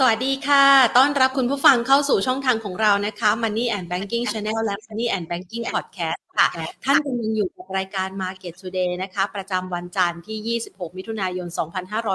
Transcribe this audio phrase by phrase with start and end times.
[0.00, 0.64] สวัสดีค่ะ
[0.96, 6.48] ต้อนรับคุณผู้ฟังเข้าสู่ช่องทางของเรานะคะ Money and Banking Channel และ Money and Banking Podcast ค่ะ
[6.84, 11.48] ท่านกำลังอยู่กับรายการ Market Today นะคะ ประจำวันจันทร์ที่ 26 มิถุนายน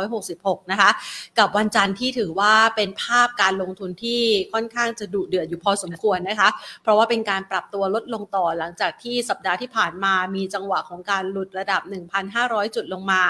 [0.02, 0.90] 2566 นะคะ
[1.40, 4.22] กับวันจันทร์ที่ถือว่าเป็นภาพการลงทุนที่
[4.54, 6.50] ค่อนข้างจะดุเดือดอยู่พอสมควรนะคะ
[6.84, 11.82] เพราะว่าเป็นการปรับตัวลดลงต่อหลังจากที่สัปดาห์ที่ผ่านมามีจังหวะของการหลุดระดับ
[12.30, 13.24] 1,500 จุดลงมา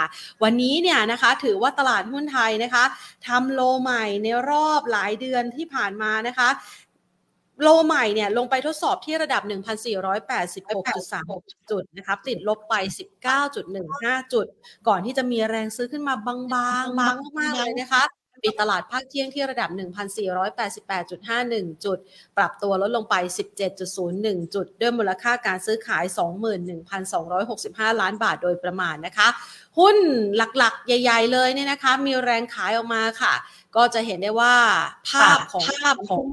[0.43, 2.83] วันนี้เนี่ยนะคะถือว่าตลาดหุ้นไทยนะคะ
[3.27, 6.49] ทำโลใหม่ในรอบหลายเดือนที่ผ่านมานะคะ
[7.61, 12.75] โลใหม่เนี่ยลงไปทดสอบที่ระดับ 1,486.3 จุดนะครับติดลบไป
[13.53, 14.45] 19.15 จุด
[14.87, 16.53] ก่อนที่จะมีแรงซื้อขึ้นมาบางๆ
[16.99, 18.03] บางมากๆเลยนะคะ
[18.43, 19.69] ปิดตลาดภาคเที่ยงที่ระดับ
[20.77, 21.97] 1,488.51 จุด
[22.37, 23.15] ปรับตัวลดลงไป
[23.85, 26.03] 17.01 จุด ด้วยมูลค่าการซื้อขาย
[27.23, 29.27] 21,265 ล้านบาทโดยประมาณนะคะ
[29.79, 29.97] หุ้น
[30.57, 33.33] หลักๆ ใหญ่ ๆ เลยเนี่ยนะคะ มีแรงขายออกมาค่ะ
[33.75, 34.55] ก็จะเห็นได้ว่า
[35.09, 36.23] ภาพของภาพของ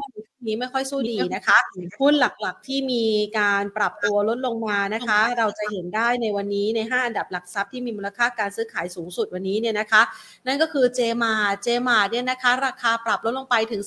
[0.46, 1.58] นี้ไม่ค่อยสู้ดีนะคะ
[2.00, 3.04] หุ้นหลักๆที่มี
[3.38, 10.02] การปรับตัวลดลงมานะคะ เราจะเห็นได้ในวันนี้ใน 5 อันดับหลักทรัพย์ที่มีมูลค่าการซื้อขายสูงสุดวันนี้เนี่ยนะคะ
[10.46, 11.32] นั่นก็คือเจมา
[11.62, 13.82] เจมาเนี่ยนะคะ ราคาปรับลดลงไปถึง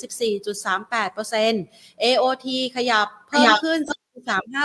[1.19, 3.79] 14.38% AOT ขยับเพิ่มขึ้น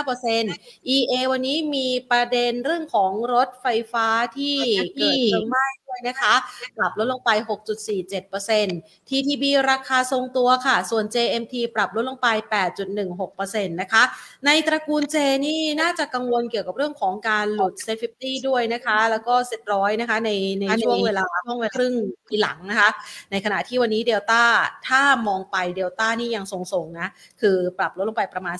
[0.05, 4.55] 35% EA วันนี้มีประเด็นเรื่องของรถไฟฟ้าที่
[4.95, 5.65] เกิดเพลิงไหม้
[5.97, 6.33] ยนะคะ
[6.77, 7.29] ปรับลดลงไป
[8.19, 12.27] 6.47% TTB ราคาทรงตัวค่ะ ส่วน JMT ปรับลดลงไป
[13.07, 14.03] 8.16%นะคะ
[14.45, 21.93] ในตระกูล J นี่น่าจะกังวลเกี่ยวกับเรื่องของการหลุด Set 50ด้วยนะคะ แล้วก็ Set ร้อยนะคะในในช่วงเวลาช่วงเวลาครึ่ง
[22.27, 22.89] ปีหลังนะคะ
[23.31, 24.43] ในขณะที่วันนี้เดลต้า
[24.87, 27.07] ถ้ามองไปเดลต้านี่ยังทรงๆนะ
[27.41, 28.57] คือปรับลดลงไปประมาณ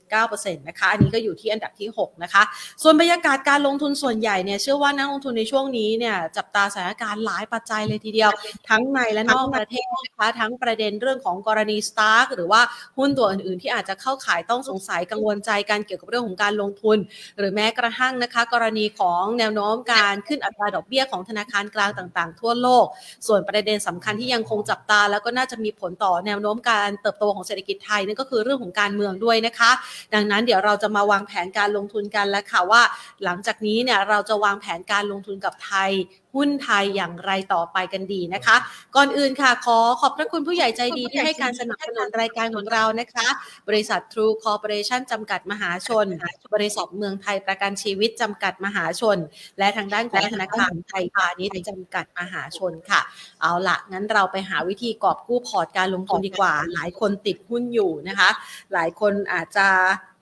[0.00, 2.42] 3.79%นะคะ อันนี้ก็อยู่ที่อันดับที่ 6 นะคะ
[2.82, 8.30] ส่วนบรรยากาศการลงทุนส่วนใหญ่เนี่ยเชื่อว่านักลงทุนในช่วงนี้เนี่ยจับตาสถานการณ์หลายปัจจัยเลยทีเดียว
[8.68, 12.60] ทั้งในและนอกประเทศนะคะทั้งประเด็นเรื่องของกรณีสตาร์กหรือว่า
[12.98, 16.98] หุ้นตัวอื่นๆ ที่อาจจะเข้าขายต้องสงสัยกังวลใจกันเกี่ยวกับเรื่องของการลงทุน
[17.38, 22.86] หรือแม้กระทั่งนะคะ กรณีของแนวโน้มการขึ้นอัตราดอกเบี้ยของธนาคารกลางต่าง ๆ ทั่วโลก
[23.26, 29.70] ส่วนประเด็นสำคัญที่ยังคงจับตา แล้วก็น่าจะมีผลต่อแนวโน้มการเติบโตของเศรษฐกิจไทยนั่นก็คือเรื่องของการเมืองด้วยนะคะ
[30.14, 32.82] ดังนั้นเดี๋ยวเราจะมาวางแผนการลงทุนกันแล้วค่ะว่า
[33.24, 35.90] หลังจากนี้เนี่ยเราจะวางแผนการลงทุนกับไทย
[36.36, 38.56] หุ้นไทยอย่างไรต่อไปกันดีนะคะ
[38.96, 43.28] ก่อนอื่นค่ะขอขอบพระคุณผู้ใหญ่ใจดีที่ให้การสนับสนุนรายการของเรานะคะ
[43.68, 46.06] บริษัท True Corporation จำกัดมหาชน
[46.54, 49.18] บริษัทเมืองไทยประกันชีวิตจำกัดมหาชน
[49.58, 53.00] และทางด้านของธนาคารไทยพาณิชย์จำกัดมหาชนค่ะ
[53.40, 58.30] เอาละงั้นเราไปหาวิธีกอบกู้พอร์ตการลงทุนดีกว่า หลายคนติดหุ้นอยู่นะคะ
[58.72, 59.68] หลายคนอาจจะ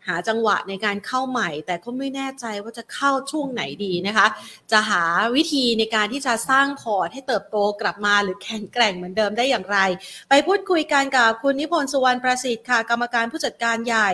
[0.08, 4.26] หาจังหวะในการเข้าใหม่ แต่ก็ไม่แน่ใจว่าจะเข้าช่วงไหนดีนะคะ
[4.72, 5.02] จะหา
[5.36, 9.78] วิธีในการที่จะสร้างพอร์ตให้เติบโตกลับมาหรือแข็งแกร่งเหมือนเดิมได้อย่างไร
[10.28, 14.10] ไปพูดคุยกันกับคุณนิพนธ์สุวรรณประสิทธิ์ค่ะ กรรมการผู้จัดการใหญ่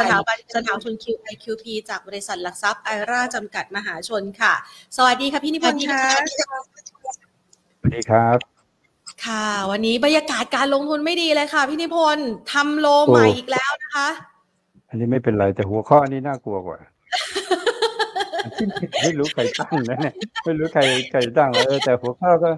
[0.00, 4.54] สถาบันสถาทุน QIQP จากบริษัทหลักทรัพย์ไอราจำกัดมหาชนค่ะ
[4.96, 6.02] สวัสดีค่ะพี่นิพนธ์ค่ะ
[7.78, 8.38] สวัสดีครับ
[9.26, 14.08] ค่ะ วันนี้บรรยากาศการลงทุนไม่ดีเลยค่ะ พี่นิพนธ์ทำโลใหม่อีกแล้วนะคะ
[14.94, 16.78] อันนี้ไม่เป็นไรแต่หัวข้ออันนี้น่ากลัวกว่า
[19.02, 22.50] ไม่รู้ใครตั้งนะเนี่ยไม่รู้ใครใครตั้งเออแต่หัวข้อก็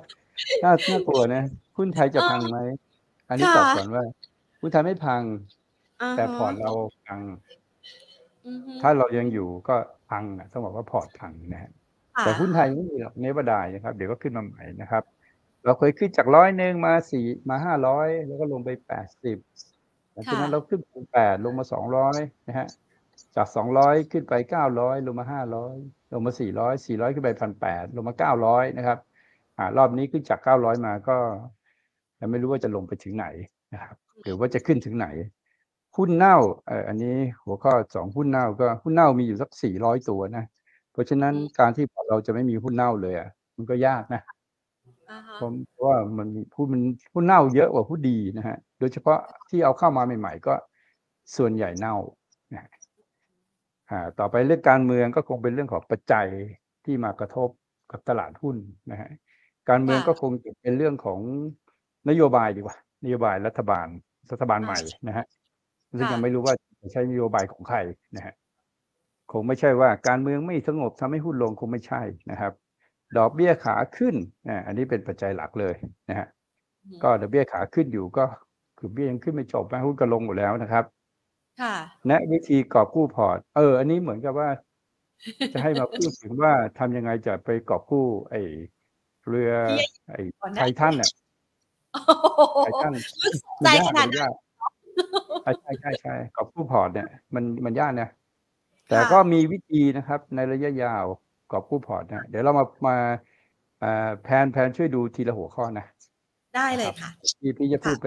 [0.65, 1.43] น่าน่ากลัวนะ
[1.77, 2.59] หุ้นไทยจะพังไหม
[3.29, 4.05] อันนี้ตอบก่อนว่า
[4.61, 5.23] หุ้นไทยไม่พัง
[6.17, 6.73] แต่พอร์ตเรา
[7.07, 7.21] พัง
[8.81, 9.77] ถ้าเรายังอยู่ก็
[10.11, 11.71] พังอะต้องบอกว่าพอร์ตพังนะฮะ
[12.21, 15.03] แต่หุ้นไทยไม่มีหรอกเนบดายนะครับ เดี๋ยวก็ขึ้นมาใหม่นะครับ
[15.65, 19.39] เราเคยขึ้นจากร้อยหนึ่งมาสี่มาห้าร้อยแล้วก็ลงไปแปดสิบ
[20.17, 22.19] หลังจากนั้นเราขึ้นไปแปดลงมาสองร้อย
[22.49, 22.69] นะฮะ
[23.37, 25.75] จากสองร้อยขึ้นไปเก้าร้อยลงมาห้าร้อย
[26.13, 28.99] ลงมาสี่ร้อยสี่ร้อยขึ้นไปพันแปดลงมาเก้าร้อยนะครับ
[29.59, 31.17] อ่ารอบนี้ขึ้นจากเก้าร้อยมาก็
[32.21, 33.27] ยังไม่รู้ว่าจะลงไปถึงไหน
[33.73, 35.09] นะครับ หรือว่าจะขึ้นถึงไหน
[35.97, 40.45] หุ้นเน่าเอออันนี้หัวข้อสองหุ้นเน่าก็หุ้นเน่ามีอยู่สักสี่ร้อยตัวนะ
[40.93, 44.23] เพราะฉะนั้นการที่เราจะไม่มีหุ้นเน่าเลยอะมันก็ยากนะ
[45.71, 50.55] เพราะว่ามันมีหุ้นมันหุ้นเน่าเยอะกว่าหุ้นดีนะฮะ โดยเฉพาะที่เอาเข้ามาใหม่ ๆ ก็
[51.37, 51.95] ส่วนใหญ่เน่า
[52.53, 52.71] นะ
[53.91, 56.27] อ่าต่อไปเรื่องการเมืองก็คงเป็นเรื่องของปัจจัย
[56.85, 57.49] ที่มากระทบ
[57.91, 58.57] กับตลาดหุ้น
[58.91, 59.11] นะฮะ
[59.69, 61.21] การเมืองก็คงจะเป็นเรื่องของ
[62.09, 63.87] นโยบายดีกว่า นโยบายรัฐบาล
[64.33, 65.27] รัฐบาลใหม่นะฮะ
[65.99, 67.79] ซึ่งยังไม่รู้ว่าจะใช้นโยบายของใคร
[68.17, 68.35] นะฮะ
[69.33, 72.53] คงไม่ใช่ว่าการเมืองไม่สงบทำให้หุ้นลงคงไม่ใช่นะครับ
[73.19, 74.15] ดอกเบี้ยขาขึ้น
[74.49, 75.75] นะอันนี้เป็นปัจจัยหลักเลย
[76.09, 76.27] นะฮะ
[77.03, 78.25] ก็ดอกเบี้ยขาขึ้นอยู่ก็
[78.79, 80.85] คือเบี้ยยังขึ้นไม่จบนะหุ้นก็ลงหมดแล้วนะครับ
[81.63, 81.75] ค่ะ
[82.07, 84.49] แนะวิธีกอบกู้พอร์ต เออ อันนี้เหมือนกับว่า
[85.53, 88.43] จะให้มาพูดถึงว่าทำยังไงจะไปกอบกู้ ไอ้
[89.29, 89.53] เรือ
[90.11, 90.23] ไอ้
[90.57, 91.11] ไททันเนี่ย
[92.65, 92.95] ขายตั้ง
[93.65, 94.33] ใจขนาดนั้น
[95.43, 98.09] ใช่ใช่ใช่ใช่กับผู้พอร์ตเนี่ยมันมันยากนะ
[98.89, 101.05] แต่ก็มีวิธีนะครับในระยะยาว
[101.53, 102.97] กับผู้พอร์ตนะเดี๋ยวเรามามา
[104.23, 105.87] แพนแพนช่วยดูทีละหัวข้อนะ
[106.57, 107.11] ได้เลยค่ะ
[107.41, 108.07] พี่พี่จะพูดไป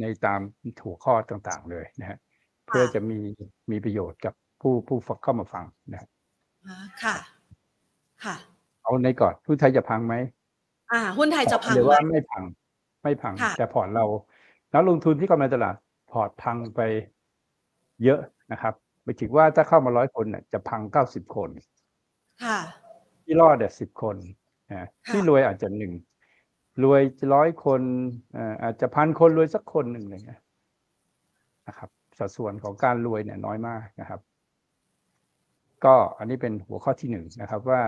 [0.00, 0.40] ในตาม
[0.84, 2.18] หัวข้อต่างๆเลยนะฮะ
[2.66, 3.18] เพื่อจะมี
[3.70, 6.00] มีประโยชน์กับผู้ผู้ฟังเข้ามาฟังนะ
[7.02, 7.16] ค่ะ
[8.24, 8.36] ค่ะ
[8.82, 10.14] เอาอันก่อนหุ้นไทยจะพังไหม
[10.92, 12.42] อ่า หุ้นไทยจะพังหรือว่าไม่พัง
[13.02, 14.04] ไม่พังแต่พอร์ตเรา
[14.74, 15.74] นักลงทุนที่กำลังตลาด
[16.10, 16.80] พอร์ตพังไป
[18.04, 18.20] เยอะ
[18.52, 21.79] นะครับไม่ถึงว่าถ้าเข้ามาร้อยคนเนี่ยจะพังเก้าสิบคนค่ะ
[23.24, 24.16] ที่รอดเนี่ยสิบคน
[24.72, 25.92] นะที่รวยอาจจะหนึ่ง
[26.84, 27.02] รวย
[27.34, 27.82] ร้อยคน
[28.62, 30.20] อาจจะพันคนรวยสักคนหนึ่งเลย
[31.68, 34.20] นะครับ สัดส่วนของการรวยเนี่ยน้อยมากนะครับ
[35.84, 37.82] ก็อันนี้เป็นหัวข้อที่หนึ่งนะครับว่า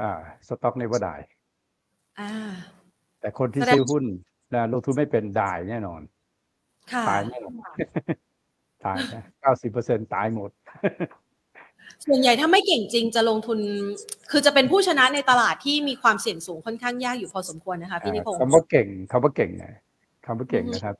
[0.00, 0.10] อ่า
[0.46, 1.14] สต็อกในว่าได้
[3.20, 4.04] แต่คนที่ซื้อหุ้น
[4.54, 6.00] นะลงทุนไม่เป็นได้แน่นอน
[7.08, 7.54] ตายแน่นอน
[8.84, 10.50] ตายนะเก้าสิบเปอร์เซ็นตายหมด
[12.06, 13.58] ส่วนใหญ่ถ้าไม่เก่งจริงจะลงทุน
[14.30, 19.74] คือจะเป็นผู้ชนะในตลาดที่มีความเสี่ยงสูงค่อนข้างยากอยู่พอสมควรนะคะพี่นิพงศ์คำว่าเก่งคำว่าเก่งนะ
[20.26, 20.96] คำว่าเก่งนะครับ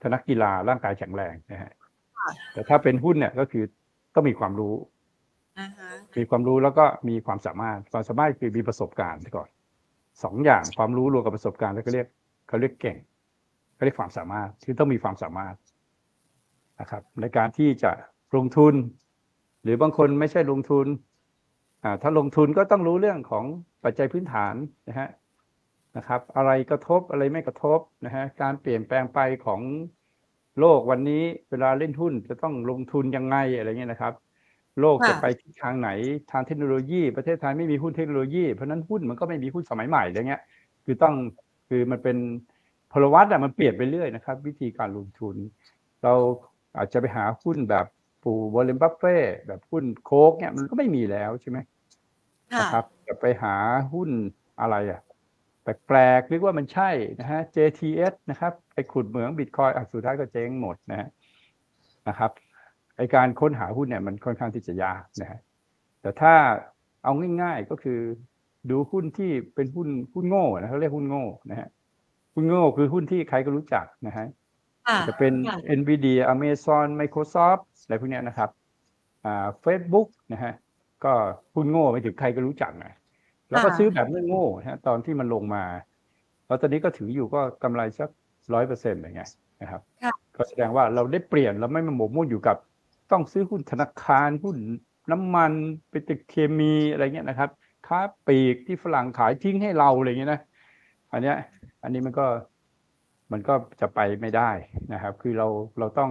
[0.00, 1.72] ถ้านักกีฬาร่างกายแข็งแรงนะฮะ
[2.54, 3.64] แต่ถ้าเป็นหุ้นเนี่ยก็คือ
[4.14, 4.74] ต้องมีความรู้
[6.18, 9.48] มีความรู้แล้วก็มีความสามารถความสามารถคือมีประสบการณ์ก่อน
[10.22, 12.06] สองอย่างความรู้รวมกับประสบการณ์แล้วก็เรียก
[12.48, 12.96] เขาเรียกเก่ง
[13.74, 15.54] เขาเรียกความสามารถคือต้องมีความสามารถ
[16.80, 17.90] นะครับ ในการที่จะ
[18.36, 18.74] ลงทุน
[19.62, 20.86] หรือบางคนไม่ใช่ลงทุน
[21.82, 23.44] อ่าถ้าลงทุนก็ต้องรู้เรื่องของ
[23.84, 24.54] ปัจจัยพื้นฐาน
[24.88, 25.08] นะฮะ
[25.96, 29.60] นะครับ อะไรกระทบอะไรไม่กระทบนะฮะการเปลี่ยนแปลงไปของ
[30.60, 34.14] โลกวันนี้เวลาเล่นหุ้นจะต้องลงทุนยังไงอะไรเงี้ยนะครับ
[34.80, 35.90] โลกจะไปทิศทางไหน
[36.30, 40.42] ทางเทคโนโลยีประเทศไทยไม่มีหุ้นเทคโนโลยีเพราะนั้นหุ้นมันก็ไม่มีหุ้นสมัยใหม่อะไรเงี้ย
[40.84, 41.14] คือต้อง
[41.68, 42.16] คือมันเป็น
[42.92, 45.36] พลวัตอะมันเปลี่ยนไปเรื่อยนะครับ วิธีการลงทุน
[46.02, 46.14] เรา
[46.76, 47.86] อาจจะไปหาหุ้นแบบ
[48.28, 49.16] ปู่วอร์เรนบัฟเฟตต์
[49.46, 51.58] แบบหุ้นโค้กเนี่ยมันก็ไม่มีแล้วใช่ไหม
[52.60, 53.54] นะครับจะไปหา
[53.92, 54.10] หุ้น
[54.60, 55.00] อะไรอะ
[55.62, 56.90] แปลกๆหรือว่ามันใช่
[57.20, 61.08] นะฮะ JTS นะครับไปขุดเหมืองบิตคอยน์สุดท้ายก็เจ๊งหมดนะฮะ
[62.08, 62.30] นะครับ
[62.96, 65.38] ไอ้การค้นหาหุ้นเนี่ยมันค่อนข้างที่จะยากนะฮะ
[66.00, 66.34] แต่ถ้า
[67.04, 68.00] เอาง่ายๆก็คือ
[68.70, 71.68] ดูหุ้นที่เป็นหุ้นหุ้นโง่นะเขาเรียกหุ้นโง่นะฮะ
[72.34, 74.26] หุ้นโง่คือหุ้นที่ใครก็รู้จักนะฮะ
[75.08, 75.32] จะเป็น
[75.78, 78.50] NVIDIA Amazon Microsoft อะไรพวกนี้นะครับ
[79.24, 80.52] อ่า Facebook นะฮะ
[81.04, 81.12] ก็
[81.54, 82.92] หุ้นโง่ไปถึงใครก็รู้จักนะ
[83.48, 85.64] แล้วก็ซื้อแบบไม่โง่ฮะตอนที่มันลงมา
[86.46, 88.10] แล้วตอนนี้ก็ถืออยู่ก็กำไรสัก
[88.54, 89.30] ร้อยเปอร์เซ็นต์อะไรเงี้ย
[89.62, 89.80] นะครับ
[90.36, 92.56] ก็แสดงว่าเราได้เปลี่ยนเราไม่มาหมกมุ่นอยู่กับ
[93.12, 94.56] ต้องซื้อหุ้นธนาคารหุ้น
[95.10, 95.52] น้ำมัน
[95.90, 97.50] เป็นตึกเคมีอะไรเงี้ยนะครับ
[97.86, 100.40] ค้าปีกที่ฝรั่งขายทิ้งให้เราอะไรเงี้ยนะ
[101.12, 101.36] อันเนี้ย
[101.82, 102.26] อันนี้มันก็
[103.32, 104.50] มันก็จะไปไม่ได้
[104.92, 105.48] นะครับ คือเรา
[105.78, 106.10] เราต้อง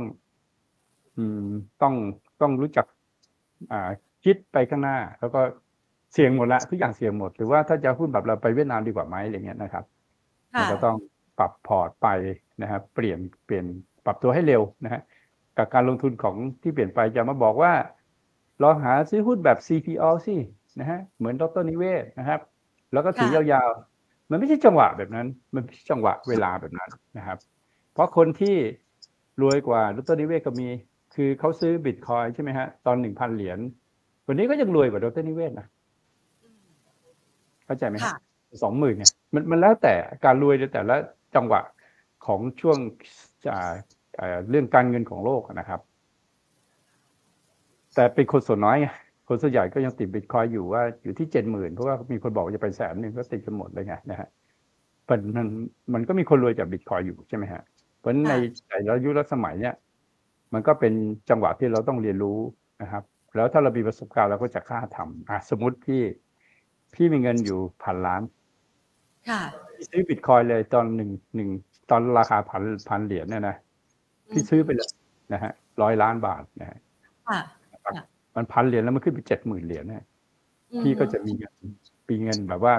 [1.17, 1.47] อืม
[1.81, 1.93] ต้อง
[2.41, 2.85] ต้องรู้จัก
[3.71, 3.89] อ่า
[4.23, 5.41] คิดไปข้างหน้า แล้วก็
[6.13, 9.83] เสี่ยงหมดละทุกอย่างเสี่ยงหมดหรือว่าถ้าจะหุ้นแบบเราไปเวียดนามดีกว่าไหมอะไรเงี้ยนะครับ
[10.53, 10.97] มันก็ต้อง
[11.37, 12.07] ปรับพอร์ตไป
[12.61, 13.65] นะครับเปลี่ยนเปลี่ยน
[14.05, 15.01] ปรับตัวให้เร็วนะฮะ
[15.57, 17.73] กับการลงทุนของที่เปลี่ยนไปจะมาบอกว่า
[18.63, 20.35] ลองหาซื้อหุ้นแบบ CPO สิ
[20.79, 22.39] นะฮะเหมือนดรนิเวศนะครับ
[22.93, 23.69] แล้วก็ถือยาว
[24.29, 27.37] มันไม่ใช่จังหวะแบบนั้น มันไม่ใช่จังหวะเวลาแบบนั้นนะครับ
[27.93, 28.55] เพราะคนที่
[29.41, 30.67] รวยกว่าดรนิเวศก็มี
[31.17, 33.59] คือเขาซื้อบิตคอยใช่ไหมฮะ ตอนหนึ่งพันเหรียญ
[34.27, 35.67] วันนี้ก็ยังรวยกว่าดรนิเวศนะ
[37.65, 38.13] เข้าใจไหมครับ
[38.63, 39.93] สองหมื่นเนี่ยมันมันแล้วแต่
[40.25, 40.95] การรวยในแต่ละ
[41.35, 41.61] จังหวะ
[42.25, 42.77] ของช่วง
[44.49, 45.79] เรื่องการเงินของโลกนะครับ
[47.95, 48.87] แต่เป็นคนส่วนน้อยไง
[49.27, 54.29] คนส่วนใหญ่ก็ยังติดบิตคอยอยู่ว่าอยู่ที่เจ็ดหมื่นเพราะว่ามีคนบอกจะไปแสนหนึ่งก็ติดกันหมดเลยไงนะฮะ
[55.09, 55.47] มัน
[55.93, 57.61] มันก็มีคนรวยจากบิตคอยอยู่ใช่ไหมฮะ
[57.99, 58.33] เพราะใน
[58.67, 59.75] แต่ละยุคละสมัยเนี้ย
[60.53, 60.93] มันก็เป็น
[61.29, 62.39] จังหวะที่เราต้องเรียนรู้
[62.81, 63.03] นะครับ
[63.35, 66.01] แล้วถ้าเรามีประสบการณ์เราก็จะกล้าทำอะสมมติพี่
[66.93, 68.21] พี่มีเงินอยู่พันล้าน
[69.29, 69.41] ค่ะ
[69.89, 71.49] ซื้อบิตคอยเลยตอนหนึ่งหนึ่ง
[71.89, 73.55] ตอนราคาพันพันเหรียญเนี่ยนะ
[74.31, 74.89] พี่ซื้อไปเลย
[75.33, 75.51] นะฮะ
[75.81, 76.79] ร้อยล้านบาทนะฮะ
[78.35, 80.03] มันพันเหรียญแล้วมันขึ้นไปเจ็ดหมื่นเหรียญเนี่ย
[80.81, 81.53] พี่ก็จะมีเงิน
[82.07, 82.75] ปีเงินแบบว่า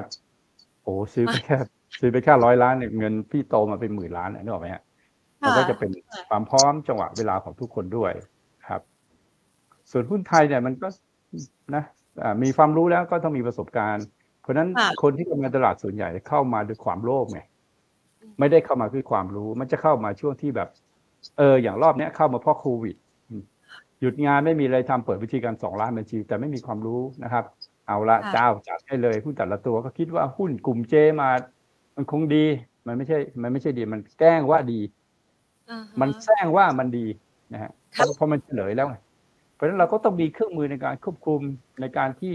[0.82, 1.56] โอ้ซื้อไปแค่
[2.00, 4.82] ซื้อไปแค่ร้อยล้านเนี่ยเงินพี่โตมาเป็นหมื่นล้านนึกออกไหมฮะ
[5.42, 5.90] มันก็จะเป็น
[6.28, 8.12] ความพร้อมจังหวะเวลาของทุกคนด้วย
[8.68, 8.83] ครับ
[9.90, 10.88] ส่วนหุ้นไทยเนี่ยมันก็
[11.75, 11.85] นะ
[12.42, 14.07] มีความรู้แล้วก็ต้องมีประสบการณ์
[14.42, 14.68] เพราะนั้น
[15.02, 17.40] คนที่เข้ามาตลาดส่วนใหญ่เข้ามาด้วยความโลภไง
[18.38, 20.68] ไม่ได้เข้ามาด้วยความรู้ มันจะเข้ามาช่วงที่แบบ
[21.38, 22.97] เออ อย่างรอบเนี้ยเข้ามาเพราะโควิด
[24.00, 27.45] หยุดงานไม่มีอะไรทำเปิดวิธีการสองล้านบัญชี แต่ไม่มีความรู้นะครับ
[27.87, 31.28] เอาละเจ้าจัดให้เลยหุ้นแต่ละตัวก็คิดว่าหุ้นกลุ่มเจมา
[31.97, 32.45] มันคงดี
[32.87, 34.80] มันไม่ใช่ มันไม่ใช่ดี มันแกล้งว่าดี
[36.00, 37.06] มันแซงว่ามันดี
[37.52, 38.96] นะฮะเพราะเพราะมันเฉลยแล้วไง
[39.54, 41.40] เพราะฉะนั้นเราก็ต้องมีเครื่องมือในการควบคุม
[41.80, 42.34] ในการที่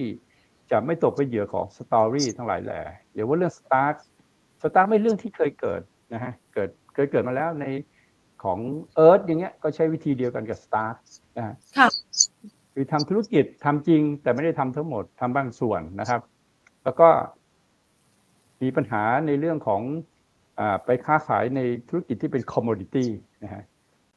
[0.71, 2.81] จะไม่ตกเป็นเหยื่อของ story ทั้งหลายแหล่
[3.13, 5.81] เดี๋ยวว่าเรื่อง STARK STARK ไม่เรื่องที่เคยเกิด
[6.13, 7.65] นะฮะเกิดเคยเกิดมาแล้วใน
[8.43, 8.59] ของ
[8.95, 10.93] EARTH อย่างเงี้ยก็ใช้วิธีเดียวกันกับ STARK
[11.37, 11.55] นะฮะ
[12.73, 16.21] คือทำธุรกิจทำจริง แต่ไม่ได้ทำทั้งหมดทำบางส่วนนะครับ
[16.83, 17.07] แล้วก็
[18.61, 19.81] มีปัญหาในเรื่องของ
[20.12, 20.12] อ
[20.85, 23.09] ไปค้าขายในธุรกิจที่เป็นคอมมอดิตี้
[23.43, 23.63] นะฮะ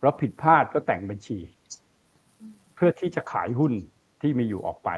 [0.02, 1.38] เราผิดพลาดก็แต่งบัญชี
[2.74, 3.72] เพื่อที่จะขายหุ้น
[4.22, 4.90] ที่มีอยู่ออกไป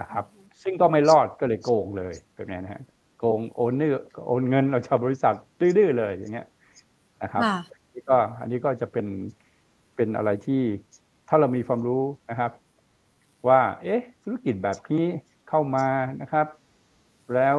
[0.00, 0.24] นะครับ
[0.62, 2.82] ซึ่งก็ไม่รอดก็เลยโกงเลยแบบนี้นะฮะ
[3.18, 6.46] โกงโอนเนื้อโอนเงินเราจากบริษัทดื้อๆเลยอย่างเงี้ย
[7.22, 7.42] นะครับ
[7.92, 9.06] นี่ก็อันนี้ก็จะเป็น
[9.96, 10.62] เป็นอะไรที่
[11.28, 12.52] ถ้าเรามีความรู้นะครับ
[13.48, 15.04] ว่า เอ๊ะ ธุรกิจแบบนี้
[15.48, 15.86] เข้ามา
[16.22, 16.46] นะครับ
[17.34, 17.58] แล้ว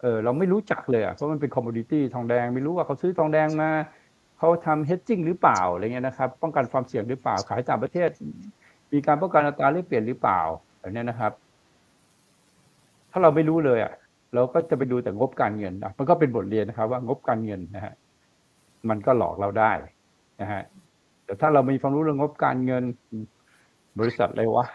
[0.00, 3.70] เออเราไม่รู้จักเลยอะเพราะมันเป็น commodity ทองแดงไม่รู้ว่าเขาซื้อทองแดงมา
[4.38, 8.08] เขาทำ hedging หรือเปล่าอะไรเงี้ยนะครับ ป้องกันความเสี่ยงหรือเปล่าขายต่างประเทศ
[8.92, 10.40] มีการป้องกันอัตราแลกเปลี่ยนหรือเปล่า
[10.78, 11.32] แบบนี้นะครับ
[13.10, 13.92] ถ้าเราไม่รู้เลยอะ
[14.34, 17.94] เราก็จะไปดูแต่งบการเงินมันก็เป็นบทเรียนนะครับ ว่างบการเงินนะฮะ
[18.88, 19.72] มันก็หลอกเราได้
[20.40, 20.62] นะฮะ
[21.24, 22.84] แต่ถ้าเรามีความรู้เรื่องงบการเงิน
[23.98, 24.66] บริษัทอะไรวะ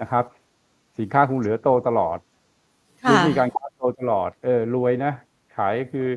[0.00, 0.24] นะครับ
[0.98, 2.18] สินค้าคงเหลือโตตลอด
[3.28, 5.12] มีการค้าโตตลอดเออรวยนะ
[5.56, 6.08] ขายคือ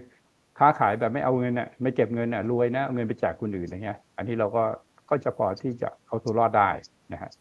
[0.59, 4.63] ค้าขายแบบไม่เอาเงินน่ะไม่เก็บเงินน่ะรวยนะเอาเงินไปแจกคนอื่นอย่างเงี้ย อันนี้เราก็
[5.09, 6.69] ก็จะพอที่จะเอาตัวรอดได้
[7.13, 7.31] นะฮะ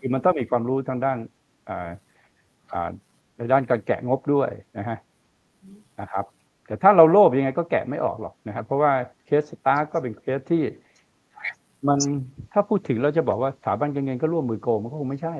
[0.00, 1.18] คือมันต้องมีความรู้ทางด้าน
[1.68, 1.90] อ่า
[2.72, 2.88] อ่า
[3.36, 4.98] ในด้านการแกะงบด้วยนะฮะ
[6.00, 6.24] นะครับ
[6.66, 8.92] แต่ถ้าเราโลภยังไงก็แกะไม่ออกหรอกนะครับ เพราะว่า
[9.26, 10.62] เคส STARK ก็เป็นเคสที่
[11.88, 11.98] มัน
[12.52, 15.34] ถ้าพูดถึงเราจะบอกว่าสถาบันการเงินก็ร่วมมือโกงมันก็คงไม่ใช่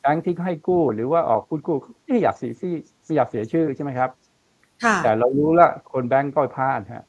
[0.00, 1.76] แบงค์ที่ให้กู้หรือว่าออกกู้กู้
[2.06, 4.10] ไม่อยากเสียชื่อไม่อยากเสียชื่อใช่ไหมครับ
[5.02, 7.04] แต่เรารู้ละคนแบงก์ก็พลาดฮะ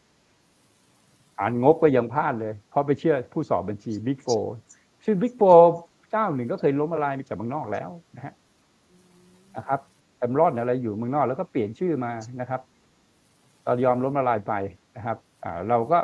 [1.39, 4.27] อ่านงบก็ยังพลาดเลย เพราะไปเชื่อผู้สอบบัญชี Big Four
[5.05, 5.41] ซึ่ง Big Four
[6.12, 8.33] เจ้าหนึ่งก็เคยล้มละลายมาจากเมืองนอกแล้วนะฮะ
[9.57, 9.79] นะครับ
[10.17, 12.62] เอนรอนอะไรอยู่เมืองนอกแล้วก็เปลี่ยนชื่อมานะครับ
[13.65, 14.53] เรายอมล้มละลายไป
[14.95, 16.00] นะครับอ่าเราก็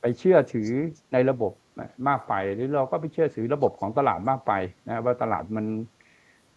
[0.00, 0.70] ไปเชื่อถือ
[1.12, 1.52] ในระบบ
[2.08, 4.52] มากไป หรือเราก็ไปเชื่อถือระบบของตลาดมากไป
[4.86, 5.66] นะว่าตลาดมัน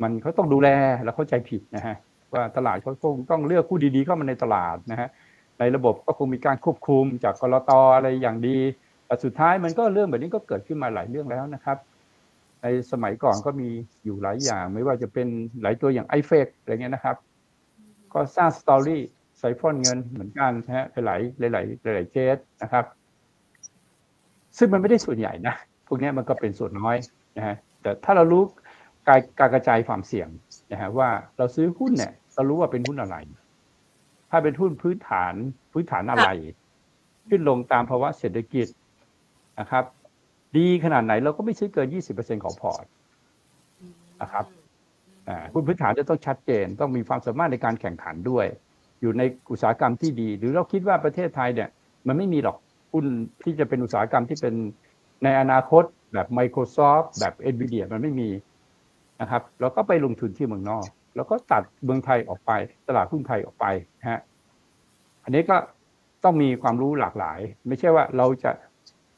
[0.02, 0.70] มันเขาต้องดูแล
[1.04, 1.96] แล้วเข้าใจผิดนะฮะ
[2.34, 5.10] ว่าตลาดเขาคงต้องเลือกผู้ดีๆเข้ามาในตลาดนะฮะ
[5.60, 8.58] ในระบบก็คงมีการควบคุมจากกรตอะไรอย่างดี
[9.06, 11.78] แต่สุดท้ายมันก็เรื่องแบบนี้ก็เกิดขึ้นมาหลายเรื่องแล้วนะครับ
[12.62, 13.70] ในสมัยก่อนก็มี
[14.04, 15.28] อยู่หลายอย่าง ไม่ว่าจะเป็น
[15.62, 17.16] หลายตัวอย่างไอ้ IFEC อะไรเงี้ยนะครับ
[18.14, 19.02] ก็สร้าง story
[19.40, 21.62] ไซฟ่อนเงินเหมือนกันนะฮะหลายหลายหลา
[21.92, 22.86] ยหลายเคสนะครับ
[24.58, 25.56] ซึ่งมันไม่ได้ส่วนใหญ่นะ
[25.88, 26.98] พวกนี้มันก็เป็นส่วนน้อย
[27.38, 28.44] นะฮะแต่ถ้าเรารู้
[29.08, 30.30] การการกระจายความเสี่ยง
[30.72, 33.18] นะฮะว่าเราซื้อหุ้นเนี่ยเรารู้ว่าเป็นหุ้นอะไร
[34.30, 35.34] ถ้าเป็นหุ้นพื้นฐาน
[35.74, 36.30] พื้นฐานอะไร
[37.30, 38.68] ขึ้นลงตามภาวะเศรษฐกิจ
[39.60, 39.84] นะครับ
[40.58, 42.86] ดีขนาดไหนเราก็ไม่ซื้อเกินยี่สิบเปอร์เซ็นต์ของพอร์ต
[44.22, 44.46] นะครับ
[45.54, 48.46] หุ้นพื้นฐานจะต้องชัดเจน ต้องมีความสามารถในการแข่งขันด้วย
[49.02, 49.22] อยู่ใน
[49.52, 51.70] อุตสาหกรรมที่ดี หรือเราคิดว่าประเทศไทยเนี่ย
[52.08, 52.58] มันไม่มีหรอก
[52.94, 53.06] หุ้น
[53.44, 54.54] ที่จะเป็นอุตสาหกรรมที่เป็น
[55.24, 55.84] ในอนาคต
[56.14, 58.30] แบบ Microsoft แบบ Nvidia มันไม่มี
[59.22, 62.52] นะครับเราก็ไปลงทุนที่เมืองนอก แล้วก็ตัดเมืองไทยออกไป
[62.88, 63.66] ตลาดหุ้นไทยออกไป
[64.10, 64.22] ฮะ
[65.24, 65.58] อันนี้ก็
[66.24, 68.52] ต้องมีความรู้หลากหลาย ไม่ใช่ว่าเราจะ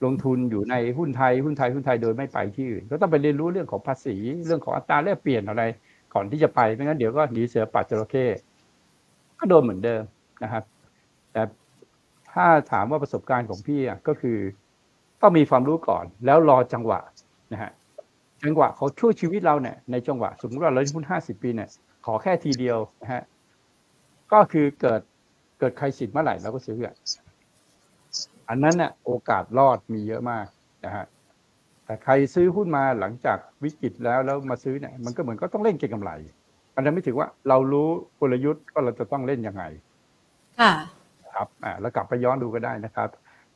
[0.06, 4.16] ลงทุนอยู่ในหุ้นไทยหุ้นไทยหุ้นไทยโดยไม่ไปที่อื่น ก็ต้องไปเรียนรู้เรื่องของภาษี
[4.46, 5.64] เรื่องของอัตราแลกเปลี่ยนอะไร
[6.14, 8.26] ก่อนที่จะไปไม่งั้นเดี๋ยวก็หนีเสือปัดจระเข้
[9.40, 10.04] ก็โดนเหมือนเดิม
[10.44, 10.64] นะครับ
[11.32, 11.42] แต่
[12.32, 14.38] ถ้าถามว่าประสบการณ์ของพี่ก็คือ
[15.22, 17.00] ต้องมีความรู้ก่อน แล้วรอจังหวะ
[17.52, 17.72] นะฮะ
[18.44, 21.70] จังหวะเขาช่วยชีวิตเราเนี่ยในจังหวะสมมติว่าเราหุ้นห้าสิบปีเนี่ย
[22.06, 23.24] ขอแค่ทีเดียวนะฮะ
[24.34, 25.02] ก็คือเกิด
[25.60, 26.96] เกิดใครสิทธิ์เมื่อไหร่เราก็ซื้ออะ
[28.50, 30.46] อันนั้นเนี่ยโอกาสรอดมีเยอะมาก
[30.86, 31.06] นะฮะ
[31.86, 36.12] แต่ใครซื้อหุ้นมาหลังจากวิกฤตแล้วแล้วมาซื้อเนี่ยมันก็เหมือนก็ต้องเล่นเก็งกำไร
[36.76, 39.64] มันจะไม่ถึงว่าเรารู้กลยุทธ์ก็เราจะต้องเล่นยังไง
[40.60, 40.72] ค่ะ
[41.36, 43.10] ครับอ่าแล้วกลับไปย้อนดูก็ได้นะครับ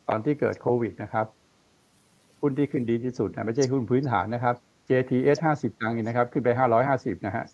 [0.08, 1.28] ตอนที่เกิดโควิดนะครับ
[2.42, 4.56] หุ้นที่ขึ้นดีที่สุดนะไม่ใช่หุ้นพื้นฐานนะครับ
[4.90, 7.46] JTS ห้าสิบตังค์นะครับ ขึ้นไปห้าร้อยห้าสิบนะฮะ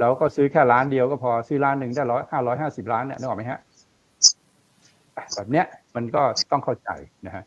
[0.00, 3.60] เราก็ซื้อแค่ล้านเดียวก็พอซื้อล้านหนึ่งได้ร้อยห้าร้อยห้าสิบล้านเนี่ยนึกออกไหมฮะ
[5.34, 6.90] แบบเนี้ยมันก็ต้องเข้าใจ
[7.26, 7.44] นะฮะ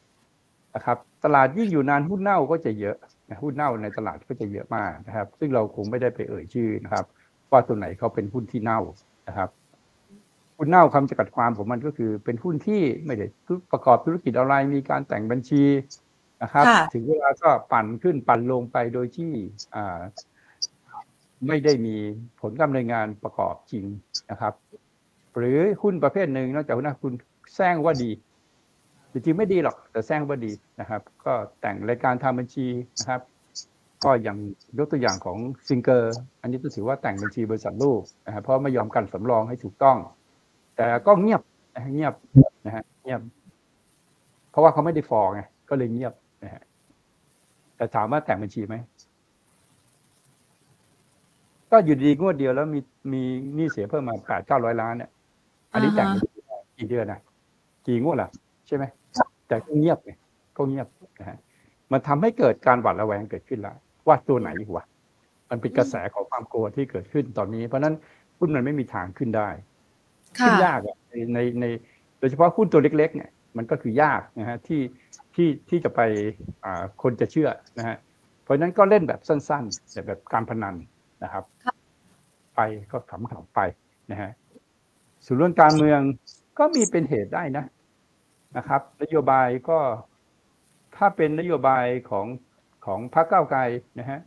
[0.76, 2.98] นะครับ ตลาดยิ่งอยู่นานหุ้นเน่าก็จะเยอะ
[3.30, 7.06] นะหุ้นเน่าในตลาดก็จะเยอะมากนะครับ ซึ่งเราคงไม่ได้ไปเอ่ยชื่อนะครับ
[7.52, 8.80] ว่าตัวไหนเขาเป็นหุ้นที่เน่า
[9.28, 9.50] นะครับ
[10.58, 13.28] หุ้นเน่าคำจำกัดความของมันก็คือ เป็นหุ้นที่ไม่ได้
[13.72, 15.64] ประกอบธุรกิจอะไรมีการแต่งบัญชี
[16.44, 19.32] นะครับ ถึงเวลาก็ปั่นขึ้นปั่นลงไปโดยที่
[21.48, 21.96] ไม่ได้มี
[22.42, 23.86] ผลกำเนิดงานประกอบจริง
[24.32, 24.54] นะครับ
[25.38, 27.14] หรือหุ้นประเภทหนึ่งนอกจากหุ้นคุณ
[27.56, 28.12] แซงว่าดี
[29.12, 32.68] จริงๆไม่ดีหรอกแต่แซงว่าดีนะครับ ก็แต่งรายการทำบัญชี
[33.00, 33.22] นะครับ
[34.04, 34.38] ก็อย่าง
[34.78, 35.38] ยกตัวอย่างของ
[35.68, 39.98] ซิงเกอร์อันนี้ต้องถือว่าแต่งบัญชีบริษัทลูกนะครับเพราะไม่ยอมกันสำรองให้ถูกต้อง
[40.78, 41.42] แต่ก็เงียบ
[41.96, 42.14] เงียบ
[42.66, 43.22] นะฮะเงียบ
[44.52, 46.14] เพราะว่าเขาไม่ได้ฟองไงก็เลยเงียบ
[46.44, 46.64] นะฮะ
[47.76, 48.76] แต่ถามว่าแต่งบัญชีไหม
[51.72, 52.80] ก็อยู่ดีงวดเดียวแล้วมี
[53.14, 53.22] มี
[53.56, 55.10] หนี้เสียเพิ่มมาแปดเก้าร้อยล้านเนี่ย
[55.74, 56.08] อันนี้แต่ง
[56.78, 57.20] กี่เดือนนะ
[57.88, 58.30] กี่งวดล่ะ
[58.68, 58.84] ใช่ไหม
[59.48, 60.12] แต่ก็เงียบไง
[60.58, 60.88] ก็เงียบ
[61.20, 61.38] นะฮะ
[61.92, 63.76] มันทำให้เกิดการหวาดระแวงเกิดขึ้นแล้ว
[64.08, 64.86] ว่าตัวไหนวะ
[65.50, 67.96] มันเป็นกระแสของความกลัวที่เกิดขึ้นตอนนี้ เพราะนั้น
[68.38, 69.50] หุ้นมันไม่มีทางขึ้นได้
[70.38, 71.66] ขึ้นยากอะในในใน
[72.20, 74.80] โดยเฉพาะหุ้นตัวเล็ก ๆ เนี่ย มันก็คือยากนะฮะที่
[75.36, 76.02] ที่ที่จะไป
[76.66, 77.98] อ่าคนจะเชื่อนะฮะ
[78.44, 80.76] เพราะนั้นก็เล่นแบบสั้นๆแบบแบบการพนัน
[81.24, 81.44] นะครับ
[82.56, 82.62] ไป
[82.92, 83.60] ก็ขำๆไป
[84.12, 84.32] นะฮะ
[85.26, 86.00] ส่วนเรื่องการเมือง
[86.60, 87.66] ก็มีเป็นเหตุได้นะ
[88.58, 89.80] นะครับ นโยบายก็
[90.96, 92.28] ถ้าเป็นนโยบายของ
[92.86, 93.60] ของพรรคก้าวไกล
[94.00, 94.20] นะฮะ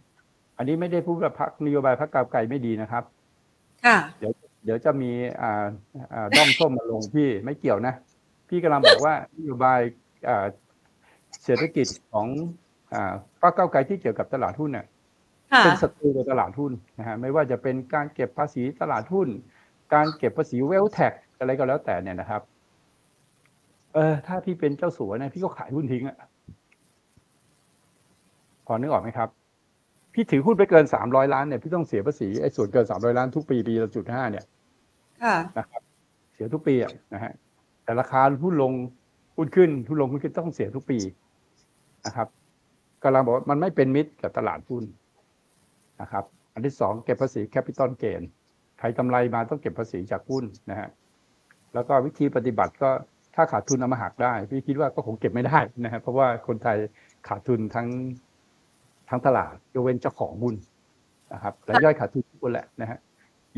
[0.56, 3.04] อันนี้ไม่ได้พูดว่าพรรคนโยบายพรรคก้าวไกลไม่ดีนะครับ
[3.84, 4.32] ค่ะ เดี๋ยว
[4.64, 5.10] เดี๋ยวจะมี
[5.42, 5.66] อ่า
[6.12, 7.94] อ่าด้อมส้มมาลงพี่ไม่เกี่ยวนะ
[8.48, 9.80] พี่กำลังบอกว่านโยบาย
[10.28, 10.46] อ่า
[11.42, 12.26] เศรษฐกิจของ
[12.94, 14.86] อ่าพรรคก้าวไกลที่เกี่ยวกับตลาดหุ้นเนี่ย
[15.64, 19.28] เป็นศัตรูกับตลาดหุ้นนะฮะไม่ว่าจะเป็นการเก็บภาษีตลาดหุ้น
[19.94, 22.42] การเก็บภาษีเวลแท็กอะไรก็แล้วแต่เนี่ยนะครับ
[23.94, 26.16] เออถ้าพี่เป็นเจ้าสัวเนี่ยพี่ก็ขายหุ้นทิ้งอะ
[28.66, 29.28] พอนึกออกไหมครับ
[30.14, 34.44] พี่ถือหุ้นไปเกินสามร้อยล้านเนี่ยพี่ต้องเสียภาษีไอ้ส่วนเกินสามร้อยล้านทุกปีปีละจุดห้าเนี่ย
[35.22, 35.82] ค่ะนะครับ
[36.34, 37.32] เสียทุกปีอะนะฮะ
[37.84, 38.72] แต่ราคาหุ้นลง
[39.36, 40.98] หุ้นขึ้นหุ้นลงหุ้นขึ้นต้องเสียทุกปี
[42.06, 42.28] นะครับ
[43.02, 44.84] กำลังบอกว่ามันไม่เป็นมิตรกับตลาดหุ้น
[46.00, 48.22] นะครับ อันที่สองเก็บภาษีแคปิตอลเกน
[48.78, 50.88] ใครกำไรมาต้องเก็บภาษีจากหุ้นนะฮะ
[51.74, 52.90] แล้วก็วิธีปฏิบัติก็
[53.34, 56.76] ถ้าขาดทุนเอามาหักได้ พี่คิดว่าก็คงเก็บไม่ได้นะฮะเพราะว่าคนไทย
[57.28, 57.88] ขาดทุนทั้ง
[59.08, 60.54] ทั้งตลาดยกเว้นเจ้าของหุ้น
[61.34, 62.98] นะครับและย่อยขาดทุนทุกคนแหละนะฮะ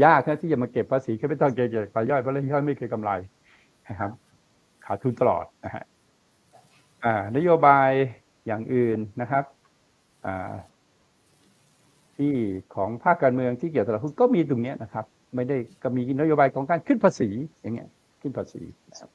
[0.05, 3.11] ยากนะที่จะมาเก็บภาษีแคปิตอลเกนจากรายย่อยเพราะรายย่อยไม่เคยกำไร
[3.88, 4.11] นะครับ
[4.87, 5.85] ขาดทุนตลอดนะฮะ
[7.05, 7.90] อ่านโยบาย
[8.50, 9.44] อย่างอื่นนะครับ
[10.26, 10.52] อ่า
[12.16, 12.32] ที่
[12.74, 17.28] ของภาคการเมืองที่เกี่ยวกับตลาดหุ้นก็มีตรงนี้นะครับ ไม่ได้ก็มีนโยบายของการขึ้นภาษี
[17.60, 17.88] อย่างเงี้ย
[18.20, 19.10] ขึ้นภาษีนะครับ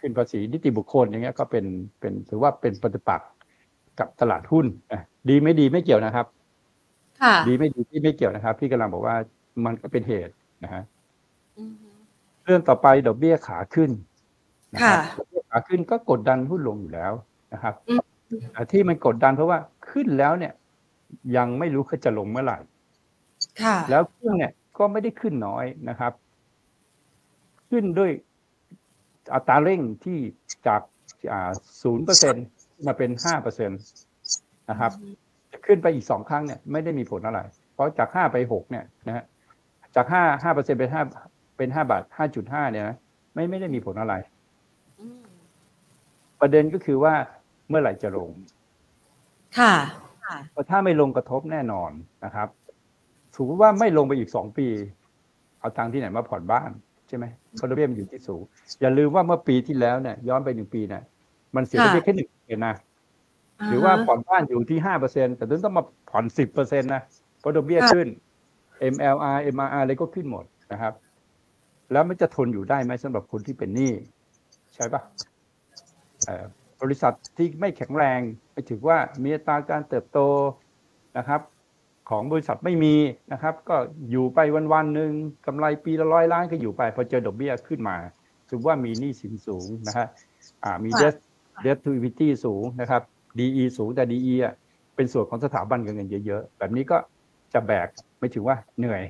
[0.00, 1.64] ขึ้นภาษีนิติบุคคลอย่างเงี้ยก็เป็น
[2.00, 3.28] เป็นถือว่าเป็นปฏิปักษ์
[3.98, 4.66] กับตลาดหุ้น
[5.28, 6.26] ดีไม่ดีไม่เกี่ยวนะครับ
[7.22, 9.16] ค่ะดีไม่ดีที่ไม่เกี่ยวนะครับ พี่กำลังบอกว่า
[9.64, 10.82] มันก็เป็นเหตุนะฮะ
[12.44, 13.90] เรื่องต่อไปดอกเบี้ยขาขึ้น
[14.74, 17.12] นะครับดอกเบี้ยขาขึ้นก็กดดันหุ้นลงอยู่แล้ว
[17.56, 17.74] นะครับ
[18.72, 19.58] ที่มันกดดันเพราะว่า
[19.90, 20.52] ขึ้นแล้วเนี่ย
[21.36, 22.58] ยังไม่รู้เขาจะลงเมื่อไหร่
[23.62, 26.12] ค่ะแล้วขึ้นเนี่ยก็ไม่ได้ขึ้นน้อยนะครับ
[27.70, 28.10] ขึ้นด้วย
[29.34, 30.18] อัตราเร่งที่
[30.66, 30.82] จาก
[31.82, 32.34] ศูนย์เปอร์เซ็น
[32.86, 33.74] มาเป็นห้าเปอร์เซ็นต
[34.70, 34.92] นะครับ
[35.66, 37.40] ขึ้นไปอีกสองครั้งเนี่ยไม่ได้มีผลอะไร
[37.74, 39.24] เพราะจากห้าไปหกเนี่ยนะฮะ
[39.96, 41.02] จากห้าห้าเปอร์เซ็นเป็นห้า
[41.56, 42.96] เป็นห้าบาทห้าจุดห้าเนี่ยนะ
[43.34, 44.14] ไม่ไม่ได้มีผลอะไร
[46.40, 47.14] ประเด็นก็คือว่า
[47.68, 48.30] เมื่อไหร่จะลง
[49.58, 49.74] ค่ะ
[50.52, 51.90] เพราะถ้าไม่ลงกระทบแน่นอน
[52.24, 52.48] นะครับ
[53.34, 54.66] ถือว่าไม่ลงไปอีกสองปี
[55.60, 56.70] เอาตังค์ที่ไหนมาผ่อนบ้าน
[57.08, 58.42] ใช่ไหมเพราะดอกเบี้ยมันอยู่ที่สูง
[58.80, 61.02] อย่าลืมว่าเมื่อปีที่แล้วเนี่ยย้อนไปหนึ่งปีเนี่ย
[61.56, 62.74] มันเสียดอกเบี้ยแค่หนึ่งเปอร์เซ็นต์นะ
[63.68, 67.02] หรือว่าผ่อนบ้านอยู่ที่ห้าเปอร์เซ็นแต่ต้องมาผ่อนสิบเปอร์เซ็นต์นะ
[67.38, 68.06] เพราะดอกเบี้ยขึ้น
[68.94, 70.92] MLR MRR อะไรก็ขึ้นหมดนะครับ
[71.92, 73.92] แล้วมันจะทนอยู่ได้ไหมสำหรับคนที่เป็นหนี้
[74.74, 75.02] ใช่ปะ
[76.82, 78.20] บริษัทที่ไม่แข็งแรง
[78.52, 80.18] ไปถือว่ามีอัตราการเติบโต
[81.18, 81.40] นะครับ
[82.10, 82.94] ของบริษัทไม่มี
[83.32, 83.76] นะครับ ก็
[84.10, 84.38] อยู่ไป
[84.72, 85.12] วันๆหนึ่ง
[85.46, 87.96] กำไรปีละร้อยล้านก็อยู่ไปพอเจอดอกเบี้ยขึ้นมา
[88.50, 90.06] ถือว่ามีหนี้สินสูงนะฮะ
[90.64, 91.14] อ่ามี debt
[91.64, 93.02] debt to equity สูงนะครับ
[93.38, 94.54] DE สูงแต่ DE อะ
[94.96, 96.96] เป็นส่วนของสถาบันการเงินเยอะๆ แบบนี้ก็
[97.52, 99.02] จะแบกไม่ถือว่าเหนื่อย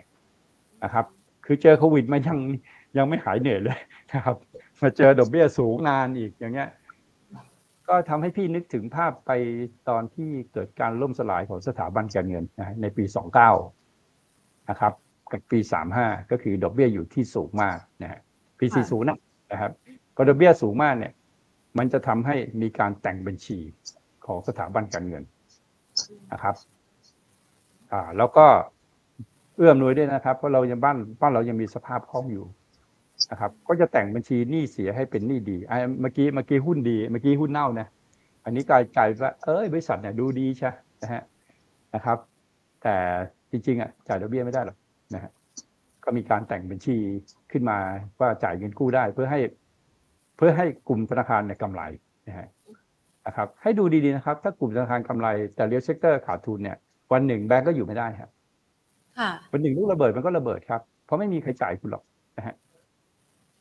[0.85, 1.05] นะครับ
[1.45, 2.39] คือเจอโควิดมันยัง
[2.97, 3.79] ยังไม่หายเหนื่อยเลย
[4.13, 4.37] นะครับ
[4.81, 6.69] มาเจอดอกเบี้ยสูงนานอีกอย่างเงี้ย
[7.89, 9.31] ก็ทำให้พี่นึกถึงภาพไป
[9.89, 13.05] ตอนที่เกิดการล่มสลายของสถาบันการเงินนะในปี
[13.87, 14.93] 29 นะครับ
[15.33, 15.59] กับปี
[15.95, 18.21] 35 ก็คือดอกเบี้ยอยู่ที่สูงมากนะฮะ
[18.61, 19.03] ปี 40
[19.53, 19.73] นะครับ
[20.15, 21.13] พอดอกเบี้ยสูงมากเนี่ย
[21.79, 23.59] มันจะทำให้มีการแต่งบัญชี
[24.27, 25.25] ของสถาบันการเงิน
[26.33, 26.55] นะครับ
[27.93, 28.47] อ่าแล้วก็
[29.57, 32.47] เอื้อมหน่วยด้วยนะครับ เพราะเรายังบ้านบ้านเรายังมีสภาพคล่องอยู่
[33.31, 37.87] นะครับก็จะแต่งบัญชีหนี้เสียให้เป็นหนี้ดีไอ้เมื่อกี้เมื่อกี้หุ้นดีเมื่อกี้หุ้นเน่านะ
[38.45, 40.71] อันนี้กลายกลายว่าเอ้ยบริษัทเนี่ยดูดีใช่
[41.03, 41.23] นะฮะ
[41.95, 42.19] นะครับ
[42.83, 42.97] แต่
[43.51, 44.77] จริงๆอะจ่ายดอกเบี้ยไม่ได้หรอก
[45.15, 45.31] นะฮะ
[46.05, 46.97] ก็มีการแต่งบัญชี
[47.53, 47.79] ขึ้นมา
[48.21, 49.41] ว่าจ่ายเงินกู้ได้เพื่อให้
[50.37, 51.83] เพื่อให้กลุ่มธนาคารเนี่ยกำไร
[52.29, 52.49] นะฮะ
[53.27, 56.77] นะครับให้ดูดีๆนะครับ ถ้ากลุ่มธนาคารกำไร แต่ real sector ขาดทุนเนี่ย
[57.13, 58.31] วันหนึ่งแบงก์ก็อยู่ไม่ได้ครับ
[59.53, 62.05] วันหนึ่งลูกระเบิดมันก็ระเบิดครับเพราะไม่มีใครจ่ายคุณหรอก
[62.39, 62.55] นะฮะ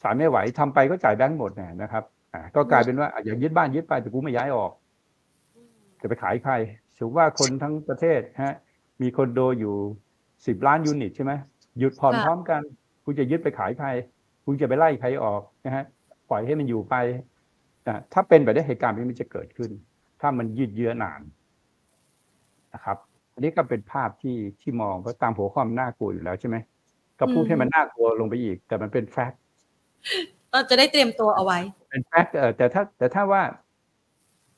[0.05, 4.71] จ่ายไม่ไหวทำไปก็จ่ายแบงก์หมดนะครับอ่าก็กลายเป็นว่าอย่างยึดบ้านยึดไปแต่กูไม่ย้ายออก
[6.01, 6.53] จะไปขายใคร
[6.97, 8.55] ถือว่าคนทั้งประเทศฮะ
[9.01, 9.75] มีคอนโดอยู่
[10.47, 11.33] สิบล้านยูนิตใช่ไหม
[11.79, 12.61] หยุดผ่อนพร้อมกัน
[13.05, 13.87] คุณจะยึดไปขายใคร
[14.45, 15.85] คุณจะไปไล่ใครออกนะฮะ
[16.29, 16.95] ปล่อยให้มันอยู่ไป
[17.87, 19.71] นะถ้าเป็นแบบนี้เหตุการณ์นี้มันจะเกิดขึ้น
[20.21, 21.21] ถ้ามันยืดเยื้อนาน
[22.73, 22.97] นะครับ
[23.33, 26.55] อันนี้ก็เป็นภาพที่ที่มองเพราะตามหัวข้อมันน่ากลัวอยู่แล้วใช่ไหม
[27.19, 29.39] ก็พูดให้มันน่ากลัวลงไปอีก แต่มันเป็นแฟกต์
[30.51, 33.41] เราจะได้เตรียมตัวเอาไว้เป็นแฟกต์เออแต่ถ้าแต่ถ้าว่า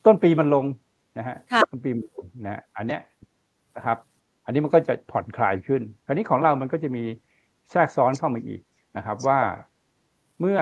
[0.06, 0.66] ต้นปีมันลง
[1.18, 1.38] นะฮะ
[1.70, 3.02] ต้นปีมันลงนะอันเนี้ย
[3.76, 3.98] นะครับ
[4.46, 7.04] อันนี้มันก็จะผ่อนคลายขึ้น คราวนี้ของเรามันก็จะมี
[7.72, 8.62] แทรกซ้อนเข้ามาอีก
[8.98, 9.40] นะครับว่า
[10.40, 10.60] เมื่อ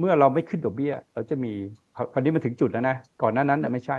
[0.00, 1.52] เมื่อเราไม่ขึ้นดอกเบี้ย เราจะมี
[2.12, 3.96] คราวนี้มันถึงจุดแล้วนะก่อนหน้านั้นไม่ใช่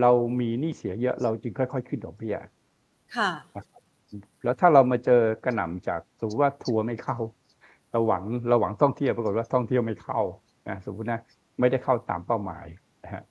[0.00, 0.10] เรา
[0.40, 2.36] มีหนี้เสียเยอะเราจึงค่อย ๆ ขึ้นดอกเบี้ย
[3.16, 3.30] ค่ะ
[4.44, 7.18] แล้วถ้าเรามาเจอกระหน่ำจากสมมติว่าทัวร์ไม่เข้า
[7.98, 10.20] เราหวังเราหวังท่องเที่ยวปรากฏว่าท่องเที่ยวไม่เข้า
[10.68, 11.20] นะสมมตินะ
[11.60, 12.66] ไม่ได้เข้าตามเป้าหมาย
[13.04, 13.22] นะฮะ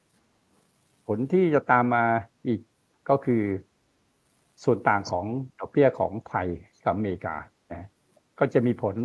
[1.07, 2.03] ผลที่จะตามมา
[2.47, 2.59] อีก
[3.09, 3.43] ก็คือ
[4.63, 5.25] ส่วนต่างของ
[5.59, 6.47] ดอกเบี้ยของไทย
[6.83, 7.35] กับอเมริกา
[7.71, 7.87] นะ
[8.39, 8.95] ก็จะมีผล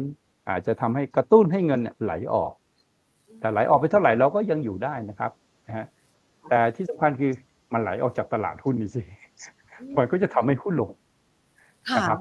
[0.48, 2.52] อาจจะทำให้กระตุ้นให้เงินไหลออก
[3.40, 5.32] แต่ไหลออกไปเท่าไหร่เราก็ยังอยู่ได้นะครับ
[5.66, 5.86] นะฮะ
[6.48, 7.32] แต่ที่สำคัญคือ
[7.72, 9.02] มันไหลออกจากตลาดหุ้นนี่สิ
[9.96, 10.90] มันก็จะทำให้หุ้นลง
[11.96, 12.20] นะครับ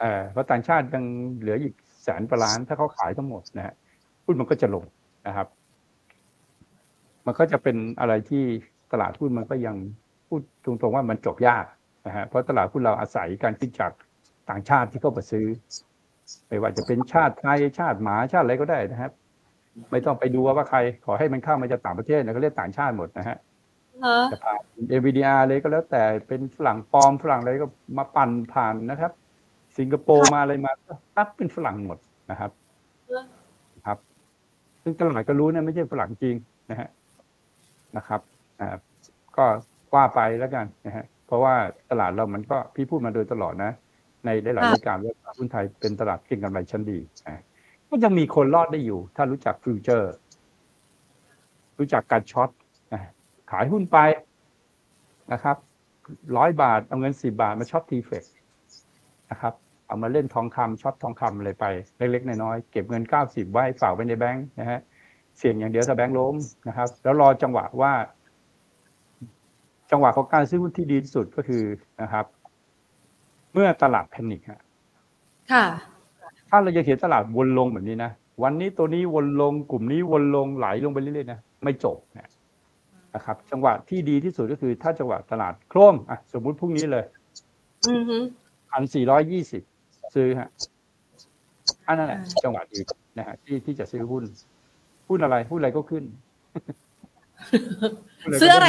[0.00, 1.04] เออเพราะต่างชาติยัง
[1.38, 3.74] เหลืออีก แสนประล้านถ้าเขาขายทั้งหมดนะฮะ
[4.24, 4.84] หุ้นมันก็จะลง
[5.26, 5.46] นะครับ
[7.26, 8.44] มันก็จะเป็นอะไรที่
[8.92, 9.76] ตลาดหุ้นมันก็ยัง
[10.28, 11.64] พูดตรงๆว่ามันจบยาก
[12.06, 13.92] นะฮะเพราะตลาดหุ้นเราอาศัยการคิดจาก
[14.50, 15.46] ต่างชาติที่เข้ามาซื้อ
[16.48, 19.12] ไม่ว่าจะเป็นชาติไทยชาติหมาชาติอะไรก็ได้นะครับ
[19.90, 23.36] ไม่ต้องไปดูว่าใคร ขอให้มันเข้ามาจากต่างประเทศนะเขาเรียกต่างชาติหมดนะฮะ
[24.32, 24.60] จะผ่าน
[24.90, 29.12] เอวีดีอาร์เลยก็แล้วแต่เป็นฝรั่งปลอมฝรั่งอะไรก็มาปั่นผ่านนะครับ
[29.78, 31.98] สิงคโปร์มาอะไรมาก็ตักเป็นฝรั่งหมด
[32.30, 32.50] นะครับ
[33.86, 33.98] ครับ
[34.82, 36.36] ซึ่งตลาดก็รู้นะไม่ใช่ฝรั่งจริง
[36.70, 36.88] นะฮะ
[37.96, 38.20] นะครับ
[38.60, 38.76] อ่า
[39.36, 39.44] ก็
[39.94, 41.54] ว่าไปแล้วกันนะฮะเพราะว่า
[41.90, 43.72] ตลาดเรามันก็พี่พูดมาโดยตลอดนะ
[44.24, 46.98] ในหลายรายการว่าหุ้นไทยเป็นตลาดเก็งกำไรชั้นดี
[47.88, 50.12] ก็ยังมีคนรอดได้อยู่ ถ้ารู้จัก future
[51.78, 52.50] รู้จักการ short
[53.50, 53.98] ขายหุ้นไป
[55.32, 55.56] นะครับ
[56.36, 58.24] ร้อยบาทเอาเงินสิบบาทมา short TFEX
[59.30, 59.54] นะครับ
[59.86, 61.64] เอามาเล่นทองคำช็อตทองคำอะไรไป
[61.98, 64.80] เล็ก ๆ น้อยๆเก็บเงินเก้าสิบไว้ฝากไว้ในแบงค์นะฮะ
[65.38, 66.34] เสี่ยงอย่างเดียวถ้าแบงค์ล้ม
[66.68, 67.92] นะครับ แล้วรอจังหวะว่า
[69.90, 71.62] จังหวะของการซื้อหุ้นที่ดีที่สุดก็คือ
[72.02, 72.24] นะครับ
[73.52, 74.60] เมื่อตลาดแพนิคค่ะ
[76.48, 78.12] ถ้าเราจะเห็นตลาดวนลงแบบนี้นะ
[78.42, 81.98] วันนี้ตัวนี้วนลงกลุ่มนี้วนลงไหลลงไปเรื่อยๆนะไม่จบ
[83.14, 87.04] นะครับ จังหวะที่ดีที่สุดก็คือ ถ้าจังหวะตลาดโครมอะสมมุติพรุ่งนี้เลย
[88.70, 89.62] พันสี่ร้อยยี่สิบ
[90.14, 90.48] ซื้อฮะ
[91.86, 92.80] อันนั้นแหละจังหวะดี
[93.18, 94.24] นะฮะที่ที่จะซื้อหุ้น
[95.08, 96.04] หุ้นอะไรหุ้นอะไรก็ขึ้น
[98.40, 98.68] ซื้ออะไร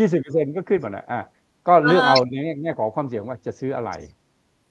[0.00, 1.20] ยี่สิบเปอร์เซ็นก็ขึ้นหมดนะอะ
[1.68, 3.92] ก็เลือกเอาในแง่ของความเสี่ยงว่าจะซื้ออะไร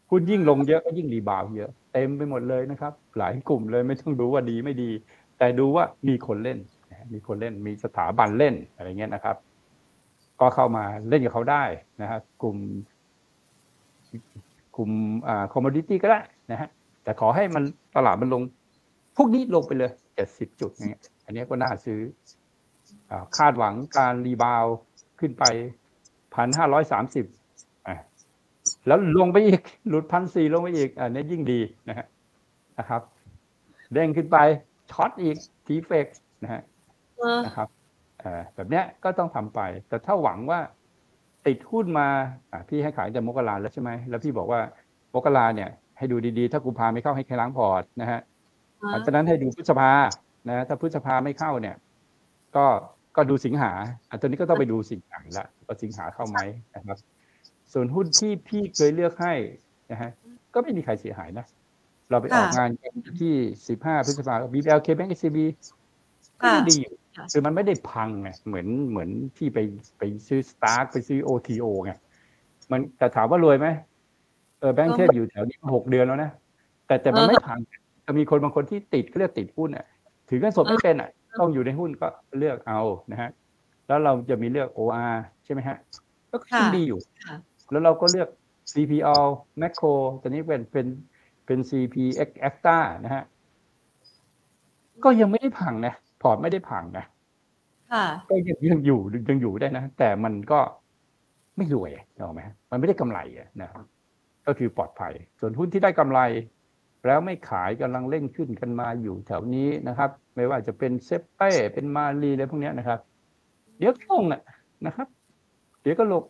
[0.10, 4.90] คุณยิ่งลงเยอะก็ยิ่งรีบาวเยอะเต็มไปหมดเลยนะครับ หลายกลุ่มเลยไม่ต้องดูว่าดีไม่ดี
[5.38, 6.60] แต่ดูว่ามีคนเล่น
[7.14, 9.36] มีคนเล่นมีสถาบันเล่นอะไรเงี้ยนะครับ
[10.40, 11.64] ก็เข้ามาเล่นกับเขาได้
[12.02, 12.58] นะฮะกลุ่ม
[14.75, 14.91] กลุ่ม
[15.28, 16.19] อ่า commodity ก็ได้
[16.51, 16.69] นะฮะ
[17.04, 17.63] แต่ขอให้มัน
[17.95, 18.41] ตลาดมันลง
[19.17, 21.99] พวกนี้ลงไปเลยเจ็ดสิบจุดเงี้ย อันนี้ก็น่าซื้อ
[23.38, 24.65] คาดหวังการ rebound
[25.19, 25.43] ขึ้นไป
[26.36, 27.25] พันห้าร้อยสามสิบ
[28.88, 32.08] แล้วลงไปอีก หลุดพันสี่ลงไปอีก อันนี้ยิ่งดีนะฮะ
[32.80, 33.01] นะครับ
[33.93, 34.38] เด้งขึ้นไป
[34.91, 36.08] short อีกทีเฟก
[36.43, 36.62] นะฮะ
[37.45, 37.69] นะครับ
[38.56, 40.60] แบบเนี้ยก็ต้องทำไป แต่ถ้าหวังว่า
[41.47, 42.08] ติดหุ้นมา
[42.69, 44.60] พี่ให้ขายแต่มกราแล้วใช่ไหมแล้วพี่บอกว่า
[45.13, 48.19] มกราเนี่ย ให้ดูดีๆ ถ้ากูพาไม่เข้าให้แค่ล้างพอร์ตนะฮะ
[48.88, 49.91] เพราะฉะนั้นให้ดูพฤษภา
[50.47, 51.75] นะถ้าพฤษภาไม่เข้าเนี่ย
[52.55, 52.65] ก็
[53.15, 53.71] ก็ดูสิงหา
[54.10, 56.39] อันตัวนี้ก็ต้องไปดูสิงหาละว่าสิงหาเข้าไหม
[56.75, 56.97] นะครับ
[57.73, 59.34] ส่วนหุ้นที่พี่เคยเลือกให้
[59.91, 60.12] นะฮะ
[60.53, 61.45] ก็ไม่มีใครเสียหายนะ
[62.10, 63.36] เราไปออกงานกันที่
[63.67, 65.38] สิบห้าพฤษภาคม BBL K Bank SCB
[66.41, 66.93] ก็ดีอยู่
[67.34, 69.60] คือมันไม่ได้พังไงเหมือนเหมือนที่ไป
[69.97, 71.91] ไปซื้อสตาร์กไปซื้อ OTO ไง
[72.71, 73.67] มันแต่ถามว่ารวยไหม
[74.60, 76.32] เออแบงค์เทพอยู่แถวนี้หกเดือนแล้วนะ
[76.88, 77.60] แต่แต่มันไม่พัง
[78.06, 79.86] จะมีคนบางคนที่ติดเขาเรียกติดหุ้นอะ
[80.30, 83.30] ถือเงินสดไม่เป็นอะต้องอยู่ในหุ้นก็เลือกเอานะฮะ
[83.88, 85.78] แล้วเราจะมีเลือก OR ใช่ไหมฮะ
[86.32, 86.99] ก็ขึ้นดีอยู่
[87.71, 88.30] แล้วเราก็เลือก
[88.73, 89.17] CPO
[89.62, 90.86] Macro ตอนนี้เป็นเป็น
[91.45, 93.23] เป็น CPX Acta นะฮะ
[95.04, 97.06] ก็ยังไม่ได้พังนะพ อร์ตไม่ได้พังนะ
[98.30, 100.60] ก็ยังยังอยู่ยังอยู่ได้นะ แต่มันก็
[101.58, 103.20] ไม่รวยเห็นไหมมันไม่ได้กำไร
[103.62, 103.84] นะครับ
[104.48, 106.20] ก็คือปลอดภัย ส่วนหุ้นที่ได้กำไร
[107.08, 113.00] แล้วไม่ขายกำลังเล่นขึ้นกันมาอยู่แถวนี้นะครับ ไม่ว่าจะเป็นเซเป้เป็นมารีอะไรพวกนี้นะครับ
[113.78, 114.24] เดี๋ยวก็ลง
[114.86, 115.08] นะครับ
[115.82, 116.24] เดี๋ยวก็ลง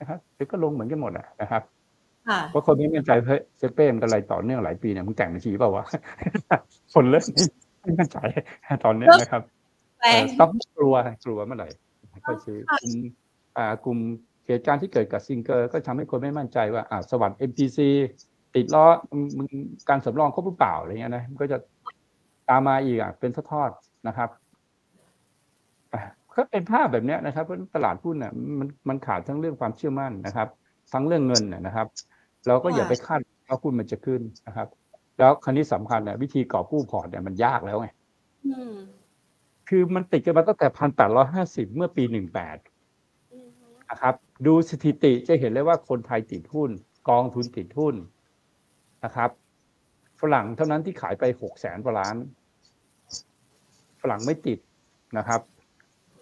[0.00, 1.62] นะครับเดี๋ยวก็ลงเหมือนกันหมดนะครับ
[2.50, 5.84] เพราะคนไม่มั่นใจเฮ้ยเซเป้มันอะไรต่อเนื่องหลายปีเนี่ยมึงแต่งบัญชีเปล่าวะ
[6.94, 7.24] คนเลิก
[7.86, 8.18] ไม่มั่นใจ
[8.84, 9.42] ตอนนี้นะครับ
[10.40, 10.94] ต้องกลัว
[11.24, 11.68] กลัวเมื่อไหร่
[12.26, 12.98] ก็ซื้อกลุ่ม
[13.56, 13.98] อ่ากลุ่ม
[14.46, 17.78] เหตุการณ์ที่เกิดกับซิงเกอร์ก็ทำให้คนไม่มั่นใจว่าอ่าสวัสด์ MPC
[18.54, 18.86] ติดล้อ
[19.38, 19.48] มึง
[19.88, 21.58] การสำรองครบหรือเปล่าอะไรเงี้ยนะมันก็จะ
[22.48, 23.70] ตามมาอีกอะเป็นทอด
[24.08, 24.28] นะครับ
[26.34, 30.48] ก็เป็นภาพแบบนี้นะครับเพราะตลาดหุ้นอะมันมันขาดทั้งเรื่องความเชื่อมั่นนะครับ
[30.92, 31.86] ทั้งเรื่องเงินนะครับ
[32.46, 34.68] เราก็อย่าไปคาดว่าหุ้นมันจะขึ้นนะครับ
[35.18, 37.88] แล้วคันนี้สำคัญเนี่ยวิธีก่อกู้พอร์ตเนี่ยมันยากแล้วไง
[39.68, 42.56] คือมันติดกันมาตั้งแต่พันแปดร้อยห้าสิบเมื่อปีหนึ่งแปด
[43.90, 44.14] นะครับ
[44.46, 46.70] ดูสถิติจะเห็นเลยว่าคนไทยติดหุ้น
[47.08, 47.94] กองทุนติดหุ้น
[49.04, 49.30] นะครับ
[50.20, 52.16] ฝรั่งเท่านั้นที่ขายไปหกแสนกว่าล้าน
[54.00, 54.58] ฝรั่งไม่ติด
[55.18, 55.40] นะครับ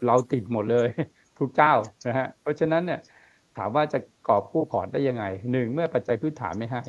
[0.06, 0.88] เราติดหมดเลย
[1.38, 1.72] ทุกเจ้า
[2.06, 3.00] นะฮะเพราะฉะนั้นเนี่ย
[3.56, 6.82] ถามว่าจะกอบกู้พอร์ตได้ยังไงหนึ่งเมื่อปัจจัยพื้นฐานไม่ให้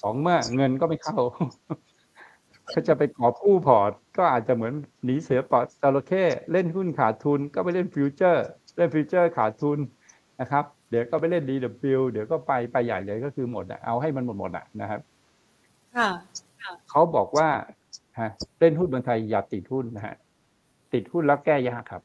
[0.00, 1.18] สองเมื่อเงินก็ไม่เข้า
[2.72, 4.74] ถ้าจะไปกอบกู้พอร์ต ก็อาจจะเหมือน
[5.04, 9.78] หนีเสือปะจระเข้เล่นหุ้นขาดทุน ก็ไปเล่น future เล่น future ขาดทุน
[10.40, 15.00] นะครับ เดี๋ยวก็ไปเล่น DW เดี๋ยวก็ไปไปใหญ่เลยก็คือหมดอะเอาให้มันหมดหมดอะนะครับ
[15.96, 16.08] ค่ะ
[16.90, 17.48] เขาบอกว่า
[18.18, 20.16] ฮะเล่นหุ้นเมืองไทยอย่าติดหุ้นนะฮะ
[20.92, 22.02] ติดหุ้นแล้วแก้ยากครับ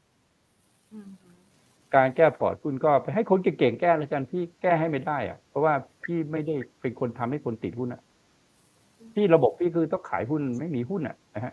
[1.94, 5.74] การแก้พอร์ตหุ้นก็ไปให้คนเก่งๆแก้แล้วกันพี่แก้ให้ไม่ได้อะเพราะว่า
[6.06, 8.02] พี่ไม่ได้เป็นคนทำให้คนติดหุ้นอะ
[9.14, 11.52] ที่ระบบพี่คือต้องขายหุ้นไม่มีหุ้นอะนะฮะ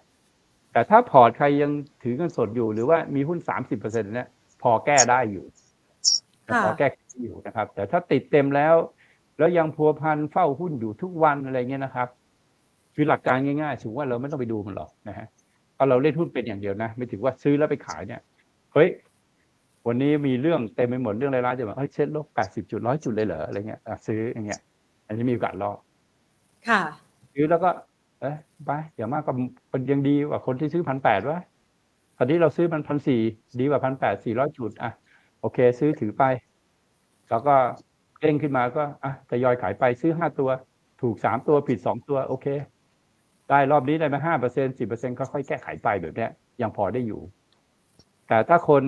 [0.72, 1.72] แต่ถ้าพอร์ตใครยัง
[2.04, 4.28] ถือเงินสดอยู่ หรือว่ามีหุ้นสามสิบเปอร์เซ็นต์เนี่ย
[4.62, 5.46] พอแก้ได้อยู่
[6.64, 6.88] พอแก้
[7.24, 8.76] อยู่นะครับ แต่ถ้าติดเต็มแล้ว
[9.38, 12.08] แล้วยังพัวพันเฝ้าหุ้นอยู่ทุกวันอะไรเงี้ยนะครับ
[12.96, 15.28] คือหลักการง่ายๆถือว่าเราไม่ต้องไปดูมันหรอกนะฮะ
[15.76, 18.22] เพราะเราเล่นหุ้นเป็นอย่างเดียวนะ ไม่ถือว่าซื้อแล้วไปขายเนี่ย
[18.74, 18.90] เฮ้ย
[19.88, 24.60] วันนี้มีเรื่องเต็มไปหมดเรื่องอะไรๆจะแบบเฮ้ยเช็ดลบแปดสิบจุดร้อยจุดเลยเหรออะไรเงี้ยซื้ออย่างเงี้ย
[25.08, 25.78] อันนี้มีโอกาสรอด
[26.68, 26.82] ค่ะ
[27.34, 27.70] ซื้อแล้วก็
[28.22, 29.32] เอ้ยไปอย่างมากก็
[29.72, 31.40] มันยังดีกว่าคนที่ซื้อพันแปดวะ
[32.18, 33.22] ตอนนี้เราซื้อมันพันสี่
[33.60, 34.92] ดีกว่าพันแปดสี่ร้อยจุดอะ
[35.42, 36.24] โอเค ซื้อถือไป
[37.30, 37.56] แล้วก็
[38.20, 40.50] เด้งขึ้นมาก็อะทยอยขายไปซื้อห้าตัว
[41.02, 42.48] ถูกสามตัวผิดสองตัว โอเค
[43.50, 47.22] ได้รอบนี้ได้มาห้าเปอร์เซ็นสิบเปอร์เซ็นค่อยๆแก้ไขไปแบบเนี้ยยังพอได้อยู่
[48.28, 48.84] แต่ถ้าคน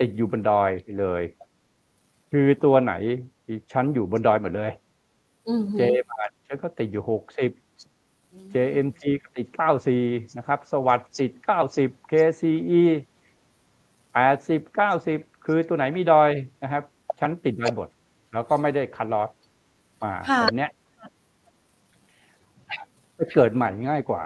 [0.00, 1.22] ติดอยู่บนดอยเลย
[2.30, 2.92] คือตัวไหน
[3.72, 4.70] ชั้นอยู่บนดอยหมดเลย
[5.76, 7.50] เจมาฉันก็ติดอยู่หกสิบ
[8.54, 10.02] JMT ก็ติดเก้าสี่
[10.38, 12.82] นะครับ สวัสดิ์ติดเก้าสิบ KCE
[14.12, 16.30] แปดสิบเก้าสิบคือตัวไหนมีดอย
[16.62, 16.82] นะครับ
[17.20, 17.88] ฉันติดไว้บท
[18.32, 19.30] แล้วก็ไม่ได้คัดลอส
[20.02, 20.70] มาแบบเนี้ย
[23.18, 24.22] จะเกิดใหม่ง่ายกว่า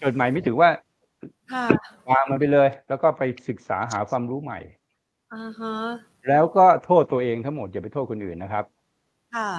[0.00, 0.68] เกิดใหม่ไม่ถือว่า
[2.10, 4.58] วางมันไปเลย แล้วก็ไปศึกษาหาความรู้ใหม่
[6.28, 8.64] แล้วก็โทษตัวเองทั้งหมดอย่าไปโทษคนอื่นนะครับ
[9.36, 9.50] ค่ะ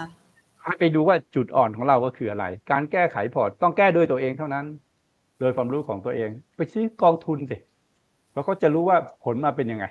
[0.63, 4.65] ให้ไปดูว่าจุดอ่อนของเราก็คืออะไร การแก้ไขพอร์ตต้องแก้ด้วยตัวเองเท่านั้น
[5.39, 7.57] โดยความรู้ของตัวเอง ไปซื้อกองทุนสิ
[8.33, 9.85] แล้วก็จะรู้ว่าผลมาเป็นยังไง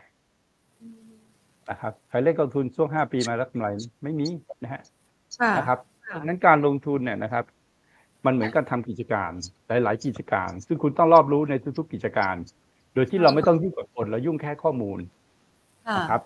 [1.71, 3.69] นะครับใครเล่นกองทุนช่วงห้าปีมาแล้วกำไร
[4.03, 4.29] ไม่มี
[4.63, 4.83] นะฮะ
[5.59, 5.79] นะครับ
[6.23, 7.45] นั้นการลงทุนเนี่ยนะครับ
[8.27, 9.31] มันเหมือนการทำกิจการ
[9.69, 12.35] หลาย ๆ กิจการ ซึ่งคุณต้องรอบรู้ในทุกๆกิจการ
[12.95, 14.99] โดยที่เราไม่ต้องยุ่งกับคนเรายุ่งแค่ข้อมูล
[15.99, 16.23] นะครับ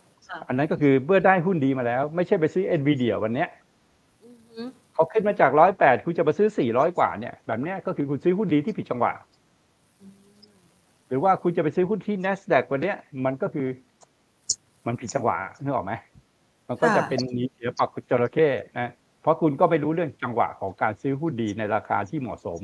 [0.49, 3.49] อันนั้นก็คือเมื่อได้หุ้นดีมาแล้ว ไม่ใช่ไปซื้อเอ็นวีเดียวันเนี้ย
[4.95, 9.13] เขาขึ้นมาจากร้อยแปดคุณจะมาซื้อสี่ร้อยกว่าเนี่ยแบบเนี้ยก็คือคุณซื้อหุ้นดีที่ผิดจังหวะ
[11.09, 13.67] หรือว่าคุณจะไปซื้อหุ้นที่ n นสแดกวันเนี้ยมันก็คือ
[14.87, 15.93] มันผิดจังหวะนึกออกไหม
[16.69, 22.61] มันก็จะเป็นนีเสียปักจระเข้นะ เพราะคุณก็ไม่รู้เรื่องจังหวะของการซื้อหุ้นดีในราคาที่เหมาะสม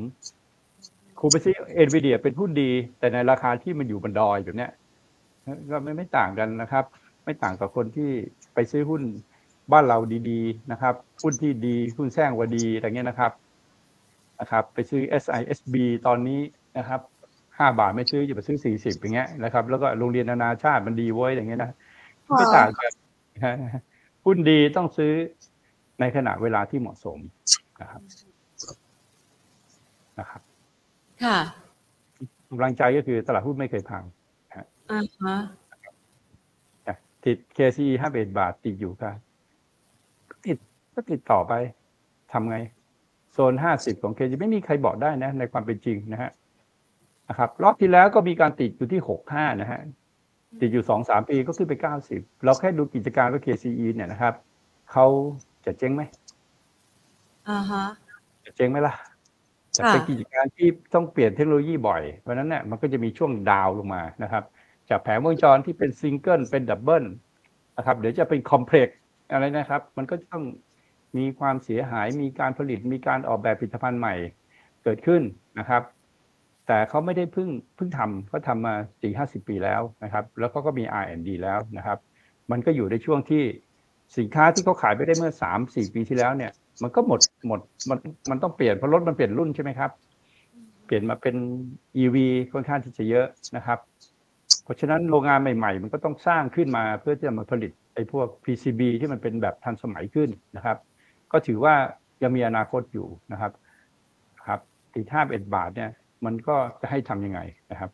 [1.21, 4.71] คุณไปซื้อเอ็นวีเดียเป็นหุ้นดี แต่ในราคาที่มันอยู่บนดอยแบบเนี้ย
[5.71, 6.85] ก็ไม่ไม่ต่างกันนะครับ
[7.25, 8.11] ไม่ต่างกับคนที่
[8.55, 9.03] ไปซื้อหุ้น
[9.73, 9.99] บ้านเรา
[10.31, 13.33] ดีๆนะครับหุ้นที่ดีหุ้นแซงว่าดีอะไรเงี้ยนะครับ
[14.41, 15.75] นะครับ ไปซื้อ SISB
[16.07, 16.41] ตอนนี้
[16.79, 17.01] นะครับ
[17.59, 21.71] ห้าบาทไม่ซื้อจะไปซื้อสี่สิบอย่างเงี้ยนะครับ แล้วก็โรงเรียนนานาชาติมันดีไว้อย่างเงี้ยนะ
[22.37, 22.91] ไม่ต่างกัน
[24.25, 25.13] หุ้นดีต้องซื้อ
[26.01, 27.19] ในขณะเวลาที่เหมาะสม
[27.83, 28.03] นะครับ
[30.19, 30.41] นะครับ
[31.25, 31.39] ค่ะ
[32.51, 34.03] กำลังใจก็คือตลาดหุ้นไม่เคยพัง
[34.91, 35.39] อ่าฮะ
[37.25, 39.17] ติด KCE ห้าเอ็ดบาทติดอยู่ครับ
[40.47, 40.57] ติด
[40.95, 42.57] ก็ติดต่อไปำไง
[43.33, 46.31] โซนห้าสิบของเคจะไม่มีใครบอกได้นะ ในความเป็นจริงนะฮะ
[47.29, 49.81] นะครับ รอบที่แล้วก็มีการติดอยู่ที่หกห้านะฮะ
[50.61, 54.35] ติดอยู่สองสามปีก็ขึ้นไปเก้าสิบเราแค่ดูกิจการว่า KCE เนี่ยนะครับ
[54.93, 55.07] เขา
[55.67, 56.03] จะเจ๊งไหม
[57.49, 57.85] อ่าฮะ
[58.45, 58.95] จะเจ๊งไหมล่ะ
[59.73, 64.45] แต่เป็นกิจการที่ต้องเปลี่ยนเทคโนโลยีบ่อย เพราะนั้นเนี่ยมันก็จะมีช่วง down ลงมานะครับ
[64.91, 67.05] จากแผงวงจรที่เป็นซิงเกิลเป็น double
[67.77, 68.99] นะครับเดี๋ยวจะเป็น complex
[69.33, 70.45] อะไรนะครับ มันก็ต้อง
[71.17, 74.15] มีความเสียหายมีการผลิตมีการออกแบบผลิตภัณฑ์ใหม่
[74.83, 75.23] เกิดขึ้น
[75.59, 75.83] นะครับ
[76.67, 81.99] แต่เขาไม่ได้เพิ่งเพิ่งทำเขาทำมาสี่ห้าสิบปีแล้วนะครับ แล้วเขาก็มี R&D แล้วนะครับ
[82.51, 83.43] มันก็อยู่ในช่วงที่
[84.19, 87.99] สินค้าที่เขาขายไปได้เมื่อสามสี่ปีที่แล้วเนี่ย มันก็หมดหมดมัน
[88.31, 89.91] มันต้องเปลี่ยนเพราะรถมันเปลี่ยนรุ่นใช่ไหมครับ
[90.87, 91.37] เปลี่ยนมาเป็น
[92.03, 92.17] EV
[92.53, 93.79] ค่อนข้างที่จะเยอะนะครับ
[94.65, 100.77] เพราะฉะนั้นโรงงานใหม่ ๆ มันก็ต้องสร้างขึ้นมาเพื่อที่จะมาผลิตไอ้พวก PCB ที่มันเป็นแบบทันสมัยขึ้นนะครับ
[101.33, 101.75] ก็ถือว่า
[102.23, 103.53] ยังมีอนาคตอยู่นะครับ
[104.47, 104.61] ครับ
[104.95, 105.91] ตีท่าเอ็ดบาทเนี่ย
[106.25, 107.41] มันก็จะให้ทํำยังไง
[107.71, 107.91] นะครับ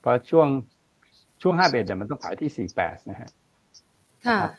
[0.00, 0.48] เพราะช่วง
[1.42, 3.28] ช่วงห้าเอ็ดเนี่ยมันต้องขายที่สี่แปดนะฮะ
[4.26, 4.50] ค่ะอ่า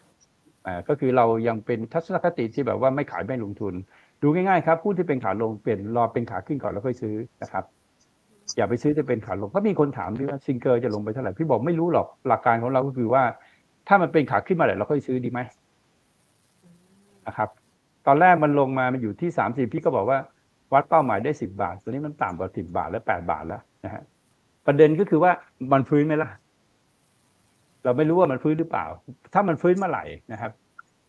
[0.88, 3.74] ก็คือเรายังเป็นทัศนคติที่แบบว่าไม่ขายไม่ลงทุน
[4.22, 7.64] ดูง่ายๆครับผู้ที่เป็นขาลงเปลี่ยนรอเป็นขาขึ้นก่อนแล้วค่อยซื้อนะครับ
[8.58, 13.24] อย่าไปซื้อจะเป็นขาลงเพราะมีคนถามด้วยว่าซิงเกิลจะลงไปเท่าไหร่พี่บอกไม่รู้หรอกหลักการของเราก็คือว่า
[13.88, 15.40] ถ้ามันเป็นขาขึ้นมาแล้วเราค่อยซื้อดีไหม
[17.28, 17.50] นะครับ
[18.08, 20.20] ตอนแรกมันลงมามันอยู่ที่สามสิบพี่ก็บอกว่า
[20.74, 24.04] วัดเป้าหมายได้สิบาทตอนนี้มันต่ำกว่าสิบาทและแปดบาทแล้วนะฮะ
[24.66, 25.32] ประเด็นก็คือว่า
[25.72, 26.30] มันฟื้นไหมล่ะ
[27.86, 28.86] เราไม่รู้ว่ามันฟื้นหรือเปล่า
[29.34, 30.52] ถ้ามันฟื้นเมื่อไหร่นะครับ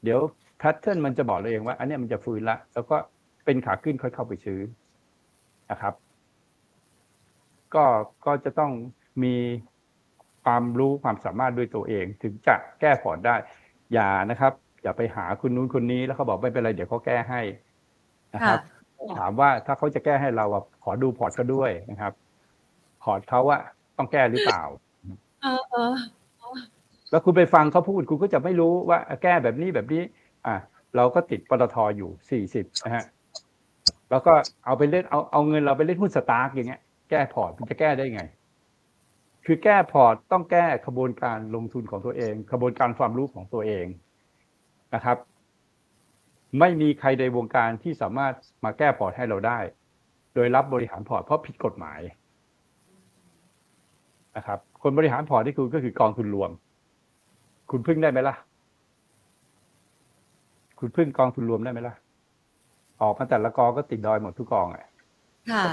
[0.05, 0.19] เดี๋ยว
[0.59, 2.97] แพทเทิร์นมันจะบอกเราเองว่า อันนี้มันจะฟื้นละ แล้วก็
[3.45, 4.61] เป็นขาขึ้นค่อยเข้าไปซื้อ
[5.71, 5.95] นะครับ
[7.75, 7.85] ก็
[8.27, 8.73] ก็จะต้อง
[9.23, 9.35] มี
[10.45, 13.35] ความรู้ความสามารถด้วยตัวเอง ถึงจะแก้พอร์ตได้
[13.93, 17.41] อย่านะครับ อย่าไปหาคุณนู้นคนนี้แล้วเขาบอกไม่เป็นไรเดี๋ยวเขาแก้ให้
[18.35, 18.59] นะครับ
[19.19, 20.47] ถามว่าถ้าเขาจะแก้ให้เรา
[20.85, 22.13] ขอดูพอร์ตเขาด้วยนะครับ
[23.03, 23.59] พอร์ตเขาว่า
[23.97, 24.63] ต้องแก้หรือเปล่า
[27.11, 30.03] แล้วคุณไปฟังเขาพูดคุณก็จะไม่รู้ว่าแก้แบบนี้แบบนี้
[30.47, 30.57] อะ
[30.97, 33.05] เราก็ติดปตทอยู่สี่สิบนะฮะ
[34.11, 34.33] แล้วก็
[34.67, 38.23] เอาไปเล่นเอาเอาเงินเราไปเล่นหุ้น STARK อย่างเงี้ย แก้พอร์ตมันจะแก้ได้ไง
[39.47, 43.87] คือแก้พอร์ตต้องแก้ขบวนการลงทุนของตัวเองขบวนการความรู้ของตัวเอง
[44.95, 45.17] นะครับ
[46.61, 49.59] ไม่มีใครในวงการที่สามารถมาแก้พอร์ตให้เราได้
[50.35, 52.01] โดยรับบริหารพอร์ตเพราะผิดกฎหมาย
[54.37, 56.51] นะครับ คนบริหารพอร์ตที่คุณก็คือกองทุนรวม
[57.71, 58.35] คุณพึ่งได้ไหมล่ะ
[60.81, 61.95] คุณพึ่งกองทุนรวมได้ไหมล่ะ
[63.03, 64.87] ออกมาแต่ละกองก็ติดดอยหมดทุกกองอะ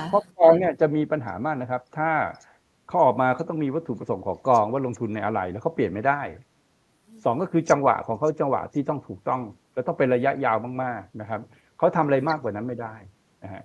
[0.10, 2.10] เพราะกองเนี่ยจะมีปัญหามากนะครับ ถ้า
[2.88, 6.22] เขาออกมาเขาต้องมีวัตถุประสงค์ของกองว่าลงทุนในอะไร แล้วเขาเปลี่ยนไม่ได้
[7.24, 9.42] สองก็คือจังหวะของเขาจังหวะที่ต้องถูกต้อง
[9.74, 11.40] แล้วต้องเป็นระยะยาวมากๆนะครับ
[11.78, 12.96] เขาทำอะไรมากกว่านั้นไม่ได้
[13.44, 13.64] นะฮะ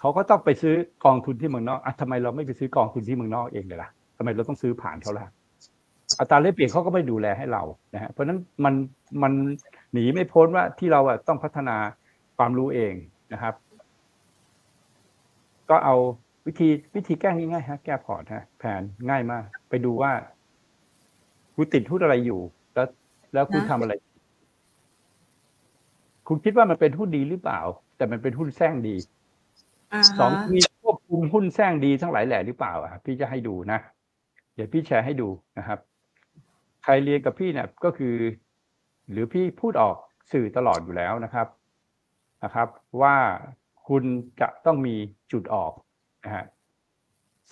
[0.00, 5.26] เขาก็ต้องไปซื้อกองทุนที่เมืองนอกอะทำไมเราไม่ไปซื้อกองทุนที่เมืองนอกเองเลยล่ะทำไมเราต้องซื้อผ่านเขาล่ะ
[6.20, 7.62] อัตราแลกเปลี่ยนเขาก็ไม่ดูแลให้เรา
[7.94, 8.74] นะฮะเพราะนั้นมัน
[9.22, 9.32] มัน
[9.92, 11.76] หนีไม่พ้นว่าที่เราอะต้องพัฒนา
[12.36, 12.94] ความรู้เอง
[13.32, 13.54] นะครับ
[15.70, 15.96] ก็เอา
[16.46, 20.12] วิธีวิธีแก้ง่ายๆฮะแก้พอร์ตฮะแผนง่ายมาก ไปดูว่า
[21.54, 22.40] คุณติดหุ้นอะไรอยู่
[22.74, 22.86] แล้ว
[23.34, 23.92] แล้วคุณทำอะไร
[26.28, 27.60] คุณคิดว่ามันเป็นหุ้นดีหรือเปล่า
[27.96, 28.96] แต่มันเป็นหุ้นแซงดี
[30.18, 33.78] สองมีควบคุมหุ้นแซงดีทั้งหลายแหล่หรือเปล่าอะพี่จะให้ดูนะ
[34.54, 35.97] เดี๋ยวพี่แชร์ให้ดูนะครับใค
[36.90, 38.14] รเรียนกับพี่เนี่ยก็คือ
[39.10, 39.96] หรือพี่พูดออก
[40.32, 41.46] สื่อตลอดอยู่แล้วนะครับ
[42.44, 42.68] นะครับ
[43.02, 43.16] ว่า
[43.88, 44.04] คุณ
[44.40, 44.94] จะต้องมี
[45.32, 45.72] จุดออก
[46.24, 46.44] นะฮะ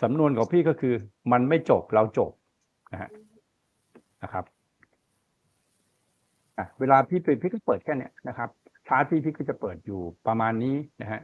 [0.03, 0.95] สำนวนของพี่ก็คือ
[1.33, 2.31] มันไม่จบเราจบ
[2.93, 3.11] นะฮะ
[4.23, 4.45] นะครับ
[6.59, 8.49] อะเวลาพี่เปิดพี่ก็เปิดแค่เนี้ยนะครับ
[8.87, 11.21] ชาร์ตพี่พี่ก็จะเปิดอยู่ประมาณนี้นะฮะ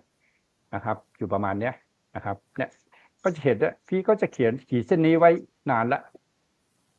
[0.75, 1.75] นะครับ อยู่ประมาณเนี้ย
[2.17, 2.71] นะครับ เนี่ย
[3.25, 5.31] ก็จะเห็นว่าพี่ก็จะเขียนขีดเส้นนี้ไว้
[5.71, 6.03] นานแล้ว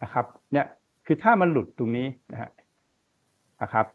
[0.04, 0.66] นะครับ เนี่ย
[1.06, 2.50] คือถ้ามันหลุดตรงนี้นะฮะ
[3.62, 3.86] นะครับ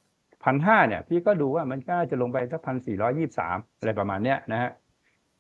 [0.44, 4.70] พันห้าเนี่ย พี่ก็ดูว่ามันก็จะลงไปสักพันสี่ร้อยี่สามอะไรประมาณเนี้ยนะฮะ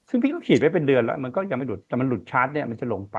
[0.08, 3.18] ซึ่งพี่ก็ขีดไว้เป็นเดือนแล้ว มันก็ยังไม่หลุดแต่มันหลุดชาร์ตเนี่ยมันจะลงไป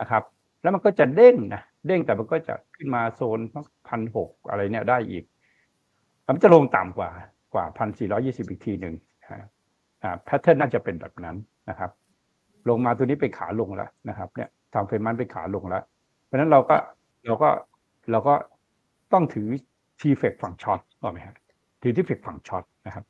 [0.00, 0.22] นะครับ
[0.62, 3.38] แล้วมันก็จะเด้งนะเด้งแต่มันก็จะขึ้นมาโซน
[3.88, 5.24] พันหกอะไรเนี่ยได้อีก
[6.26, 7.10] มันจะลงต่ำกว่า
[7.54, 8.94] กว่าพันสี่ร้อยี่สิบอีกทีหนึ่ง
[10.02, 11.36] อ่า pattern น่าจะเป็นแบบนั้น
[11.70, 11.90] นะครับ
[12.68, 15.82] ลงมาตัวนี้เป็นขาลงแล้วนะครับ เนี่ยทางเฟรมันเป็นขาลงแล้ว
[16.26, 16.76] เพราะนั้นเราก็
[17.26, 17.48] เราก็
[18.10, 18.34] เราก็
[19.12, 19.48] ต้องถือ
[20.00, 21.36] TFEX ฝั่ง short ถูกไหมครับ
[21.82, 23.04] ถือ TFEX ฝั่ง short นะครับ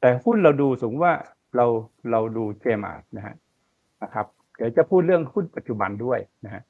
[0.00, 1.14] แต่หุ้นเราดูสมมติว่า
[1.56, 1.66] เรา
[2.10, 3.34] เราดู JMART นะฮะ
[4.02, 6.62] นะครับ เดี๋ยวจะพูดเรื่องหุ้นปัจจุบันด้วยนะฮะ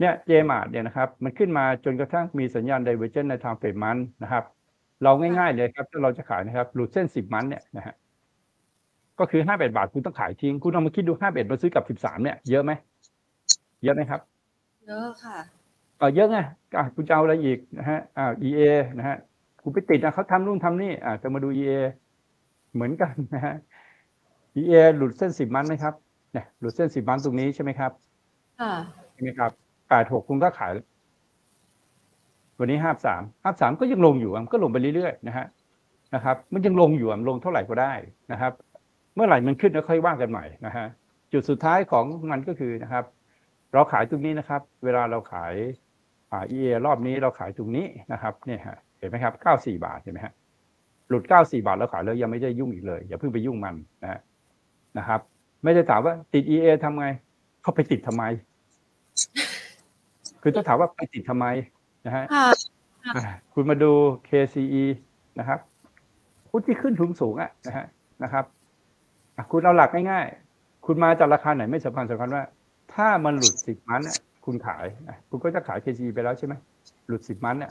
[0.00, 4.44] เนี่ย JMART เนี่ยนะครับ มันขึ้นมาจนกระทั่งมีสัญญาณไดเวอร์เจนในทางเฟรมันนะครับ
[5.02, 7.94] เราง่ายๆเลยครับ ถ้าเราจะขายนะครับหลุดเส้นสิบมันเนี่ยนะฮะ
[9.18, 12.72] ก็คือห้าแปดบาทคุณต้องขายทิ้ง คุณลองมาคิดดูห้าเอ็ดมาซื้อกับสิบสามเนี่ยเยอะไหม
[13.84, 14.20] เยอะไหมครับ
[14.86, 15.38] เยอะค่ะ
[16.02, 16.38] เออเยอะไง
[16.76, 18.62] อะคุณจะเอาอะไรอีกนะฮะอ่า EA
[18.98, 19.16] นะฮะ
[19.62, 21.72] คุณไปติดนะเขาทำนู่นทำนี่อ่าจะมาดู EA
[22.74, 23.54] เหมือนกันนะฮะ
[24.60, 25.94] EA หลุดเส้นสิบมันไหมครับ
[26.32, 27.92] เนี่ยหลุดเส้นสิบมันตรงนี้ใช่ไหมครับ
[28.60, 28.72] ค่ะ
[29.12, 29.50] ใช่ไหมครับ
[29.88, 30.72] แปดหกคุณก็ขาย
[32.58, 35.46] วันนี้ห้าสามห้าสามก็ยังลงอยู่มันก็ลงไปเรื่อยๆนะฮะ
[36.14, 37.92] นะครับ มันยังลงอยู่มันลงเท่าไหร่ก็ได้
[38.32, 38.52] นะครับ
[39.14, 40.86] เมื่อไหร่มันขึ้นแล้วค่อยว่ากันใหม่นะฮะ
[41.32, 43.04] จุดสุดท้ายของมันก็คือนะครับ
[43.72, 45.54] เราขายตรงนี้นะครับ เวลาเราขาย
[46.32, 46.54] อ่าเอ
[46.86, 50.34] รอบนี้เราขายตรงนี้นะครับเนี่ยฮะเห็นไหมครับเก้าสี่บาทเห็นไหมฮะ
[51.08, 54.20] หลุดเก้าสี่บาทแล้วขายแล้วยังไม่ได้ยุ่งอีกเลย อย่าเพิ่งไปยุ่งมันนะ
[54.98, 55.20] นะครับ
[55.64, 57.06] ไม่ได้ถามว่าติด EA ทำไง
[57.62, 58.24] เขาไปติดทำไม
[60.42, 61.46] คือต้องถามว่าไปติดทำไม
[62.06, 62.24] นะฮะ
[63.54, 63.92] คุณมาดู
[64.28, 64.84] KCE
[65.38, 65.58] นะครับ
[66.50, 67.86] หุ้นที่ขึ้นถุงสูงอะนะฮะ
[68.22, 68.44] นะครับ
[69.50, 72.42] คุณเอาหลักง่ายๆ คุณมาจากราคาไหนไม่สำคัญสำคัญว่า
[72.94, 74.84] ถ้ามันหลุดสิบมันเนี่ย คุณขาย
[75.30, 76.54] คุณก็จะขาย KCE ไปแล้วใช่ไหม
[77.06, 77.70] หลุดสิบมันเนี่ย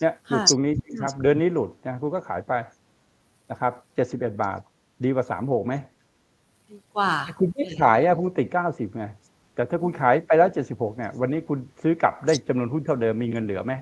[0.00, 2.52] เนี่ยหลุดตรงนี้ครับ เดือนนี้หลุดนะคุณก็ขายไป
[3.50, 4.60] นะครับเจ็ดสิบเอ็ดบาท
[5.04, 5.74] ดีกว่าสามหกไหม
[6.70, 9.04] ดีกว่า คุณไม่ขายอะคุณติดเก้าสิบไง
[9.54, 13.72] แต่ถ้าคุณขายไปแล้วเจ็ดสิบหกเนี่ย วันนี้คุณซื้อกลับได้จำนวนหุ้นเท่าเดิมมีเงินเหลือไหม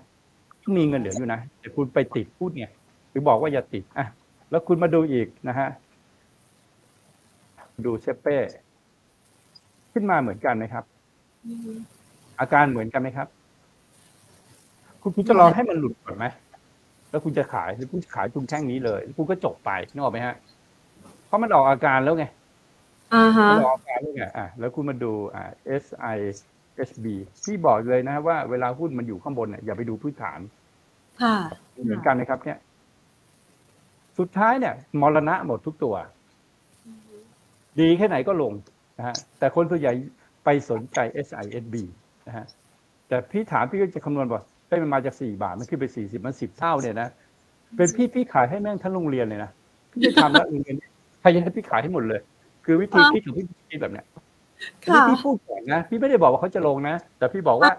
[0.79, 2.71] มีเงินเหลืออยู่นะแต่คุณไปติดพูดเนี่ย
[3.11, 4.07] หรือบอกว่าอย่าติดอะ
[4.51, 5.69] แล้วคุณมาดูอีกนะฮะ
[7.85, 8.37] ดูเซเป้
[9.93, 10.85] ขึ้นมาเหมือนกันไหมครับ
[12.41, 13.29] อาการเหมือนกันไหมครับ
[15.03, 16.27] คุณคุณจะลองให้มันหลุดก่อนไหม
[17.11, 20.37] แล้วคุณจะขายหรือคุณจะขายทุนแท่งนี้เลยคุณก็จบไปนึกออกไหมฮะ
[21.27, 22.25] เพราะมันออกอาการแล้วไง
[23.15, 25.51] อ่าฮะออกอาการแล้วไงอะแล้วคุณมาดูอ่า
[25.83, 25.85] S
[26.17, 26.19] I
[26.89, 27.07] S B
[27.45, 30.41] ที่บอกเลยนะว่าเวลาหุ้นมันอยู่ข้างบนเนี่ยอย่าไปดูพื้นฐาน
[31.23, 31.37] ค่ะ
[31.85, 32.59] เหมือนกันนะครับ เนี่ย
[34.19, 35.95] สุดท้ายเนี่ย มรณะหมดทุกตัว
[37.81, 38.53] ดีแค่ไหนก็ลง
[38.99, 39.93] นะฮะแต่คนส่วนใหญ่
[40.45, 41.77] ไปสนใจ SISB
[42.29, 42.47] นะฮะ
[43.09, 47.09] แต่พี่ถามพี่ก็จะคำนวณว่าได้มันมาจากสี่บาทมันขึ้นไปสี่สิบมันสิบเท่าเนี่ยนะ
[47.77, 49.51] เป็นพี่พี่ขายให้แม่งทั้งโรงเรียนเลยนะ
[49.91, 50.77] พี่จะทำแล้วเงิน
[51.21, 52.21] ใครยังให้พี่ขายให้หมดเลย
[52.65, 54.07] คือวิธีพี่ของพี่คิดแบบเนี้ย
[54.83, 57.73] พี่พี่พูดก่อนนะพี่ไม่ได้บอกว่าเขาจะลงนะแต่พี่บอกว่า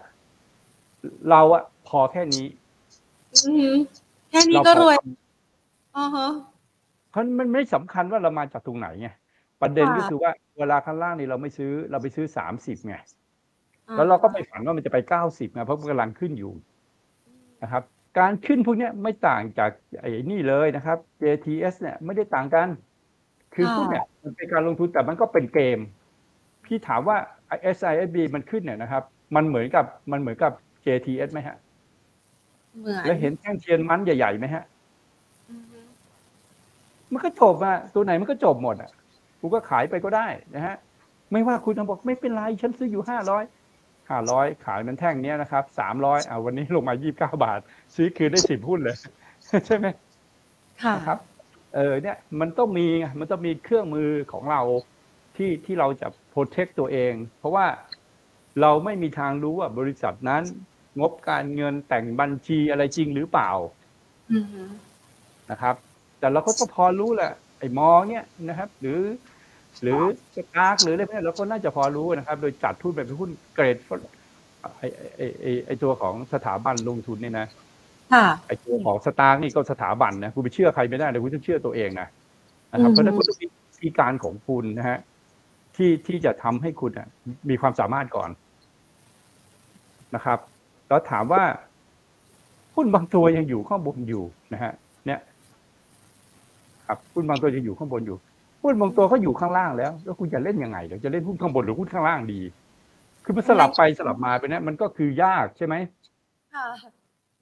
[1.29, 2.45] เราอะพอแค่นี้
[4.29, 4.95] แค่นี้ก็รวย
[5.97, 6.29] อ๋อฮะ
[7.09, 9.09] เพราะมันไม่สำคัญว่าเรามาจากตรงไหนไง
[9.61, 12.95] ประเด็นก็คือว่าเวลาข้างล่างนี่เราไม่ซื้อ เราไปซื้อสามสิบไง
[13.95, 16.53] แล้วเราก็ไปฝันว่ามันจะไปเก้าสิบไงเพราะมันกำลังขึ้นอยู่
[17.63, 17.83] นะครับ
[18.19, 19.71] การขึ้นพวกนี้ไม่ต่างจาก
[20.01, 22.67] ไอ้นี่เลยนะครับ JTS เนี่ยไม่ได้ต่างกัน
[23.55, 25.79] คือพวกเนี่ยมันเป็นการลงทุนแต่มันก็เป็นเกม
[26.65, 27.17] พี่ถามว่า
[27.75, 29.03] SISB มันขึ้นเนี่ยนะครับ
[29.35, 30.51] มันเหมือนกับมันเหมือนกับ
[30.85, 31.55] JTS ไหมฮะ
[32.77, 34.63] เหมือนแล้วเห็นแท่งเทียนมันใหญ่ๆไหมฮะ
[37.13, 38.91] มันก็จบอะตัวไหนมันก็จบหมดอะ
[39.39, 40.75] กูก็ขายไปก็ได้นะฮะ
[41.31, 43.43] ไม่ว่าคุณจะบอกไม่เป็นไร ฉันซื้ออยู่ห้าร้อย
[44.09, 47.59] ห้าร้อยขายมันแท่งเนี้ยนะครับสามร้อยอ่าวันนี้ลงมายี่บเก้าบาท
[47.95, 48.97] ซื้อคืนได้สิบหุ้นเลย
[49.67, 49.87] ใช่ไหม
[50.83, 51.19] ค่ะครับ
[51.75, 52.87] เออเนี่ยมันต้องมี
[53.19, 54.61] มันต้องมีเครื่องมือของเรา
[55.35, 57.65] ที่ที่เราจะโปรเทคตัวเอง เพราะว่า
[58.61, 60.43] เราไม่มีทางรู้ว่าบริษัทนั้น
[60.99, 63.51] งบการเงินแต่งบัญชีอะไรจริงหรือเปล่า
[65.51, 65.75] นะครับ
[66.19, 68.99] แต่เราก็ต้องพอรู้แหละไอ้มองเนี่ยนะครับ หรือ
[69.81, 69.99] หรือ
[70.35, 73.77] สตาร์กหรืออะไรพวกนี้เราก็น่าจะพอรู้นะครับ โดยจัดทุนแบบหุ้นเกรด
[74.77, 77.47] ไอ้ไอ้ไอ้ไอ้ตัวของสถาบันลงทุนเนี่ยนะ
[78.47, 82.07] ไอ้ตัวของสตาร์กนี่ก็สถาบันนะคุณไปเชื่อใครไม่ได้เลยคุณต้องเชื่อตัวเองนะ
[82.71, 84.97] นะครับเพราะนั้นคุณต้องมีวิธีการของคุณนะฮะ
[85.75, 87.07] ที่ที่จะทำให้คุณอะ
[87.49, 88.29] มีความสามารถก่อน
[90.15, 90.39] นะครับ
[90.87, 91.43] แล้วถามว่า
[92.75, 94.73] หุ้นบางตัวยังอยู่ข้างบนอยู่นะฮะ
[95.05, 95.19] เนี่ย
[96.87, 98.17] ครับหุ้นบางตัวจะอยู่ข้างบนอยู่
[98.61, 102.41] หุ้นบางตัวเขาอยู่ข้างล่างแล้ว แล้วคุณจะเล่นยังไงเดี๋ยวจะเล่นหุ้นข้างบนหรือหุ้นข้างล่างดี
[103.23, 105.75] คือมันสลับไปสลับมาไปเนี่ยมันก็คือยากใช่ไหม
[106.53, 106.67] ค่ะ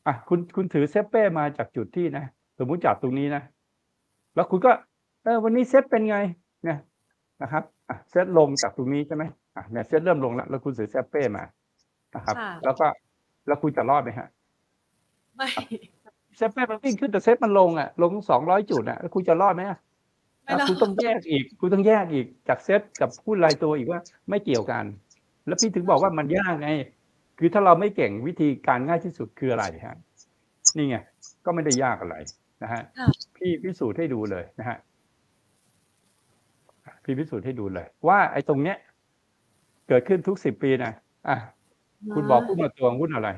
[0.08, 2.26] อะคุณคุณถือเซฟเป้มาจากจุดที่นะ
[2.60, 3.44] สมมุติจากตรงนี้นะ
[4.36, 4.72] แล้วคุณก็
[5.24, 6.18] เออวันนี้เซฟเป็นไง
[6.64, 6.80] เนี่ย
[7.42, 9.24] นะครับอะเซตลงจากตรงนี้ใช่ไหม
[9.56, 11.44] อะเนี่ยเซตเริ่มลงแล้วแล้วคุณถือ SAPPE มา
[12.16, 12.86] นะครับ แล้วก็
[13.48, 14.28] แล้วคุณจะรอดไหมฮะ
[15.36, 15.48] ไอ้
[16.38, 19.64] SAPPE มันวิ่งขึ้นแต่เซฟมันลงอะ ลงสองร้อยจุดอะแล้วคุณจะรอดไหม
[20.70, 24.84] คุณต้องแยกอีกคุณต้องแยกอีกจากเซฟกับหุ้นรายตัวอีกว่าไม่เกี่ยวกัน
[25.48, 26.70] แล้วพี่ถึงบอกว่ามันยากไง
[27.40, 29.98] คือถ้าเราไม่เก่งวิธีการง่ายที่สุดคืออะไรฮะ
[30.78, 30.98] นี่ไง
[31.46, 32.16] ก็ไม่ได้ยากอะไร
[32.64, 32.82] นะฮะ
[33.36, 34.78] พี่พิสูจน์ให้ดูเลยนะฮะ
[37.04, 38.78] พี่พิสูจน์ให้ดูเลย ว่าไอ้ตรงเนี้ย
[39.88, 40.94] เกิดขึ้นทุกสิบปีนะ
[41.28, 41.38] อะ
[42.14, 43.30] คุณบอกหุ้นมาตัวหุ้นอะไร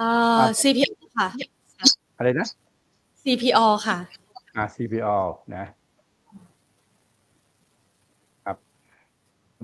[0.00, 1.28] อ่า CPO ค่ะ
[2.18, 2.46] อะไรนะ
[3.22, 4.19] CPO ค่ะอ่า
[4.74, 5.18] CPO
[5.56, 5.64] นะ
[8.44, 8.56] ครับ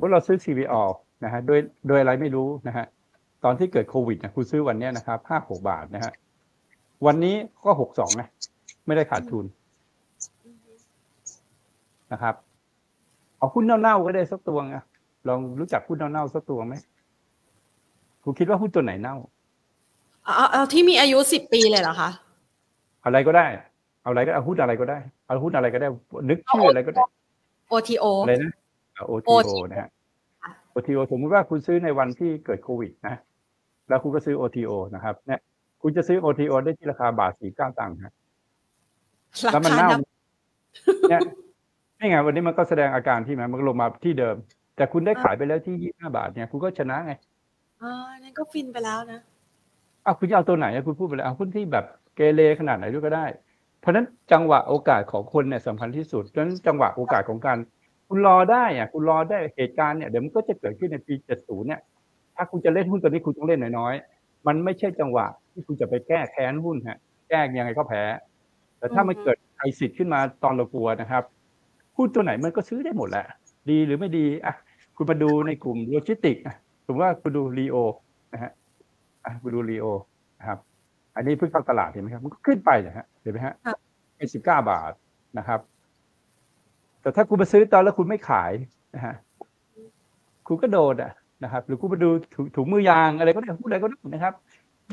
[0.01, 0.83] พวกเราซื้อ CPO
[1.25, 2.87] นะฮะโดยโดยอะไรไม่รู้นะฮะ
[3.45, 6.13] ตอนที่เกิดโควิดนะคุณซื้อวันนี้นะครับห้าหกบาทนะฮะ
[7.07, 7.35] วันนี้
[7.65, 8.29] ก็หกสองนะ
[8.87, 9.45] ไม่ได้ขาดทุน
[12.13, 12.35] นะครับ
[13.39, 14.85] เอาหุ้นเน่าๆก็ได้สักตัวนะ
[15.29, 16.75] ลองรู้จักหุ้นเน่าๆสักตัวไหม
[18.23, 19.17] คุณคิดว่าหุ้นตัวไหนเน่า
[20.25, 22.11] เอาเอาที่มีอายุสิบปีเลยเหรอคะ
[23.05, 23.47] อะไรก็ได้
[24.07, 25.89] เอาอะไรก็เอาหุ้นอะไรก็ได้ เอาหุ้นอะไรก็ได้
[26.29, 27.05] นึกชื่ออะไรก็ได้
[27.73, 28.53] OTO อะไรนะ
[29.11, 29.89] OTO นะฮะ
[30.75, 33.15] OTO สมมติว่าคุณซื้อในวันที่เกิดโควิดนะ
[33.89, 35.41] แล้วคุณก็ซื้อ OTO นะครับ เนี่ย
[35.83, 38.13] คุณจะซื้อ OTO ได้ที่ราคาบาทสี่เก้าตังค์นะ
[39.53, 39.89] แล้วมันเน่า
[41.11, 41.23] เนี่ย
[41.99, 44.37] นี่ไงวันนี้มันก็แสดงอาการที่มันมันลงมาที่เดิม
[44.77, 47.13] แต่คุณได้ขายไปแล้วที่ยี่ห้าบาทเนี่ยคุณก็ชนะไง
[47.83, 47.93] อ่า
[48.23, 49.21] นั่นก็ฟินไปแล้วนะ
[50.07, 51.85] อ้าวคุณจะเอาตัวไหนคุณพูดไปเลยเอาหุ้นที่แบบ
[52.17, 53.46] เกเรขนาดไหนด้วยก็ได้เพ
[53.87, 57.59] ราะฉะนั้นจังหวะโอกาสของคนเนี่ยสำคัญที่สุดเพราะฉะนั้นจังหวะโอกาสของการ
[58.09, 61.81] คุณรอได้อะคุณรอได้เหตุการณ์เนี่ยเดี๋ยวมันก็จะเกิดขึ้นในปี 70 เนี่ย
[62.37, 68.03] ถ้าคุณจะเล่นหุ้นตัวนี้คุณต้องเล่นน้อยๆมันไม่ใช่จังหวะที่คุณจะไปแก้แค้นหุ้นฮะแก้ยังไงก็แพ้
[68.79, 71.23] แต่ถ้ามันเกิดไอซิดขึ้นมาตอนเรากลัวนะครับ
[71.97, 73.25] หุ้นตัวไหนมันก็ซื้อได้หมดแหละ
[73.71, 74.55] ดีหรือไม่ดีอะ
[74.97, 76.37] คุณมาดูในกลุ่มโลจิสติกส์
[76.85, 77.77] สมมติว่าคุณดู LEO
[78.33, 78.53] นะฮะ
[79.25, 79.87] อะคุณดู LEO
[80.39, 80.59] นะครับ
[81.17, 83.55] อันนี้เพิ่งเข้าตลาดเห็นไหมครับ มันก็ขึ้นไปนะฮะเห็นไหมฮะ
[84.17, 84.93] เป็นสิบเก้าบาท
[85.39, 85.61] นะครับ
[87.03, 88.53] แต่ถ้าคุณมาซื้อตอนแล้วคุณไม่ขาย
[88.95, 89.15] นะฮะ
[90.47, 91.13] คุณก็โดนอะ
[91.45, 92.11] นะครับ หรือคุณมาดู
[92.57, 94.35] ถุงมือยางอะไรก็ได้พูดอะไรก็ได้นะครับ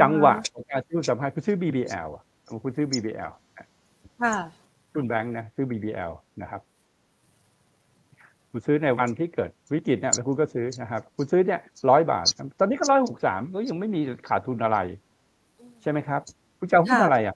[0.02, 2.24] จังหวะของการซื้อสัมภาษณ์คุณซื้อ BBL อะ
[2.64, 3.32] คุณซื้อ BBL
[4.22, 4.36] ค่ะ
[4.94, 6.12] รุ่นแบงค์นะซื้อ BBL
[6.42, 6.62] นะครับ
[8.52, 11.60] คุณซื้อในวันที่เกิดวิกฤตเนี่ยแล้วคุณก็ซื้อนะครับ คุณซื้อเนี่ย
[11.90, 12.26] ร้อยบาท
[12.60, 14.78] ตอนนี้ก็ร้อยหกสามก็ยังไม่มีขาดทุนอะไร
[15.84, 16.22] ใช่ไหมครับ
[16.58, 17.36] คุณจะเอาหุ้นอะไรอะ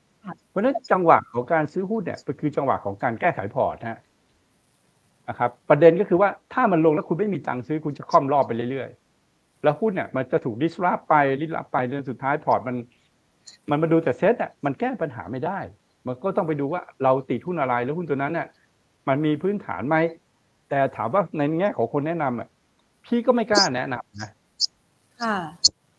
[0.50, 4.00] เพราะฉะนั้นจังหวะของการซื้อหุ้นเนี่ยมันคือจังหวะของการแก้ไขพอร์ตนะ
[5.30, 12.76] นะครับ ประเด็นก็คือว่าถ้ามันลงแล้วคุณไม่มีตังค์ซื้อคุณจะค่อมรอบไปเรื่อยๆ แล้วหุ้นเนี่ยมันจะถูกดิสลาบไปดิสลาบไปจนสุดท้ายพอร์ตมัน
[13.70, 15.60] มันมาดูแต่เซ็ตอะมันแก้ปัญหาไม่ได้
[16.08, 18.48] มันก็ต้องไปดูว่าเราติดหุ้นอะไรแล้วหุ้นตัวนั้นเนี่ย
[19.08, 19.98] มันมีพื้นฐานไหม
[20.70, 22.48] แต่ถามว่าในแง่ของคนแนะนำอะ
[23.06, 24.32] พี่ก็ไม่กล้าแนะนำนะ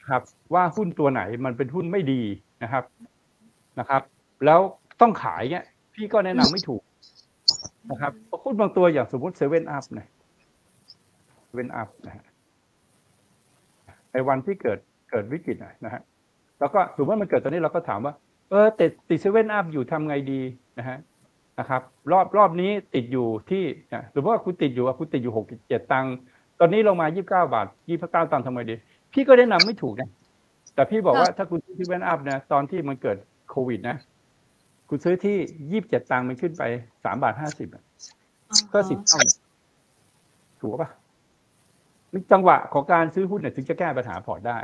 [0.09, 0.22] ค่ะครับ
[0.54, 2.22] ว่าหุ้นตัวไหนมันเป็นหุ้นไม่ดี
[2.62, 2.84] นะครับ
[3.78, 4.02] นะครับ
[4.46, 4.61] แล้ว
[5.00, 6.82] ต้องขายเนี่ยพี่ก็แนะนำไม่ถูก
[7.90, 10.06] นะครับเพราะหุ้นบางตัวอย่างสมมติเซเว่นอัพนะ
[11.44, 12.24] เซเว่นอัพนะฮะ
[14.12, 14.78] ในวันที่เกิด
[15.11, 16.02] เกิดวิกฤตนะฮะ
[16.61, 18.14] แล้วก็สมมติว่ามันเกิดตอนนี้เราก็ถามว่า
[18.50, 20.40] เออติดติดเซเว่นอัพอยู่ทำไงดี
[20.78, 20.98] นะฮะ
[21.59, 21.82] นะครับ
[22.12, 26.14] รอบรอบนี้ติดอยู่ที่นะหรือว่าคุณติดอยู่คุณติดอยู่หกเจ็ดตังค์
[26.61, 28.76] ตอนนี้ลงมายี่สิบเก้าบาทยี่สิบเก้าตังค์ทำไงดี
[29.12, 30.11] พี่ก็แนะนำไม่ถูกนะ
[30.74, 33.16] แต่พี่บอกว่าถ้าคุณซื้อเซเว่นอัพนะตอนที่มันเกิด
[33.50, 33.96] โควิดนะ
[34.88, 35.36] คุณซื้อที่
[35.70, 36.62] ยี่สิบเจ็ดตังค์มันขึ้นไป
[37.04, 37.68] สามบาทห้าสิบ
[38.72, 39.20] ก็สิบเท่า
[40.61, 40.90] ถูกปะ
[42.32, 44.59] จังหวะของการซื้อหุ้นเนี่ยถึงจะแก้ปัญหาพอร์ตได้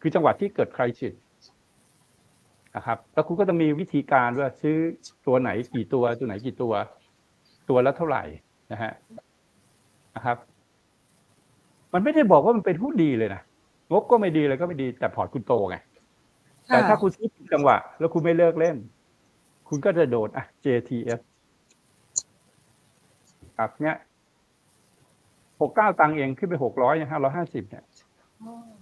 [0.00, 1.14] คือจังหวะที่เกิดคริสิส
[2.76, 4.76] นะครับ แล้วคุณก็จะมีวิธีการว่าซื้อ
[5.26, 6.72] ตัวไหนกี่ตัวตัวไหนกี่ตัว
[7.68, 8.24] ตัวละเท่าไหร่
[8.72, 8.92] นะฮะ
[10.16, 10.36] นะครับ
[11.92, 13.42] มันไม่ได้บอกว่ามันเป็นหุ้นดีเลยนะ
[13.92, 15.76] งบก็ไม่ดีเลยก็ไม่ดีแต่พอร์ตคุณโตไง
[16.66, 18.76] แต่ถ้าคุณซื้อจังหวะ แล้วคุณไม่เลิกเล่น
[19.68, 21.20] คุณก็จะโดนอะ JTF
[23.58, 23.96] ครับเนี้ย
[25.60, 27.84] หกเก้าตังเองขึ้นไปหกร้อยห้าร้อยห้าสิบเนี่ย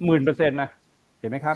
[0.04, 0.70] หมื่นเปอร์เซ็นต์นะ
[1.18, 1.54] เห็นไหมครับ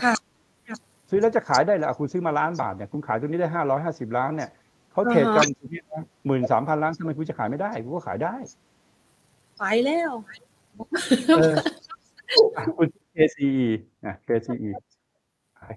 [1.09, 4.49] ซื้อแล้วจะขายได้แล้วคุณซื้อมาล้านบาทเนี่ยคุณขายตัวนี้ได้ห้าร้อยห้าสิบล้านเนี่ย
[4.91, 5.47] เขาเทรดกัน
[6.25, 8.35] หมื่นสามพันล้านทำไมคุณจะขายไม่ได้คุณก็ขายได้
[9.59, 10.11] ไปแล้ว
[12.77, 13.67] คุณ KCE
[14.05, 14.69] นะ KCE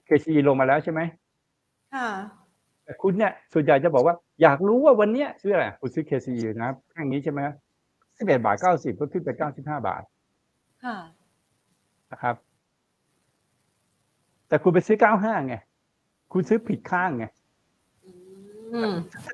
[0.09, 1.01] KCE ลงมาแล้วใช่ไหม
[1.95, 2.09] ค่ะ
[2.85, 7.41] แต่คุณเนี่ยส่วนใหญ่จะบอกว่าอยากรู้ว่าวันเนี้ยซื้ออะไรคุณซื้อ KCE นะครับแค่นี้ใช่ไหม
[8.19, 10.03] สิบเอ็ดบาทเก้าสิบก็ขึ้นไปเก้าสิบห้าบาท
[10.85, 10.97] ค่ะ
[12.13, 12.37] นะครับ
[14.49, 15.55] แต่คุณไปซื้อเก้าห้าไง
[16.33, 17.25] คุณซื้อผิดข้างไง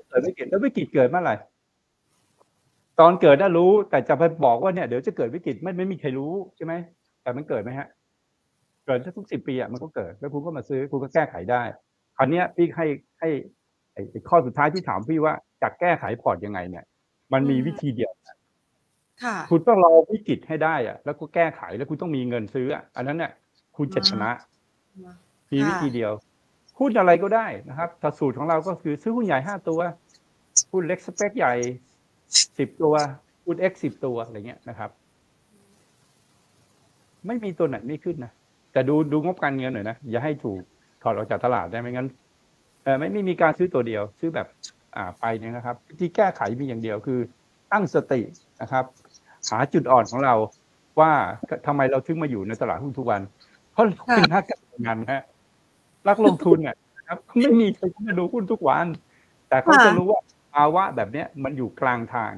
[0.08, 1.34] เกิดวิกฤตแล้ววิกฤตเกิดเมื่อไหร่
[3.00, 6.72] ตอนเกิดน่ารู้ แต่จะไปบอกว่าเนี่ยเดี๋ยวจะเกิดวิกฤตไม่ไม่มีใครรู้ใช่ไหม
[7.22, 7.88] แต่มันเกิดไหมฮะ
[8.86, 11.62] เกิดทุกสิบปีอะมันก็เกิด แล้วคุณก็มาซื้อคุณก็แก้ไขได้
[12.16, 12.86] คราวนี้พี่ให้
[13.20, 13.28] ให้
[13.92, 16.84] ไอ้ข้อสุดท้ายที่ถามพี่ว่าจะแก้ไขพอร์ตยังไงเนี่ย
[17.32, 18.12] มันมีวิธีเดียว
[19.24, 23.32] ค่ะคุณต้องรอวิกฤตให้ได้อะ แล้วก็แก้ไขแล้วคุณต้องมีเงินซื้ออะอันนั้นเนี่ย
[23.76, 24.30] คุณจะชนะ
[25.52, 26.12] มีวิธีเดียว
[26.78, 29.80] หุ้นอะไรก็ได้นะครับถ้าสูตรของเราก็คือซื้อหุ้นใหญ่ห้าตัว
[30.72, 31.54] หุ้นเล็กสเปคใหญ่
[32.58, 32.94] สิบตัว
[33.44, 34.90] หุ้นเอ็กสิบตัวอะไรเงี้ยนะครับ
[37.26, 38.32] ไม่มีตัวไหนไม่ขึ้นนะ
[38.72, 40.60] แต่ดูดูงบการเงินหน่อยนะอย่าให้ถูก
[41.02, 42.08] ถอดออกจากตลาดได้ไหมงั้น
[42.82, 44.46] เออไม่ไม่มีการซื้อตัวเดียว ซื้อแบบ
[44.96, 47.18] อ่าไปเนี่ยนะครับ ที่แก้ไขมีอย่างเดียวคือ
[47.72, 48.20] ตั้งสติ
[48.62, 48.84] นะครับ
[49.50, 50.34] หาจุดอ่อนของเรา
[51.00, 51.12] ว่า
[51.66, 53.20] ทำไมเราถึงมาอยู่ในตลาดหุ้นทุกวัน
[53.72, 55.22] เพราะเราเป็นนักการเงินฮะ
[56.08, 58.86] นักลงทุนเนี่ยนะครับไม่มีใครมาดูหุ้นทุกวัน
[59.48, 60.20] แต่เขาจะรู้ว่า
[60.54, 62.32] ภาวะแบบเนี้ยมันอยู่กลางทาง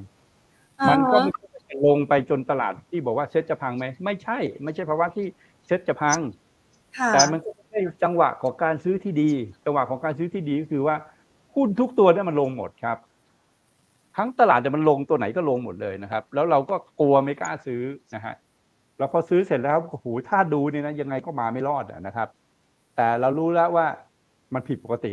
[0.89, 1.33] มันก็ไม่
[1.85, 5.27] ลงไปจนตลาดที่บอกว่าเซ็ตจะพังไหมไม่ใช่ ไม่ใช่ภาวะที่
[5.67, 6.19] เซ็ตจะพัง
[7.15, 9.31] แต่มันก็ไม่ใช่จังหวะของการซื้อที่ดี
[9.65, 10.97] จังหวะของการซื้อที่ดีก็คือว่า
[11.55, 12.99] หุ้นทุกตัวเนี่ยมันลงหมดครับ
[14.17, 17.83] ทั้งตลาดเนี่ยมันลงตัวไหนก็ลงหมดเลยนะครับ แล้วเราก็กลัวไม่กล้าซื้อ
[18.15, 18.35] นะฮะ
[18.99, 22.29] แล้วพอซื้อเสร็จแล้วโอ้โหถ้าดูเนี่ยนะยังไงก็มาไม่รอดนะครับ
[22.97, 23.87] แต่เรารู้แล้วว่า
[24.55, 25.11] มันผิดปกติ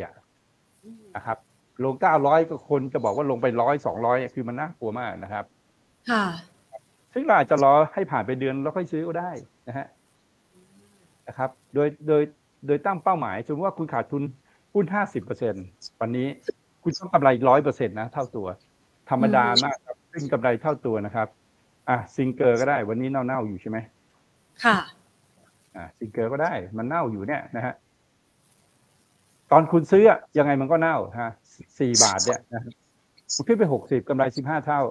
[1.16, 1.38] นะครับ
[1.84, 5.46] ลงเก้าร้อยก็คนจะบอกว่าลงไปร้อยสองร้อยคือมันน่ากลัวมากนะครับ
[6.10, 6.26] ค่ะ
[7.14, 9.32] ซึ่งเราอาจจะรอให้ผ่านไปเดือนแล้วค่อยซื้อก็ได้
[9.68, 9.88] นะฮะ
[11.28, 12.24] นะครับ โดยโดย
[12.68, 14.24] โดยตั้งเป้าหมายสมมติว่าคุณขาดทุน
[14.74, 15.54] หุ้นห้าสิบเปอร์เซ็น
[16.02, 16.28] วันนี้
[16.84, 18.48] คุณต้องกำไรร้อยเปอร์เซ็นต์นะ เท่าตัว
[19.10, 21.28] ธรรมดามากครับซึ่งกำไรเท่าตัวนะครับ
[21.90, 23.78] อะซิงเกอร์ก็ได้ วันนี้เน่าๆอยู่ใช่ไหม
[24.64, 24.78] ค่ะ
[25.76, 27.74] อะซิงเกอร์ก็ได้ มันเน่าอยู่เนี่ยนะฮะ
[29.52, 30.04] ตอนคุณซื้อ
[30.38, 31.32] ยังไงมันก็เน่าฮะ
[31.80, 32.62] สี่บาทเนี่ยนะ
[33.36, 34.82] คุณขึ้นไปหกสิบกำไรสิบห้าเท่า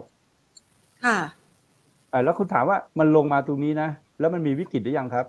[1.05, 1.19] ค่ะอ่า
[2.25, 3.89] แล้วคุณถามว่ามันลงมาตรงนี้นะ
[4.21, 5.27] แล้วมันมีวิกฤตหรือยังครับ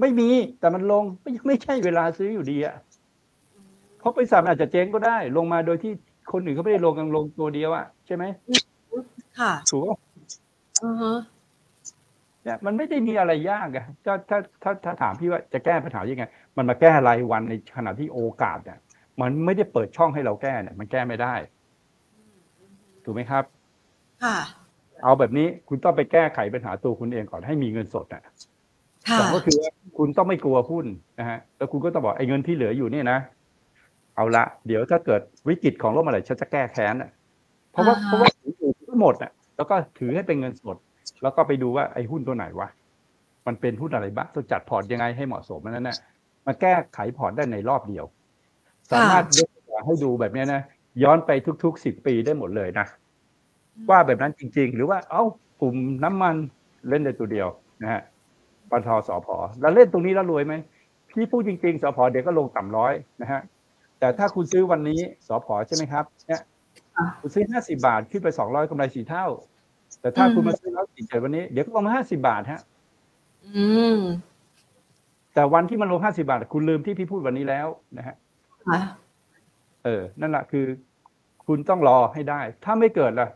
[0.00, 0.28] ไม่มี
[0.60, 2.74] แต่มันลงไม่ไม่ใช่เวลาซื้ออยู่ดีอะ
[3.98, 5.92] เพราะบริษัทอาจจะเจ๊งก็ได้ ลงมาโดยที่
[6.32, 8.24] คนอื่นเขาไม่ได้ลงกันลงตัวเดียวอะใช่ไหม
[9.38, 9.98] ค่ะถูกป่ะ
[10.84, 11.14] อือฮะ
[12.42, 16.24] เนี่ยมันไม่ได้มีอะไรยากอะถ้าถ้าถ้าถ้าถามพี่ว่าจะแก้ปัญหายังไง
[16.56, 18.78] มันมาแก้รายวันในขณะที่โอกาสเนี่ย
[19.20, 21.34] มันไม่ได้เปิดช่องให้เราแก้เนี่ย มันแก้ไม่ได้
[23.04, 23.44] ถูกไหมครับ
[24.22, 24.36] ค่ะ
[25.02, 28.32] เอาแบบนี้คุณต้องไปแก้ไขปัญหาตัวคุณเองก่อนให้มีเงินสดอะค่ะ
[29.18, 30.86] สองก็คือว่าคุณต้องไม่กลัวหุ้น
[31.18, 33.18] นะฮะแล้วคุณก็ต้องบอกไอ้เงินที่เหลืออยู่เนี่ยนะ
[34.16, 37.10] เอาละเดี๋ยวถ้าเกิดวิกฤตของโลกเมื่อไหร่ฉันจะแก้แค้นอะ
[37.72, 40.76] เพราะว่าเพราะว่าถืออยู่ทั้งหมดอะ แล้วก็ถือให้เป็นเงินสด
[41.22, 42.68] แล้วก็ไปดูว่าไอ้หุ้นตัวไหนวะ
[43.46, 45.98] มันเป็นหุ้นอะไรบ้างต้องจัดพอร์ตยังไงให้เหมาะสมนั่นน่ะ
[46.46, 48.04] มาแก้ไขพอร์ตได้ในรอบเดียว
[48.92, 50.62] สามารถยกตัวอย่างให้ดูแบบเนี้ยนะ
[51.02, 51.30] ย้อนไป
[51.64, 52.86] ทุกๆสิบปีได้หมดเลยนะ
[53.90, 55.22] ว่าแบบนั้นจริง ๆ หรือว่าเอ้า
[55.60, 55.74] กลุ่ม
[56.04, 56.36] น้ำมัน
[56.88, 57.48] เล่นในตัวเดียว
[57.82, 58.02] นะฮะ
[58.70, 59.28] ปตทสพ
[59.60, 60.54] แล้วเล่นตรงนี้แล้วรวยไหม
[61.10, 63.40] พี่พูดจริง ๆสพเดี๋ยวก็ลงต่ำร้อยนะฮะ
[63.98, 66.42] แต่ถ้าคุณซื้อวันนี้สพใช่ไหมครับเนี่ย
[67.20, 69.26] คุณซื้อห้าสิบาทขึ้นไปสองร้อยกำไรสี่เท่า
[70.00, 72.60] แต่ถ้าคุณมาซื้อแล้วสี่เจ็ดวันนี้ เดี๋ยวก็ลงมาห้าสิบาทฮะ
[73.56, 73.64] อื
[73.96, 73.98] ม
[75.34, 77.66] แต่วันที่มันลงห้าสิบาท คุณลืมที่พี่พูดวันนี้แล้ว
[77.98, 78.16] นะฮะ
[78.66, 78.78] ค่ะ
[79.84, 80.66] เออ นั่นแหละคือ
[81.46, 83.28] คุณต้องรอให้ได้ ถ้าไม่เกิดล่ะ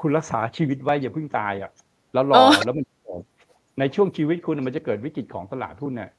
[0.00, 1.70] คุณรักษาชีวิตไว้อย่าเพิ่งตายอะ
[2.12, 2.86] แล้วรอแล้วมัน
[3.78, 6.10] ในช่วงชีวิตคุณมันจะเกิดวิกฤตของตลาดหุ้นเนี่ย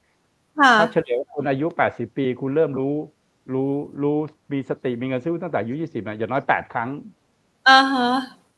[0.59, 2.93] ค่ะถ้าเฉลี่ยว่าคุณอายุแปดสิบปี คุณเริ่มรู้
[3.53, 3.71] รู้
[4.03, 4.17] รู้
[4.51, 6.89] มีสติมีเงินซื้อตั้งแต่อายุยี่สิบนะอย่างน้อยแปดครั้ง
[7.69, 8.09] อ่าฮะ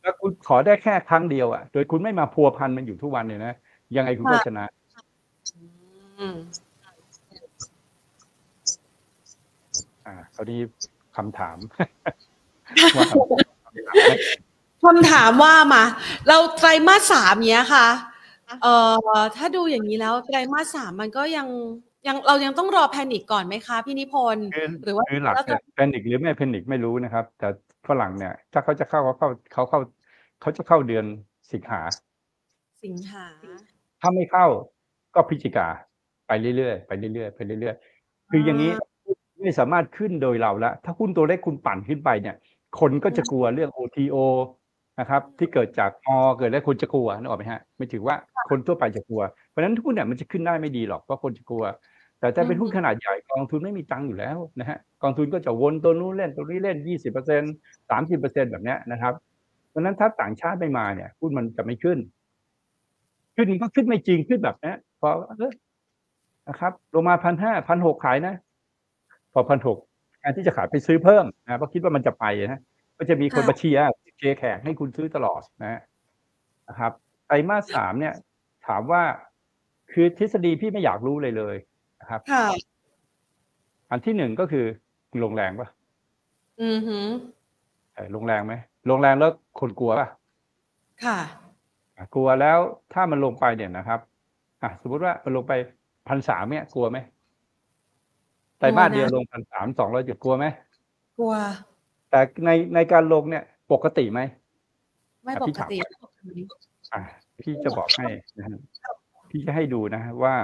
[0.02, 3.54] แล้วคุณขอได้แค่ครั้งเดียวอะ โดยคุณไม่มาพัวพันมันอยู่ทุกวันเนี่ยนะ
[3.96, 4.66] ยังไงคุณก็ชนะ
[6.20, 6.38] อืม
[10.06, 10.60] อ่าคราวนี้
[11.16, 11.58] คำถาม
[14.86, 15.84] คำถามว่ามา
[16.28, 17.88] เราไตรมาสสามเนี้ยค่ะ
[18.64, 18.74] เอ่
[19.18, 21.48] อถ้าดูอย่างนี้แล้วไตรมาสสามมันก็ยัง
[22.08, 27.48] ยังเรายังต้องรอแพนิคก่อนไหมคะพี่นิพนธ์คือหรือว่าคือหลักเนี่ยแพนิคหรือไม่แพนิคไม่รู้นะครับ แต่
[27.88, 29.80] ฝรั่งเนี่ย ถ้าเขาจะเข้าเขาเข้าเขาเข้า
[30.42, 31.06] เขาจะเข้าเดือน
[31.52, 31.82] สิงหา
[32.84, 33.26] สิงหา
[34.02, 34.48] ถ้าไม่เข้า
[35.16, 35.68] ก็พฤศจิกา
[36.28, 38.72] ไปเรื่อยๆไปเรื่อยๆไปเรื่อยๆคืออย่างนี้
[39.42, 42.36] ไม่สามารถขึ้นโดยเราละถ้าหุ้นตัวเลขคุณปั่นขึ้นไปเนี่ย
[42.80, 44.16] คนก็จะกลัวเรื่อง OTO
[45.00, 48.16] นะครับ ที่เกิดจากอเกิดแล้วคนจะกลัวนึกออกไหมฮะไม่ถือว่า
[48.50, 51.64] คนทั่วไปจะกลัว เพราะฉะนั้นหุ้นเนี่ยมันจะขึ้นได้ไม่ดีหรอกเพราะคนจะกลัว
[52.20, 57.42] แต่ถ้าเป็นหุ้นขนาดใหญ่กองทุนไม่มีตังค์อยู่แล้วนะฮะกองทุนก็จะวนตัวนู้นเล่นตัวนี้เล่นยี่สิบเปอร์เซ็น
[57.90, 59.14] สามสิบเปอร์เซ็นแบบเนี้ยนะครับ
[59.70, 62.00] เพราะฉะนั้นถ้าต่างชาติไม่มาเนี่ยหุ้นมันจะไม่ขึ้น
[63.36, 65.54] ขึ้นก็ขึ้นไม่จริงขึ้นแบบเนี้ยพอเออ
[66.50, 68.36] นะครับลงมาพันห้าพันหกขายนะ
[69.34, 69.78] พอพันหก
[70.24, 72.62] การที่จะขายไปซื้อเพิ่มนะเพราะคิดว่ามันจะไปนะ
[72.98, 73.84] ก็จะมีคนมาเชียร์
[74.18, 75.80] เชียร์แขกให้คุณซื้อตลอดนะ
[76.68, 76.92] นะครับ
[77.28, 78.14] ไตรมาสสามเนี่ย
[78.68, 79.04] ถามว่า
[79.92, 81.56] คือทฤษฎีพี่ไม่อยากรู้เลยเลย
[82.02, 82.46] นะครับค่ะ
[83.90, 84.66] อันที่หนึ่งก็คือ
[85.24, 85.70] ลงแรงปะ
[86.62, 87.08] อือหือ
[87.94, 88.54] เออลงแรงไหม
[88.90, 90.08] ลงแรงแล้วคนกลัวปะ
[91.06, 91.20] ค่ะ
[91.98, 92.58] อะ กลัวแล้ว
[92.94, 94.00] ถ้ามันลงไปเนี่ยนะครับ
[94.64, 95.54] อะสมมติว่ามันลงไป
[96.08, 96.98] พันสามเนี่ยกลัวไหม
[98.60, 100.46] ไตรมาสกลัวนะเดียวลงพันสามสองร้อยจุดกลัวไหม
[101.18, 101.34] กลัว
[102.14, 104.22] แต่ในในการลงเนี่ยปกติไหม
[105.24, 105.78] ไม่อะปพี่กถามติ
[106.94, 107.02] อะ
[107.42, 108.08] พี่จะบอกให้
[108.38, 108.60] นะฮะ
[109.30, 110.36] พี่จะให้ดูนะฮะว่า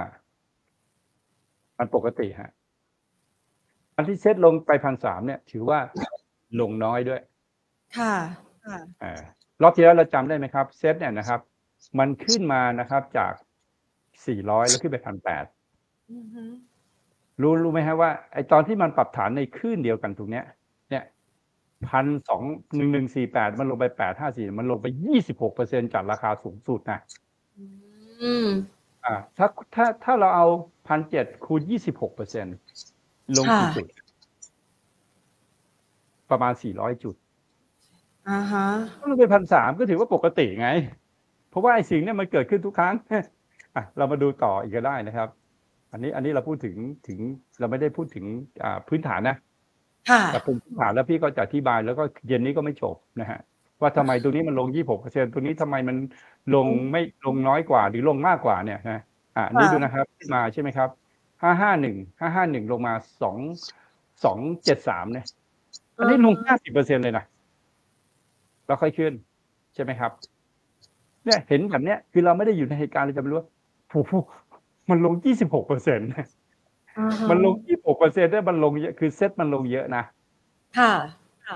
[1.78, 2.50] มันปกติฮะ
[3.94, 5.78] มอันที่เซ็ตลงไปพันสามเนี่ย ถือว่า
[6.60, 7.20] ลงน้อยด้วย
[7.98, 8.14] ค่ะ
[9.02, 9.20] อ่า
[9.62, 11.40] รอบที่แล้วเราจำได้ไหมครับ เซ็ตเนี่ยนะครับ
[11.98, 13.32] มันขึ้นมานะครับจาก
[14.26, 15.44] สี่ร้อยแล้วขึ้นไปพันแปด
[17.40, 20.59] รู้รู้ไหมฮะว่าไอตอนที่มันปรับฐานในคลื่นเดียวกันตรงเนี้ยเนี่ย
[21.88, 22.42] พันสอง
[22.76, 26.98] หนึ่งหนึ่งสี่แปดมันลงไปแปดห้าสี่มันลงไปยี่สิบหกเปอร์เซ็นจากราคาสูงสุดนะ
[28.22, 28.48] อืม
[29.04, 30.46] อ่าถ้าถ้าถ้าเราเอา
[30.88, 32.46] พันเจ็ดคูณยี่สิบหกเปอร์เซ็น
[33.36, 33.86] ลงกี่จุด
[36.30, 37.14] ประมาณสี่ร้อยจุด
[38.28, 38.66] อ่าฮะ
[39.08, 40.68] ลงไปพันสามก็ถือว่าปกติไง
[41.50, 42.94] เพราะว่าไอ้สิ่งนี้มันเกิดขึ้นทุกครั้ง
[43.76, 45.28] อะเรามาดูต่ออีกก็ได้นะครับ
[45.92, 46.76] อันนี้อันนี้เราพูดถึง
[47.08, 47.18] ถึง
[47.58, 48.24] เราไม่ได้พูดถึง
[48.62, 49.36] อ่าพื้นฐานนะ
[50.32, 53.40] แต่เป็นพื้นฐานแล้วพี่ก็จะอธิบายแล้วก็เย็นนี้ก็ไม่จบนะฮะ
[53.80, 55.96] ว่าทำไมตรงนี้มันลงยี่หกเปอร์เซ็นตรงนี้ทำไมมัน
[56.54, 59.00] ลงไม่ลงน้อยกว่า หรือลงมากกว่าเนี่ยนะ
[59.36, 60.88] อ่านี่ดูนะครับมาใช่ไหมครับ
[61.42, 63.36] ห้าห้าหนึ่งห้าห้าหนึ่งลงมาสอง
[64.24, 65.26] สองเจ็ดสามเนี่ย
[65.96, 67.24] อันนี้ลงห้าสิบเปอร์เซ็นเลยนะ
[68.66, 69.12] แล้วค่อยขึ้น
[69.74, 70.10] ใช่ไหมครับ
[71.24, 73.48] เนี่ยเห็นแบบเนี้ยคือเราไม่ได้อยู่ในเหตุการณ์เราจะไม่รู้ว่า
[73.90, 74.22] ผู้
[74.90, 76.08] มันลงยี่สิบหกเปอร์เซ็นต์
[77.30, 80.04] มันลงยี่สิบหกเปอร์เซ็นต์ได้มันลงเยอะคือเซ็ตมันลงเยอะนะ
[80.78, 80.92] ค่ะ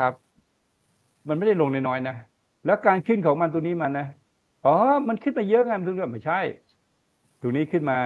[0.00, 0.14] ครับ
[1.28, 2.16] มันไม่ได้ลงน้อยๆนะ
[2.66, 4.06] แล้วการขึ้นของมันตัวนี้มันนะ
[4.64, 4.74] อ๋อ
[5.08, 6.40] มันขึ้นไปเยอะไงมันถึงไม่ใช่
[7.40, 7.98] ตัวนี้ขึ้นมา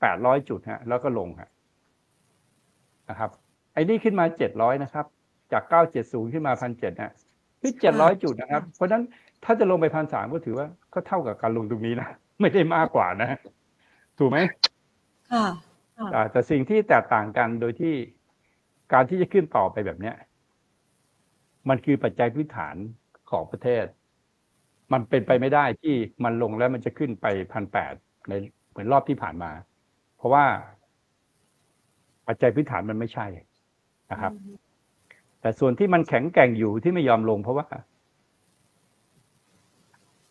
[0.00, 1.48] แปดร้อยจุดฮะ แล้วก็ลงฮะ
[3.08, 3.30] นะครับ
[3.72, 5.06] ไอ้นี่ขึ้นมาเจ็ดร้อยนะครับ
[5.52, 7.12] จากเก้าเจ็ดศูนย์ขึ้นมาพันเจ็ดนะ
[7.60, 9.02] คือเจ็ดร้อยจุดนะครับ เพราะฉะนั้น
[9.44, 12.08] ถ้าจะลงไปพันสามก็ถือว่าก็เท่ากับการลงตรงนี้นะ
[12.40, 13.38] ไม่ได้มากกว่านะ
[14.18, 14.38] ถูกไหม
[15.32, 15.46] ค่ะ
[16.32, 17.94] แต่สิ่งที่แตกต่างกันโดยที่
[18.92, 20.16] การที่จะขึ้นต่อไปแบบเนี้ย
[21.68, 22.76] มันคือปัจจัยพื้นฐาน
[23.30, 23.84] ของประเทศ
[24.92, 25.94] มันเป็นไปไม่ได้ที่
[26.24, 27.92] มันลงแล้วมันจะขึ้นไปพันแปด
[28.28, 28.32] ใน
[28.70, 29.50] เหมือนรอบที่ผ่านมา
[30.16, 30.44] เพราะว่า
[32.26, 33.26] ปัจจัยพื้นฐานมันไม่ใช่
[34.12, 34.32] นะครับ
[35.40, 37.66] แต่ส่วนที่มันแข็งแกร่งอยู่ที่ไม่ยอมลงเพราะว่า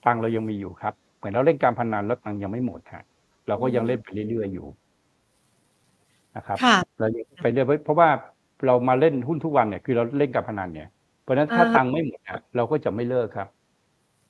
[0.06, 3.04] ตังเรายังมีอยู่ครับ เหมือนเราเล่นการพนันแล้วตังยังไม่หมดฮะ
[3.48, 4.68] เราก็ยังเล่นไปเรื่อยๆอยู่
[6.38, 6.58] นะครับ
[7.00, 7.08] เรา
[7.42, 8.10] ไปเรื่อยเพราะว่า
[8.66, 10.90] เรามาเล่นหุ้นทุกวันเนี่ยคือเราเล่นการพนันเนี่ย
[11.24, 12.20] เพราะฉะนั้นถ้าตังไม่หมด
[12.56, 13.48] เราก็จะไม่เลิกครับ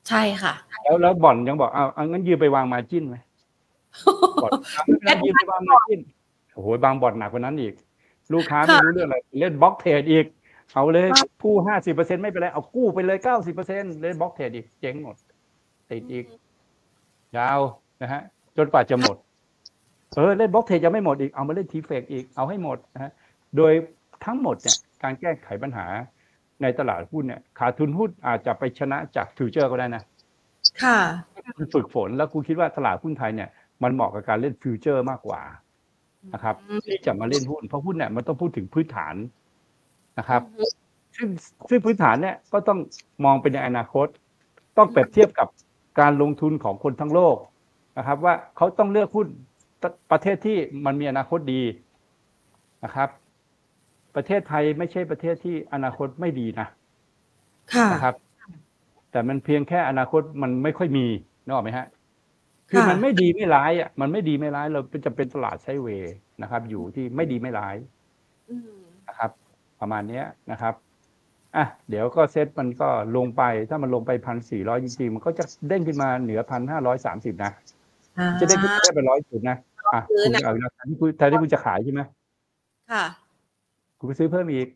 [0.07, 0.53] ใช่ค่ะ
[0.83, 3.17] แล้วแล้วบ่อนยังบอกเอาเอางั้นยืมไปวาง margin ไหม
[4.43, 4.51] บ่อน
[5.25, 5.99] ยืมไปวาง margin
[6.53, 7.73] โอ้โหบางบ่อนหนักกว่านั้นอีก
[8.33, 10.25] ลูกค้าไม่รู้เรื่องอะไรเล่น block trade อีก
[10.73, 11.07] เอาเลย
[11.41, 15.15] กู้ห้าสิบเปอร์เซ็นไม่เป็นไรเอากู้ไปเลยเก้าสิบเปอร์เซ็นเล่น block trade อีกเจ๊งหมด
[15.89, 16.25] ติดอีก
[17.37, 17.59] ยาว
[18.01, 18.21] นะฮะ
[18.57, 19.17] จนกว่าจะหมด
[20.15, 23.11] เออเล่น block trade ยังไม่หมดอีกเอามาเล่น TFEX อีกเอาให้หมดนะฮะ
[23.57, 23.73] โดย
[24.25, 25.85] ทั้งหมดเนี่ยการแก้ไขปัญหา
[26.61, 30.03] ในตลาดหุ้นเนี่ยขาดทุนหุ้นอาจจะไปชนะจากฟิวเจอร์ก็ได้นะ
[30.83, 30.97] ค่ะ
[31.57, 33.49] คุณฝึกฝนแล้วคุณคิดว่าตลาดหุ้นไทยเนี่ย
[33.83, 35.41] มันเหมาะกับการเล่นฟิวเจอร์มากกว่า
[36.33, 36.55] นะครับ
[36.85, 39.15] ที่จะมาเล่นหุ้นเพราะหุ้นเนี่ยมันต้องพูดถึงพื้นฐาน
[40.19, 40.41] นะครับ
[41.15, 41.27] ซึ่ง
[41.69, 42.79] ซึ่งพื้นฐานเนี่ยก็ต้อง
[43.25, 44.07] มองไปในอนาคต
[44.77, 45.47] ต้องเปรียบเทียบกับ
[45.99, 47.37] การลงทุนของคนทั้งโลก
[47.97, 49.27] นะครับ ว่าเขาต้องเลือกหุ้น
[50.11, 51.61] ประเทศที่มันมีอนาคตดี
[52.83, 53.09] นะครับ
[54.15, 56.67] ประเทศไทยไม่ใช่ประเทศที่อนาคตไม่ดีนะ
[57.73, 58.15] ค่ะนะครับ
[59.11, 61.05] แต่มันเพียงแค่อนาคตมันไม่ค่อยมี
[61.45, 61.87] นึกออกไหมฮะ
[62.69, 67.75] คือมันไม่ดีไม่ร้ายอะมันไม่ดีไม่ร้าย เราจะเป็นตลาดไซเวย์นะครับ อยู่ที่ไม่ดีไม่ร้าย
[69.07, 69.31] นะครับ
[69.79, 70.73] ประมาณเนี้ยนะครับ
[71.55, 77.51] อะเดี๋ยวก็เซ็ตมันก็ลงไปถ้ามันลงไปพันสี่ร้อยจริงๆมันก็จะเด้งขึ้นมาเหนือพันห้าร้อยสามสิบนะ
[78.39, 79.57] จะได้ขึ้นได้ไปร้อยจุดนะ
[79.93, 82.01] อะคุณเอาแทนที่คุณแทนที่คุณจะขายใช่ไหม
[82.91, 83.03] ค่ะ
[83.99, 84.67] กูไปซื้อเพิ่มอีก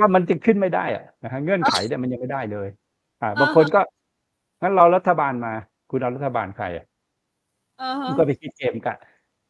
[0.00, 2.68] ว่ามันจะขึ้นไม่ได้อะนะฮะเงื่อนไขเนี่ยมันยังไม่ได้เลย
[3.22, 3.80] อ่าบางคนก็
[4.62, 5.52] งั้นเรารัฐบาลมา
[5.90, 6.86] คุณเอารัฐบาลใครอะ
[8.06, 8.96] คุณก็ไปคิดเกมกัน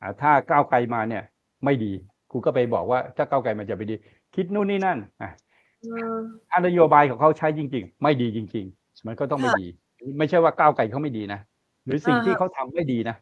[0.01, 1.23] อ่าถ้าก้าวไกลมาเนี่ย
[1.65, 1.93] ไม่ดี
[2.31, 3.95] คุณก็ไปบอกว่า ถ้าก้าวไกลมันจะไปดี
[4.35, 5.31] คิดนู่นนี่นั่นอะ
[6.51, 9.67] ถ้านโยบายของเขาใช้จริง ๆ ไม่ดีจริง ๆ มันก็ต้องไม่ดี
[10.19, 11.41] ไม่ใช่ว่าก้าวไกลเขาไม่ดีนะ
[11.85, 13.17] หรือสิ่งที่เขาทำไม่ดีนะ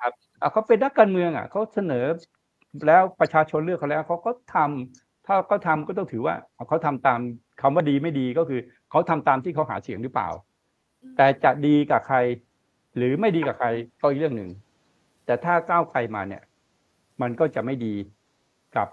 [0.00, 0.12] ครับ
[0.52, 2.04] เขาเป็นนักการเมืองอะเขาเสนอ
[2.86, 6.34] แล้วประชาชนเลือกเขาแล้วเขาก็ทำถ้าเขาทาก็ต้องถือว่า
[6.68, 7.20] เขาทำตาม
[7.60, 10.28] คำว่าดีไม่ดีก็คือเขาทำตามที่เขาหาเสียงหรือเปล่า
[11.16, 12.18] แต่จะดีกับใคร
[12.96, 13.68] หรือไม่ดีกับใคร
[14.00, 14.50] ก็อีกเรื่องหนึ่ง
[15.26, 16.42] แต่ถ้าก้าวไกลมาเนี่ย
[17.22, 17.94] มันก็จะไม่ดี
[18.76, 18.88] กับ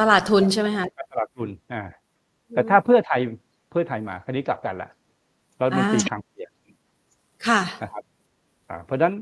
[0.00, 1.82] ตลาดทุนใช่ไหมคะตลาดทุนอ่า
[2.54, 3.20] แต่ถ้าเพื่อไทย
[3.70, 4.90] เพื่อไทยมาคันนี้กลับกันละ
[5.56, 6.50] เรามันตีทางเปลี่ยน
[7.46, 8.04] ค่ะนะครับ
[8.86, 9.14] เพราะฉะนั้น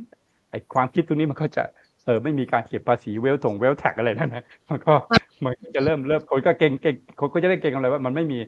[0.50, 1.64] ไอ้ความคิดตรงนี้มันก็จะ
[2.04, 4.94] เออไม่มีการเก็บภาษี wealth ถง wealth tax อะไรนั่นนะมันก็
[5.44, 8.38] มันจะเริ่มเริ่มคนก็เก็งเก็งคนก็จะได้เก็งอะไรว่ามันไม่มี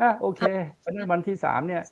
[0.00, 0.42] อะโอเค
[0.78, 1.82] เพราะนั้นวันที่สามเนี่ย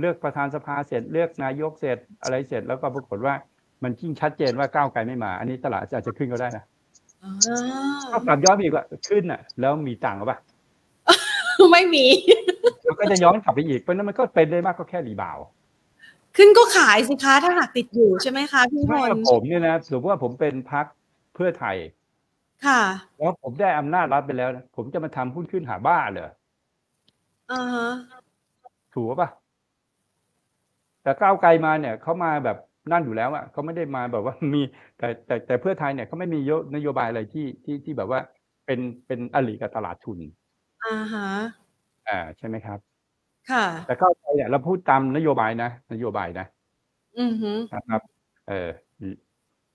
[0.00, 3.34] เลือกประธานสภาเสร็จเลือกนายกเสร็จอะไรเสร็จแล้วก็ปรากฏว่า
[3.82, 6.64] มันยิ่งชัดเจนว่าก้าวไกลไม่มา อันนี้ตลาดอาจจะขึ้นก็ได้นะ
[7.22, 7.32] อ่า
[8.12, 10.38] ถ้ากลับย้อนไปอีกว่าขึ้นอะ แล้วมีตังค์หรือเปล่า
[11.72, 12.06] ไม่มี
[12.84, 15.46] แล้วก็จะย้อนกลับไปอีก เพราะฉะนั้นมันก็เป็นได้มากก็แค่ rebound
[16.36, 20.86] ขึ้นก็ขายสิคะถ้าหากติดอยู่ใช่ไหมคะพี่พถ้าลผมเนี่ยนะสมมติว่าผมเป็นพัก
[21.34, 21.76] เพื่อไทย
[22.66, 22.80] ค่ะ
[23.18, 26.30] แล้วผมได้อำนาจรัฐไปแล้วนะผมจะมาทำหุ้นขึ้นหาบ้าเหรอ
[27.52, 27.90] อ่าฮะ
[28.94, 29.30] ถูกปะ
[31.02, 32.58] แต่ก้าวไกลมาเนี่ยเขามาแบบ
[32.92, 34.62] นั่นอยู่แล้วอะเขาไม่ได้มาแบบว่ามี
[34.98, 36.40] แต่แต่แต่เพื่อไทยเนี่ยเขาไม่มี
[36.74, 38.20] นโยบายอะไรที่ที่ที่แบบว่า
[38.66, 40.18] เป็นเป็นอลิกับตลาดทุน
[40.84, 41.28] อ่าฮะ
[42.08, 42.78] อ่า ใช่ไหมครับ
[43.50, 46.46] ค่ะ แต่ก้าวไกลเนี่ยเราพูดตามนโยบายนะ นโยบายนะ
[47.18, 48.02] อือฮึนะครับ
[48.48, 48.68] เออ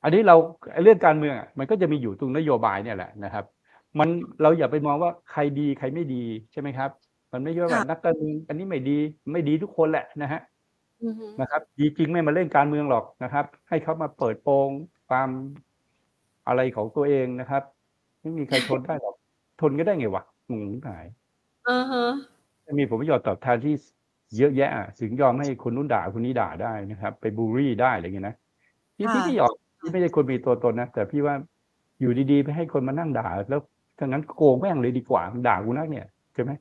[0.03, 0.36] อันนี้เรา
[0.84, 3.45] เรื่องการเมืองอะมันก็จะมีอยู่ตรงนโยบายเนี่ยแหละนะครับ
[3.99, 4.10] มัน
[4.41, 6.89] เราอย่าไปมองว่าใครดีใครไม่ดีใช่ไหมครับ
[7.34, 8.97] มันไม่ใช่ว่านักการเมืองอันนี้ไม่ดี
[9.32, 10.41] ไม่ดีทุกคนแหละนะฮะ
[11.03, 14.70] อือฮึนะครับ ดีจริงไม่มาเล่นการเมืองหรอกนะครับ ให้เขามาเปิดโปง
[15.10, 15.30] ความ
[16.47, 17.64] อะไรของตัวเองนะครับ
[18.22, 19.16] ไม่มีใครทนได้หรอก
[19.62, 21.06] ทนก็ได้ไงวะ งงหาย
[21.70, 22.06] อ่าฮะ
[22.80, 23.74] มีผลประโยชน์ตอบแทนที่
[24.38, 28.36] เยอะแยะถึงยอมให้คนนู้นด่าคนนี้ด่าได้นะครับ ไปบูลลี่ได้อะไรเงี้ยนะ
[28.98, 31.36] พี่พี่ไม่ยอมพี่ไม่ใช่คนมีตัวตนนะแต่พี่ว่า
[32.00, 33.62] อยู่ดีๆไปให้คนมานั่งด่า แล้ว
[33.98, 36.52] ถ้างั้นโกงแม่งเลยดีกว่าด่ากูนักเนี่ยใช่ไหม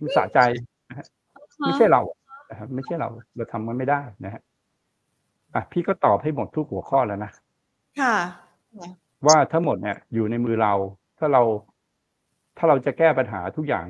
[0.00, 0.38] มันสะใจ
[1.66, 2.02] ไม่ใช่เรา
[2.50, 4.42] นะครับไม่ใช่เรา เราทำมันไม่ได้นะฮะ
[5.54, 7.30] อะพี่ก็ตอบให้หมดทุกหัวข้อแล้วนะ
[8.00, 8.16] ค่ะ
[9.26, 10.72] ว่าทั้งหมดเนี่ยอยู่ในมือเรา
[11.18, 11.42] ถ้าเรา
[12.56, 13.86] ถ้าเราจะแก้ปัญหาทุกอย่าง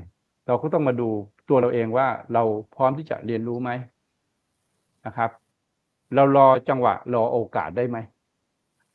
[0.46, 1.08] เราก็ต้องมาดู
[1.48, 2.42] ตัวเราเองว่าเรา
[2.76, 3.70] พร้อมที่จะเรียนรู้ไหม
[5.06, 5.30] นะครับ
[6.14, 7.98] เรารอจังหวะรอโอกาสได้ไหม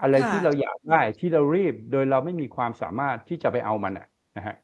[0.01, 4.07] อะไรค่ะที่เราอยากได้ที่เรารีบโดยเราไม่มีความสามารถที่จะไปเอามันน่ะ
[4.37, 4.55] นะฮะ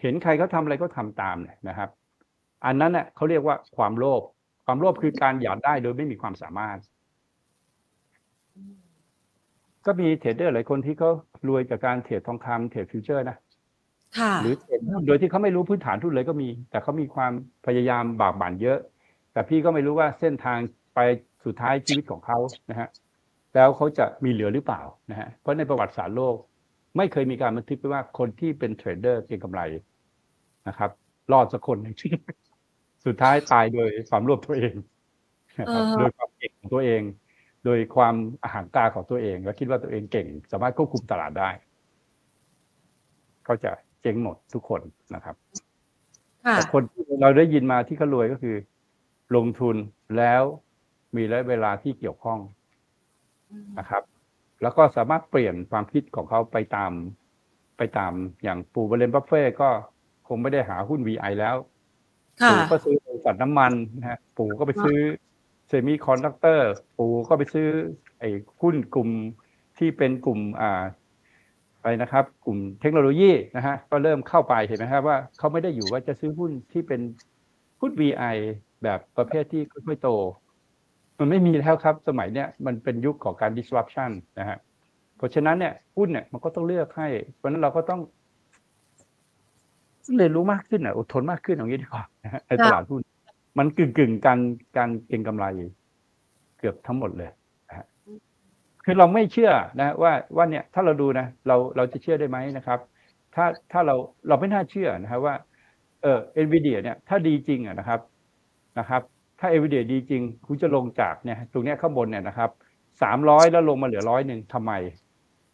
[0.00, 1.88] เห็นใครเขาทำอะไรก็ทำตามเนี่ยนะครับ
[2.64, 4.22] อันนั้นเน่ะเขาเรียกว่าความโลภ
[4.64, 6.78] ความโลภคือการอยากได้โดยไม่มีความสามารถ
[9.86, 11.10] ก็มี trader หลายคนที่เขา
[11.48, 13.45] รวยจากการ trade ทองคำ trade futures นะค่ะ
[14.42, 17.32] หรือ trade หุ้นโดยที่เขาไม่รู้พื้นฐานหุ้นเลยก็มี แต่เขามีความ
[17.66, 18.78] พยายามบากบั่นเยอะ
[19.32, 20.58] แต่พี่ก็ไม่รู้ว่าเส้นทาง
[20.94, 20.98] ไป
[21.44, 22.38] สุดท้ายชีวิตของเขา
[22.70, 22.88] นะฮะ
[23.54, 26.36] แล้วเขาจะมีเหลือหรือเปล่านะฮะเพราะในประวัติศาสตร์โลก
[26.96, 29.60] ไม่เคยมีการบันทึกไว้ว่าคนที่เป็น trader เก็งกำไร
[30.68, 30.90] นะครับ
[31.32, 31.94] รอดสักคนหนึ่ง
[33.06, 34.74] สุดท้ายตายโดยความรวบตัวเอง
[35.60, 37.02] นะครับอ่าฮะโดยความเก่งของตัวเอง
[37.64, 41.50] โดยความอาหารตาของตัวเอง และคิดว่าตัวเองเก่ง สามารถควบคุมตลาดได้
[43.48, 44.80] ก็จะเจ๊ งหมดทุกคน
[45.14, 45.36] นะครับ
[46.46, 48.56] ค่ะแต่คนที่เราได้ยินมาที่เขารวยก็คือ
[49.36, 49.76] ลงทุน
[50.16, 50.42] แล้ว
[51.16, 52.38] มีระยะเวลาที่เกี่ยวข้อง
[53.78, 54.02] นะครับ
[54.62, 56.92] แล้วก็สามารถเปลี่ยนความคิดของเขาไปตาม
[57.78, 59.68] ไปตามอย่างปู่วอร์เรนบัฟเฟตต์ก็
[60.28, 61.56] คงไม่ได้หาหุ้น VI แล้ว
[62.42, 64.98] ค่ะปู่ก็ซื้อบริษัทน้ำมันนะฮะปู่ก็ไปซื้อ
[65.68, 67.68] semiconductor ปู่ก็ไปซื้อ
[68.18, 68.30] ไอ้
[68.60, 69.08] หุ้นกลุ่ม
[69.78, 70.82] ที่เป็นกลุ่มอ่า
[71.86, 77.00] ไปนะครับ กลุ่มเทคโนโลยีนะฮะก็เริ่มเข้าไปเห็นไหมครับว่าเขาไม่ได้อยู่ว่าจะซื้อหุ้นที่เป็น
[77.80, 78.36] หุ้น VI
[78.82, 80.08] แบบประเภทที่ค่อยๆโต
[81.18, 84.58] มันไม่มีแล้วครับ สมัยเนี้ยมันเป็นยุคของการ disruption นะฮะ
[85.16, 88.00] เพราะฉะนั้นเนี่ยหุ้นเนี่ยมันก็ต้องเลือกให้ เพราะฉะนั้นเราก็ต้อง
[90.16, 93.00] เรียนรู้มากขึ้นอะอดทนมากขึ้นอย่างนี้ดีกว่านะฮะในตลาดหุ้น
[93.58, 94.38] มันกึ่งกึ่งๆการ
[94.76, 95.46] การเก็งกำไร
[96.58, 97.45] เกือบทั้งหมดเลยนะฮะ
[98.88, 102.78] คือเราไม่เชื่อนะว่าว่าเนี่ยถ้าเราดูนะเราเราจะเชื่อได้ไหมนะครับ
[103.34, 103.94] ถ้าถ้าเรา
[104.28, 105.34] เราไม่น่าเชื่อนะครับว่า
[106.02, 108.00] เออเอ็นวีเดียเนี่ยถ้าดีจริงอะนะครับ
[108.78, 109.02] นะครับ
[109.40, 112.50] ถ้าเอ็นวีเดียดีจริง คุณจะลงจากเนี่ยตรงเนี้ยข้างบนเนี่ยนะครับ
[113.02, 114.72] สามร้อยแล้วลงมาเหลือร้อยหนึ่งทำไม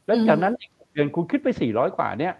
[0.07, 2.35] แล้วจากนั้นอีกเดือนคุณขึ้นไปสี่ร้อยกว่าเนี่ย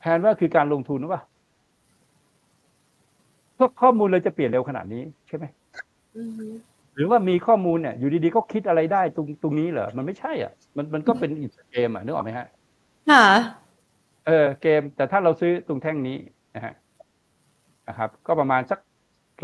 [0.00, 1.22] แทนว่าคือการลงทุนหรือเปล่า
[3.54, 5.44] เพราะข้อมูลเราจะเปลี่ยนเร็วขนาดนี้ใช่ไหม
[6.96, 12.46] หรือว่ามีข้อมูลเนี่ยอยู่ดีๆก็คิดอะไรได้ตรงตรงนี้เหรอมันไม่ใช่อะ มันมันก็เป็นอีกเกมอะนึกออกไหมฮะ
[13.10, 13.24] ค่ะ
[14.26, 16.16] เออเกมแต่ถ้าเราซื้อตรงแท่งนี้
[16.54, 16.74] นะฮะ
[17.88, 18.78] นะครับ ก็ประมาณสัก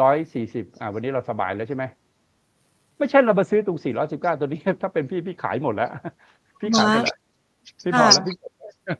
[0.02, 1.84] ร้อยสี่สิบอ่าวันนี้เราสบายแล้วใช่ไหม
[2.98, 5.90] ไม่ใช่เรามาซื้อตรงสี่ร้อยสิบเก้าตัวนี้ ถ้าเป็นพี่พี่ขายหมดแล้ว
[6.60, 7.16] พี่ขายหมดแล้ว
[7.82, 8.34] พี่พอแล้วพี่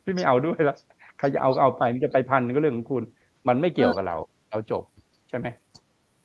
[0.03, 0.77] พี่ไม่เอาด้วยแล้ว
[1.17, 3.03] ใครจะเอาเอาไปมันจะไปพันก็เรื่องของคุณ
[3.47, 4.17] มันไม่เกี่ยวกับเรา
[4.49, 4.83] เราจบ
[5.29, 5.47] ใช่ไหม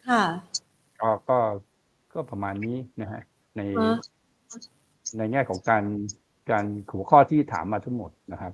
[0.08, 0.22] ค่ะ
[1.00, 1.38] ก็ก็
[2.12, 3.20] ก็ประมาณนี้นะฮะ
[3.56, 3.96] ในอ่า
[5.18, 5.84] ในแง่ของการ
[6.50, 8.52] การหัวข้อที่ถามมาทั้งหมดนะครับ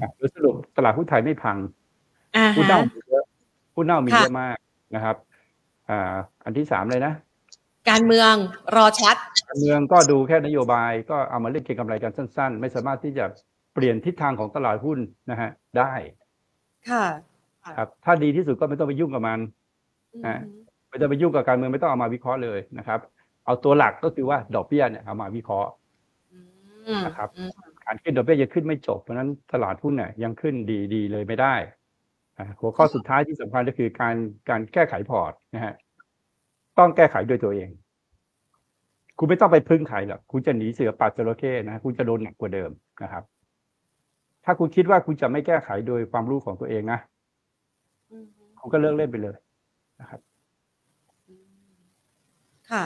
[0.00, 1.56] อะโดยสรุปตลาดหุ้นไทยไม่พัง
[2.36, 3.24] อ่าหุ้นฮะเน่ามีเยอะ
[3.74, 4.56] หุ้นเน่ามีค่ะเยอะมาก
[4.94, 5.16] นะครับ
[5.88, 6.12] อ่า
[6.44, 7.12] อันที่สามเลยนะ
[7.90, 8.32] การเมือง
[8.76, 9.16] รอชัด
[9.48, 13.24] การเมืองก็ดูแค่นโยบาย ก็เอามาเล่นเก็งกำไรกันสั้น ๆ ไม่สามารถที่จะ
[13.74, 14.98] เปลี่ยนทิศทางของตลาดหุ้น
[15.30, 15.92] นะฮะได้
[16.90, 17.04] ค่ะ
[17.78, 19.38] ครับถ้าดีที่สุดก็ไม่ต้องไปยุ่งกับมัน
[20.14, 20.59] อือฮะฮึ
[20.90, 23.00] ไม่ต้องไปยุ่งกับการเมืองไม่ต้องเอามาวิเคราะห์เลยนะครับ
[23.46, 25.70] เอาตัวหลักก็คือว่าดอกเบี้ยเนี่ยเอามาวิเคราะห์
[27.06, 27.28] นะครับ
[27.86, 31.54] การขึ้นดอกเบี้ยยังขึ้นไม่จบเพราะนั้นตลาดหุ้นเนี่ยยังขึ้นดีดีเลยไม่ได้
[32.60, 34.14] หัวข้อสุดท้ายที่สำคัญก็คือการ
[34.48, 35.74] การแก้ไขพอร์ตนะฮะ
[36.78, 37.68] ต้องแก้ไขด้วยตัวเอง
[39.18, 42.70] คุณไม่ต้องไปพึ่งใครหรอกคุณจะหนีเสือปัดจระเข้นะคุณจะโดนหนักกว่าเดิม
[43.02, 43.24] นะครับ
[44.44, 46.98] ถ้าคุณคิดว่าคุณจะไม่แก้ไขโดยความรู้ของตัวเองนะ
[48.60, 49.36] คุณก็เลิกเล่นไปเลย
[50.00, 50.20] นะครับ
[52.72, 52.84] ค่ะ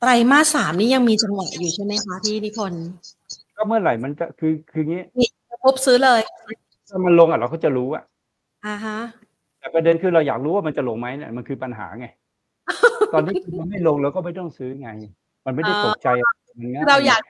[0.00, 2.84] ไตรมาสสามนี่ยังมีจังหวะอยู่ใช่ไหมคะพี่นิพนธ์
[3.56, 5.02] ก็เมื่อไหร่มันจะคือคืองี้
[5.62, 6.20] ปุ๊บซื้อเลย
[6.88, 8.02] ถ้ามันลงอะเราก็จะรู้อะ
[8.66, 8.98] อ่าฮะ
[9.58, 12.06] แต่ประเด็นคือเราอยากรู้ว่ามันจะลงไหมเนี่ยมันคือปัญหาไง
[13.12, 14.88] ตอนนี้มันไม่ลงเราก็ไม่ต้องซื้อไง
[15.46, 16.08] มันไม่ได้ตกใจ
[16.58, 17.20] มันง่ายเราอยาก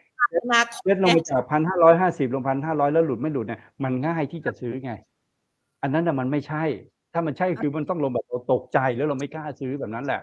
[0.84, 4.92] เล็ดลงมาจากพันห้าร้อยห้าสิบลงพันห้าร้อยแล้วหลุดไม่หลุดเนี่ยมันง่ายที่จะซื้อไง
[5.82, 6.64] อันนั้นน่ะมันไม่ใช่
[7.14, 10.20] ถ้ามันใช่คือมันต้องลงแบบเราตกใจแล้วเราไม่กล้าซื้อแบบนั้นแหละ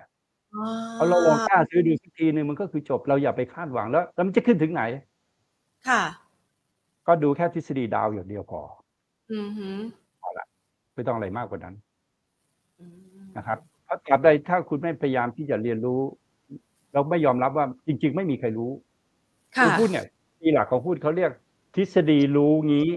[0.93, 4.83] เพราะเราลองกล้าซื้อดูสักทีหนึ่งมันก็คือจบเราอย่าไปคาดหวังแล้วแล้วมันจะขึ้นถึงไหน
[5.87, 6.01] ค่ะ
[7.07, 8.61] ก็ดูแค่ทฤษฎีดาวอย่างเดียวพอ
[9.31, 9.69] อือฮึ
[10.21, 10.45] พอละ
[10.95, 11.75] ไม่ต้องอะไรมากกว่านั้น
[13.37, 16.01] นะครับเพราะตราบใดถ้าคุณไม่พยายามที่จะเรียนรู้
[16.93, 18.71] เราไม่ยอมรับว่าจริง ๆ ไม่มีใครรู้
[19.63, 20.05] คุณพูดเนี่ย
[20.39, 21.31] ที่หลักของพูดเขาเรียก
[21.75, 22.89] ทฤษฎีรู้งี้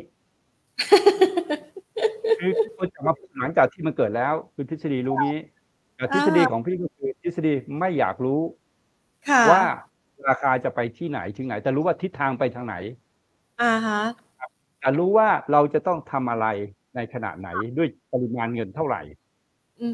[2.59, 5.39] คือคนจะมาหลังจากที่มันเกิดแล้ว คือทฤษฎีรู้งี้
[5.97, 8.41] แต่ทฤษฎีของพี่ก็คือทฤษฎีไม่อยากรู้
[9.51, 9.63] ว่า
[10.29, 12.77] ราคาจะไปที่ไหนถึงไหน แต่รู้ว่าทิศทางไปทางไหน
[13.63, 14.01] อ่าฮะ
[14.81, 16.47] แต่รู้ว่าเราจะต้องทำอะไร
[16.97, 19.03] ในขณะไหนด้วยปริมาณเงินเท่าไหร่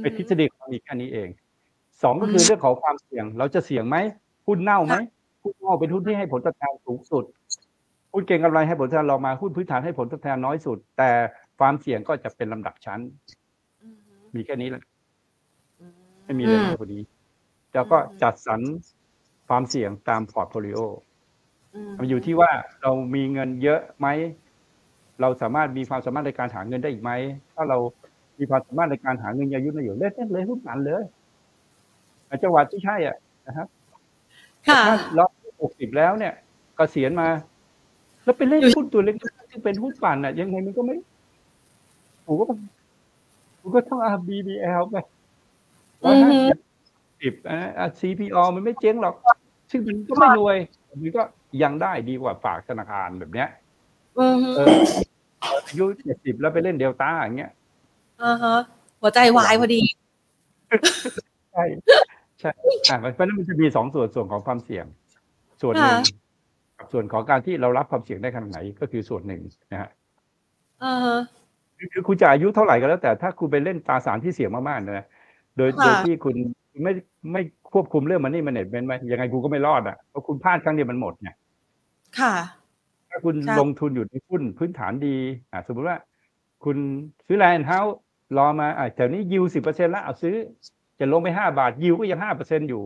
[0.03, 1.28] เป็นทฤษฎีของมีแค่นี้เอง
[2.03, 3.96] สองก็คือเรื่องของความเสี่ยง เราจะเสี่ยงไหม
[4.46, 4.94] หุ้นเน่าไหม
[5.42, 7.24] หุ้นเน่าเป็นหุ้นที่ให้ผลตอบแทนสูงสุด
[8.12, 11.11] หุ้นเก็งกำไรให้ผลตอบแทนเรามาหุ้นพื้นฐานให้ผลตอบแทนน้อยสุด แต่
[11.61, 13.00] ความเสี่ยงก็จะเป็นลำดับชั้น
[14.34, 14.82] มีแค่นี้แหละ
[16.24, 17.02] ไม่มีอะไรมากกว่านี้
[17.74, 18.61] แล้วก็จัดสรร
[19.48, 20.78] ความเสี่ยงตาม portfolio
[21.98, 22.50] มันอยู่ที่ว่า
[22.82, 24.06] เรามีเงินเยอะไหม
[25.20, 27.11] เราสามารถมีความสามารถในการหาเงินได้อีกไหม
[27.54, 27.78] ถ้าเรา
[28.38, 31.02] มีความสามารถในการหาเงินอายุน้อยอยู่เล่นเลยหุ้นกันเลย
[32.42, 33.68] จังหวัดที่ใช่อะนะครับ
[34.66, 35.24] ถ้าเรา
[35.62, 37.28] หกสิบแล้วเนี่ยกเกษียณมา
[38.24, 39.16] แล้วไปเล่นหุ้นตัวเล็ก
[39.50, 40.96] ที่เป็นหุ้นปั่นอะ ยังไงมันก็ไม่
[42.30, 42.44] ผมก็
[43.60, 44.96] ผมก็ต้องอาบีบีเอลไป
[46.04, 46.30] ร้อยห้า
[47.22, 49.14] สิบอ่าซีพีอมันไม่เจ๊งหรอก
[49.70, 50.56] ซึ่งมันก็ไม่รวย
[51.02, 51.22] มันก็
[51.62, 53.48] ยังได้ดีกว่าฝากธนาคารแบบเนี้ย
[54.16, 54.34] เออ
[55.66, 57.52] อายุเจ็ดสิบแล้วไปเล่นเดลต้าอย่างเงี้ย
[58.22, 58.56] อ่าฮะ
[59.00, 59.80] หัวใจวายพอดี
[61.52, 61.64] ใช่
[62.40, 62.50] ใช่
[62.88, 64.86] อ่าเพราะนั้นมันจะมีสองส่วนส่วนของความเสี่ยง
[65.62, 65.98] ส่วนหนึ่ง
[66.78, 69.90] กับส่วนของการที่เรารับความเสี่ยงได้ขนาดไหนก็คือส่วนหนึ่งนะฮะ
[71.92, 75.06] คือคุณจะอายุเท่าไหร่ก็แล้ว แต่ถ้าคุณไปเล่นตราสารที่เสี่ยงมากๆนะ
[75.56, 76.36] โดยโดยที่คุณ
[76.82, 76.92] ไม่
[77.32, 81.36] ไม่ควบคุมเรื่องมันนี่มันเน็ตเป็นไหมยังไงคุณก็ไม่รอดอะเพราะคุณพลาดครั้งเดียวมันหมดเนี่ย
[82.18, 82.34] ค่ะ
[83.10, 85.16] ถ้าคุณลงทุนอยู่ในหุ้นพื้นฐานดี
[85.52, 85.96] อ่าสมมติว่า
[86.64, 86.76] คุณ
[87.26, 87.96] ซื้อแลนด์เฮาส์
[88.36, 90.34] รอมาอ่าแถวนี้ยิวสิบเปอร์เซ็นต์แล้วเอาซื้อ
[91.00, 92.82] จะลงไปห้าบาท yield ก็ยังห้าเปอร์เซ็นต์อยู่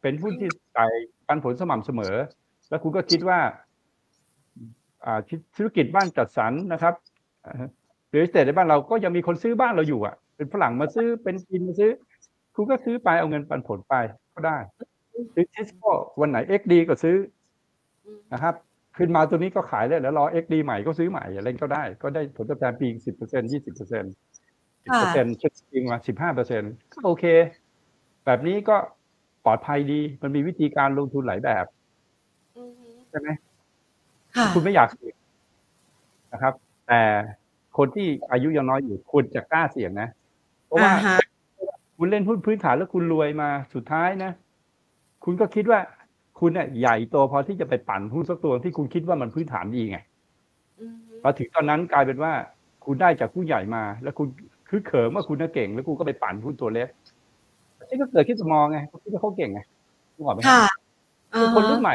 [0.00, 0.86] เป็นหุ้นที่ใส่
[1.26, 2.14] ปันผลสม่ำเสมอ
[2.68, 3.40] แล้วคุณก็คิดว่า
[5.04, 5.18] อ่า
[5.56, 6.94] ธุรกิจบ้านจัดสรรนะครับ
[8.10, 11.90] หรือสเตทในบ้านเราก็ยังมีคนซื้อบ้านเราอยู่อะ เป็นฝรั่งมาซื้อเป็นจีนมาซื้อ
[12.54, 13.94] คุณก็ซื้อไปเอาเงินปันผลไป
[14.34, 14.58] ก็ได้
[15.34, 15.90] ซื้อทิสโก้
[16.20, 17.16] วันไหน XD ก็ซื้อ
[18.32, 18.54] นะครับ
[18.98, 24.12] ขึ้นมาตัวนี้ก็ขายได้แล้วรอ XD ใหม่ก็ซื้อใหม่อะไรก็ได้ ก็ได้ผลตอบแทนปีสิบเปอร์เซ็นยี่สิบเปอร์เซ็นต์
[24.84, 27.24] สิบเปอร์เซ็นต์เช็คจริงมาสิบห้าเปอร์เซ็นต์ก็โอเค
[28.24, 28.76] แบบนี้ก็
[29.44, 31.64] ปลอดภัยดีมันมีวิธีการลงทุนหลายแบบ
[33.10, 33.28] ใช่ไหม
[34.54, 35.16] คุณไม่อยากเสี่ยง
[36.32, 36.54] นะครับ
[36.86, 37.00] แต่
[37.78, 40.08] คนที่อายุยังน้อยอยู่ควรจะกล้าเสี่ยงนะ
[40.66, 40.92] เพราะว่า
[41.96, 44.30] คุณเล่นหุ้นพื้นฐานแล้วคุณรวยมาสุดท้ายนะ
[45.24, 45.80] คุณก็คิดว่า
[46.40, 49.98] คุณเนี่ยใหญ่โตพอที่จะไปปั่นหุ้นสักตัวที่คุณคิดว่ามันพื้นฐานดีไง
[51.22, 52.32] พอถึงตอนนั้นกลายเป็นว่า
[52.84, 54.28] คุณได้จากผู้ใหญ่มา แล้วคุณ
[54.68, 56.88] คือเขิมว่าคุณน่าเก่ง แล้วคุณก็ไปปั่นหุ้นตัวเล็ก
[57.90, 59.60] นี่ก็เกิดขึ้นสมองไงเขาคิดว่าเขาเก่งไง
[60.16, 60.62] ถูกไหมค่ะ
[61.54, 61.94] คนรุ่นใหม่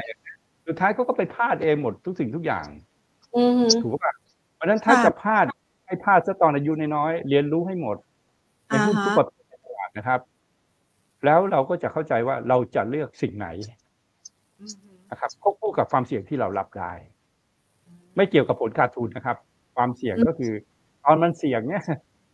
[0.67, 2.65] สุดท้ายเขาก็ไปพลาดเองหมดทุกสิ่งทุกอย่าง
[3.83, 4.13] ถูกป่ะ
[4.55, 5.45] เพราะนั้นถ้าจะพลาด
[5.93, 7.97] ให้พลาดซะตอนอายุน้อยๆเรียนรู้ให้หมด
[8.67, 10.19] ในหุ้นทุกประเภทนะครับ
[11.25, 16.91] แล้วเราก็จะเข้าใจว่าเราจะเลือกสิ่งไหนะครับควบคู่กับความเสี่ยงที่เรารับได้
[18.15, 19.37] ไม่เกี่ยวกับผลขาดทุนนะครับ
[19.75, 20.51] ความเสี่ยงก็คือ
[21.03, 21.83] ตอนมันเสี่ยงเนี่ย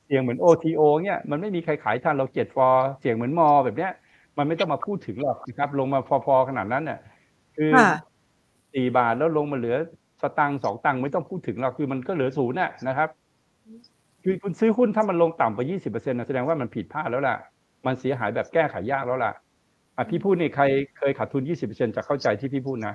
[0.05, 3.91] เสี่ยงเหมือน OTO เนี่ยมันไม่มีใครขายทันเราเจ็ดฟอร์เสี่ยงเหมือนมอแบบเนี้ย
[4.37, 6.99] มันไม่ต้องมาพูดถึงหรอกนะครับ ลงมาฟอๆขนาดนั้นเนี่ย
[7.55, 7.71] คือ
[8.73, 9.77] สี่บาทแล้วลงมาเหลือ
[10.21, 13.09] สตังค์สองตังค์ไม่ต้องพูดถึงหรอกคือมันก็เหลือศูนย์น่ะนะครับ
[14.23, 17.37] คือคุณซื้อหุ้นถ้ามันลงต่ำกว่ายี่สิบเปอร์เซ็นต์แสดงว่ามันผิดพลาดแล้วล่ะ
[17.85, 19.33] มันเสียหายแบบแก้ไขยากแล้วล่ะ
[19.97, 20.63] อะพี่พูดนี่ใคร
[20.97, 22.93] เคยขาดทุน 20%จะเข้าใจที่พี่พูดนะ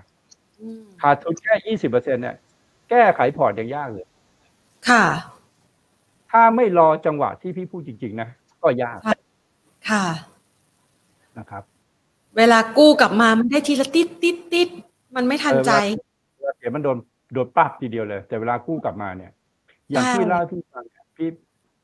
[0.60, 2.36] อืมขาดทุนแค่ 20%เนี่ย
[2.90, 4.06] แก้ไขพอร์ตยังยากเลย
[4.88, 5.04] ค่ะ
[6.30, 8.28] ถ้าไม่รอจังหวะที่พี่พูดจริง ๆ นะ
[8.62, 8.98] ก็ยาก
[9.90, 10.04] ค่ะ
[11.38, 11.62] นะครับ
[12.36, 14.68] เวลากู้กลับมามันได้ทีละติดติดติด
[15.16, 15.70] มันไม่ทันใจ
[16.36, 16.98] เวลาเสียมันโดน
[17.32, 19.32] โดนปั๊บทีเดียวเลย แต่เวลากู้กลับมาเนี่ย
[19.90, 21.28] อย่างใช่ที่เล่าให้พี่ฟังเนี่ย พี่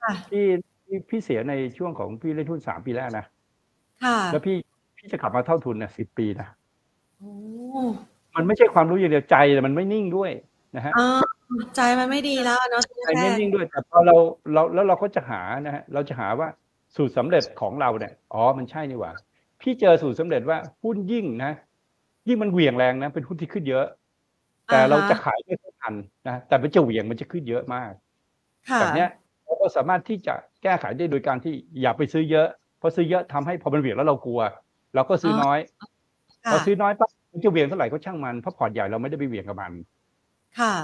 [0.02, 0.44] ค่ะ พี่
[0.84, 3.24] พี่พี่เสียในช่วงของพี่เล่นทุนสามปีแรกนะ
[4.04, 4.56] ค่ะ แล้วพี่
[4.96, 6.48] พี่จะกลับมาเท่าทุนเนี่ยสิบปีนะ
[7.18, 7.32] โอ้
[8.34, 10.30] มันไม่ใช่ความรู้อย่างเดียวใจแต่มันไม่นิ่งด้วย
[10.76, 11.20] นะฮะ อ่า
[11.76, 14.14] ใจมันไม่ดีแล้วเนาะใจไม่นิ่งด้วยแต่พอเรา
[14.52, 16.48] เราแล้วเราก็จะหานะฮะเราจะหาว่า
[16.96, 19.12] สูตรสำเร็จของเราเนี่ยอ๋อมันใช่นี่หว่า
[19.60, 21.52] พี่เจอสูตรสำเร็จว่าหุ้นยิ่งนะ
[22.28, 23.86] ยิ่งมันเหวี่ยงแรงนะ เป็นหุ้นที่ขึ้นเยอะ
[24.66, 25.94] แต่เราจะขายไม่ทัน
[26.28, 28.09] นะแต่มันจะเหวี่ยงมันจะขึ้นเยอะมากค่ะ
[28.80, 29.08] แบบเนี้ย
[29.44, 32.46] เราก็สามารถที่จะแก้ไขได้โดยการที่อย่าไปซื้อเยอะ
[32.78, 34.40] เพราะซื้อเยอะทำให้พอมันเหวี่ยงแล้วเรากลัว
[34.94, 39.72] เราก็ซื้อน้อยพค่ะอซื้อน้อยปั๊บมันจะเหวี่ยงเท่าไหร่ก็ช่างมันเพราะพอร์ตใหญ่เราไม่ได้ไปเหวี่ยงกับมัน
[40.58, 40.74] ค่ะ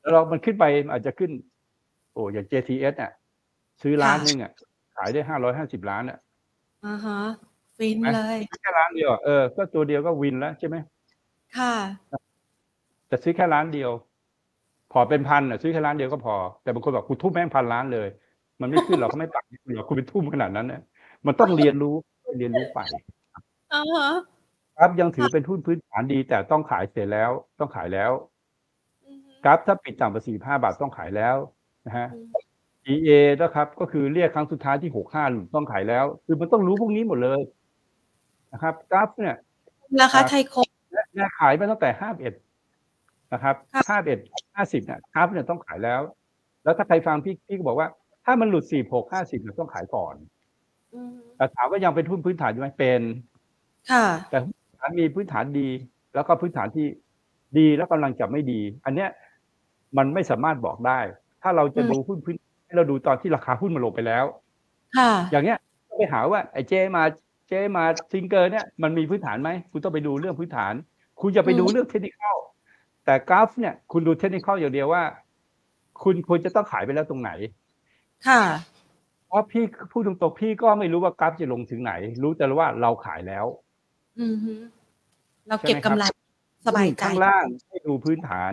[0.00, 1.30] แล้วเรามันขึ้นไปอาจจะขึ้น
[2.12, 3.12] โอ้อย่าง JTS เนี่ย
[3.82, 4.52] ซื้อล้านค่ะหนึงอะ
[4.94, 6.18] ขายได้ห้าร้อยห้าสิบล้านอะ
[6.86, 7.20] อ่าฮะ
[7.76, 10.76] ฟินเลยแค่ล้านเดียวอะเออก็ตัวเดียวก็วินแล้วใช่ไหม
[11.58, 11.74] ค่ะ
[13.08, 13.90] แต่ซื้อแค่ล้านเดียว
[14.92, 18.08] พอร์ตเป็นพันอะซื้อแค่ล้านเดียวก็พอ แต่บางคนบอกคุณทุ่มแม่งพันล้านเลย
[18.60, 19.44] มันไม่ขึ้นหรอกเขาไม่ปัก
[19.76, 20.82] หรอกคุณไปทุ่มขนาดนั้นเนี่ย
[21.26, 21.94] มันต้องเรียนรู้
[22.38, 22.80] เรียนรู้ไป
[23.72, 24.10] อ่าฮะ
[24.76, 28.10] ครับยังถือเป็นหุ้นพื้นฐานดี แต่ต้องขายเสร็จแล้วต้องขายแล้ว
[29.06, 31.36] อือฮึกราฟถ้าปิดต่ำกว่าสี่ห้าบาทต้องขายแล้ว
[31.86, 32.28] นะฮะอืม
[32.92, 33.10] EA
[33.40, 35.24] นะครับก็คือเรียกครั้งสุดท้ายที่หกห้า
[35.54, 37.40] ต้องขายแล้ว คือมันต้องรู้พวกนี้หมดเลย
[38.52, 39.36] นะครับกราฟเนี่ย
[40.02, 40.68] ราคาไทยคม
[41.14, 42.34] แนขายไปตั้งแต่ห้าเอ็ด
[43.32, 44.18] นะครับค่ะห้าเอ็ด
[44.58, 46.00] ห้าสิบเนี่ยกราฟเนี่ยต้องขายแล้ว
[46.64, 47.88] แล้วถ้าใครฟังพี่พี่ก็บอกว่า
[48.24, 50.14] ถ้ามันหลุดสี่หกห้าสิบเนี่ยต้องขายก่อน
[50.94, 53.00] อืมแต่ถามว่ายังเป็นหุ้นพื้นฐานอยู่ไหมเป็น
[53.90, 55.68] ค่ะ แต่พื้นฐานมีพื้นฐานดี
[56.14, 56.86] แล้วก็พื้นฐานที่
[57.58, 59.10] ดีแล้วกำลังจะไม่ดี อันเนี้ย
[59.96, 61.00] มันไม่สามารถบอกได้
[61.42, 62.36] ถ้าเราจะอืมดูหุ้นพื้น
[62.66, 64.24] ให้เราดูตอนที่ราคาหุ้นมันลงไปแล้ว
[64.96, 67.02] ค่ะ อย่างเงี้ยก็ไปหาว่าไอ้เจมา
[67.48, 70.72] เจมาซิงเกอร์เนี่ยมันมีพื้นฐานไหมคุณต้องไปดูเรื่องพื้นฐาน
[71.20, 72.14] คุณจะไปดูอืมเรื่องเทคนิค
[73.08, 75.02] แต่กราฟเนี่ยคุณดูเทคนิคอย่างเดียวว่า
[76.02, 77.30] คุณควรจะต้องขายไปแล้วตรงไหน
[78.26, 78.42] ค่ะ
[79.26, 81.92] เพราะพี่พูดตรงๆพี่ก็ไม่รู้ว่ากราฟจะลงถึงไหน
[82.22, 83.46] รู้แต่ว่าเราขายแล้ว
[84.20, 84.52] อือฮึ
[85.48, 86.14] เราเก็บใช่กำไหมไรครับ
[86.66, 88.52] สบายใจข้างล่างให้ดูพื้นฐาน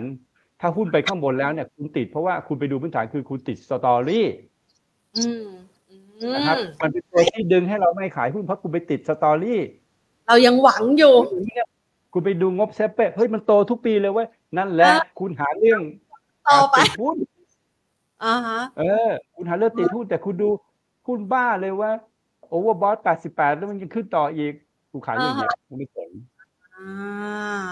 [0.61, 4.27] ถ้าหุ้นไปข้างบนแล้วเนี่ย คุณติดเพราะว่าคุณไปดูพื้นฐานคือคุณติด story
[5.17, 5.45] อืม
[5.89, 9.61] อืมนะครับมันเป็นตัวที่ดึงให้เราไม่ขายหุ้นเพราะคุณไปติด story
[10.27, 11.13] เรายังหวังอยู่
[12.17, 14.27] คุณไปดูงบเซ็ปเป้เฮ้ยมันโตทุกปีเลยเว้ย
[14.57, 15.81] นั่นแหละอะคุณหาเรื่อง
[16.47, 17.17] ต่อไปหาติดหุ้น
[18.23, 20.49] อ่าฮะเออ คุณหาเรื่องติดหุ้นแต่คุณดู
[21.07, 21.91] หุ้นบ้าเลยว่า
[22.49, 22.97] โอเวอร์บอส
[23.27, 24.53] 88แล้วมันยังขึ้นต่ออีก
[24.91, 26.09] กูขายอย่างเงี้ยกูไม่สน
[26.75, 26.87] อ่า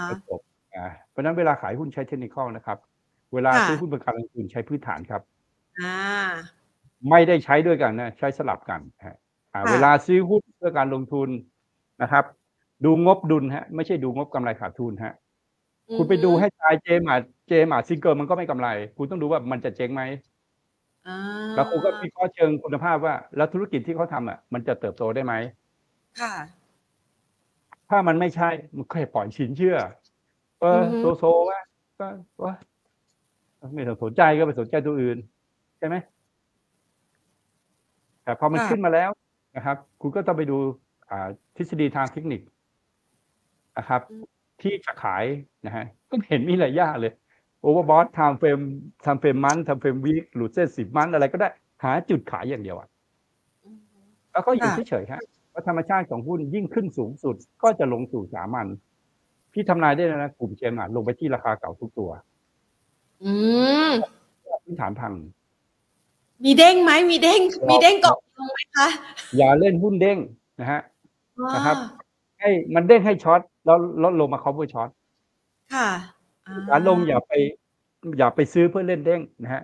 [0.08, 0.40] ไม่จบ
[0.76, 2.78] อ่าเพราะฉะนั้นเวลาขายหุ้นใช้เทคนิคนะครับ
[3.34, 5.22] เวลาค่ะซื้อหุ้นเป็นการลงทุนใช้พื้นฐานครับ
[5.80, 5.96] อ่า
[7.10, 9.16] ไม่ได้ใช้ด้วยกันนะใช้สลับกันฮะ
[9.52, 11.28] อ่าค่ะเวลาซื้อหุ้นเพื่อการลงทุน
[12.02, 12.24] นะครับ
[12.84, 15.14] ดูงบดุลฮะ ไม่ใช่ดูงบกำไรขาดทุนฮะ
[15.98, 17.14] คุณไปดูให้ตายเจมา
[17.48, 20.02] เจมาซิงเกิลมันก็ไม่กำไร คุณต้องดูว่ามันจะเจ๊งไหม
[21.06, 21.16] อ่า
[21.54, 25.34] แล้วคุณก็วิเคราะห์เชิงคุณภาพว่า แล้วธุรกิจที่เขาทำอะ มันจะเติบโตได้ไหม
[26.20, 26.34] ค่ะ
[27.88, 29.76] ถ้ามันไม่ใช่มันก็ให้ปล่อยสินเชื่อ
[30.60, 31.60] เอออือฮึโซโซว่า
[32.00, 32.06] ก็
[32.44, 32.54] ว่า
[33.74, 35.18] ไม่ต้องสนใจก็ไปสนใจตัวอื่น
[35.78, 35.96] ใช่ไหม
[38.24, 39.10] แต่พอมันขึ้นมาแล้ว
[39.56, 40.56] นะครับ คุณก็ต้องไปดู
[41.10, 42.40] อ่าทฤษฎีทางเทคนิค
[43.78, 44.00] นะครับ
[44.64, 45.24] ที่จะขาย
[45.66, 47.12] นะฮะก็เห็นมีหลายอย่างเลย
[47.60, 48.58] overbought time frame
[49.06, 51.48] time frame มัน time frame week หลุดเส้นสิบมันอะไรก็ได้
[51.84, 52.88] หาจุดขายอย่างเดียวอะ
[53.64, 53.78] อืม
[54.32, 55.20] แล้วก็อยู่ค่ะเฉยๆฮะ
[55.50, 58.66] เพราะธรรมชาติของหุ้นยิ่งขึ้นสูงสุด ก็จะลงสู่สามัญ
[59.52, 62.10] พี่ทำนายได้แล้วนะกลุ่มเชนมาลงไปที่ราคาเก่าทุกตัว
[63.22, 63.32] อื
[63.90, 63.92] ม
[64.64, 65.12] พื้นฐานพัง
[66.44, 68.88] มีเด้งไหมมีเด้ง มีเด้งก่อนลงไหมคะ
[69.36, 70.18] อย่าเล่นหุ้นเด้ง
[70.60, 70.80] นะฮะ
[71.54, 72.04] นะครับอ่า
[72.40, 74.88] ให้มันเด้งให้ช็อต แล้วลดลงมา cover ช็อต
[75.74, 75.88] ค่ะ
[76.70, 77.32] การลงอย่าไป
[78.18, 79.62] อย่าไปซื้อเพื่อเล่นเด้งนะฮะ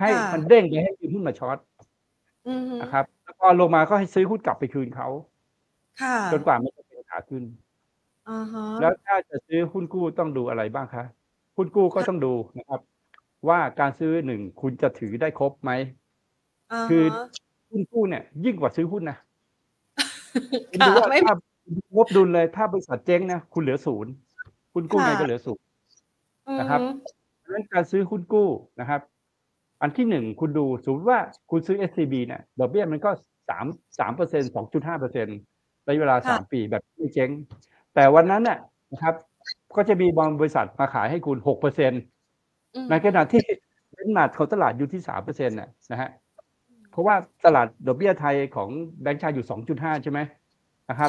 [0.00, 1.58] ให้ค่ะมันเด้งไปให้ยืนหุ้นมาช็อต
[2.48, 5.08] อืมฮึนะครับแล้วพอลงมาก็ให้ซื้อหุ้นกลับไปคืนเขา
[6.02, 7.44] ค่ะจนกว่ามันจะเป็นขาขึ้น
[8.28, 11.04] อ่าฮะแล้วถ้าจะซื้อหุ้นกู้ต้องดูอะไรบ้างคะ
[11.56, 12.80] หุ้นกู้ก็ต้องดูนะครับ
[13.48, 17.24] ว่าการซื้อหนึ่งคุณจะถือได้ครบไหมาคือฮะ
[17.70, 19.18] หุ้นกู้เนี่ย ยิ่งกว่าซื้อหุ้นนะ
[20.70, 21.34] คุณค่ะดูว่าไม่ถ้า
[21.96, 24.12] งบดุลเลยถ้าบริษัทเจ๊งนะคุณเหลือศูนย์
[24.74, 25.64] หุ้นกู้ค่ะไงก็เหลือศูนย์
[26.60, 26.92] นะครับอืม
[27.38, 28.48] เพราะฉะนั้นการซื้อหุ้นกู้
[28.80, 29.00] นะครับ
[29.82, 31.18] อันที่หนึ่งคุณดูสมมติว่า
[31.50, 33.10] คุณซื้อ SCB เนี่ยดอกเบี้ยมันก็
[33.48, 33.66] สาม
[33.98, 35.26] สามเปอร์เซ็นสองจุดห้าเปอร์เซ็น
[35.86, 37.30] ระยะเวลาสามปีแบบไม่เจ๊ง
[37.94, 38.58] แต่วันนั้นน่ะ
[38.92, 39.14] นะครับ
[39.76, 41.92] ก็จะมีบางบริษัทมาขายให้คุณหกเปอร์เซ็น
[42.90, 43.42] ในขณะที่
[43.92, 45.56] เบนมาร์ของตลาดอยู่ที่สามเปอร์เซ็นต์
[45.90, 46.10] นะฮะ
[46.90, 47.14] เพราะว่า
[47.44, 48.68] ตลาดดอกเบี้ยไทยของ
[49.02, 50.20] แบงก์ชาติอยู่สองจุดห้าใช่ไหม
[50.90, 51.08] นะครับ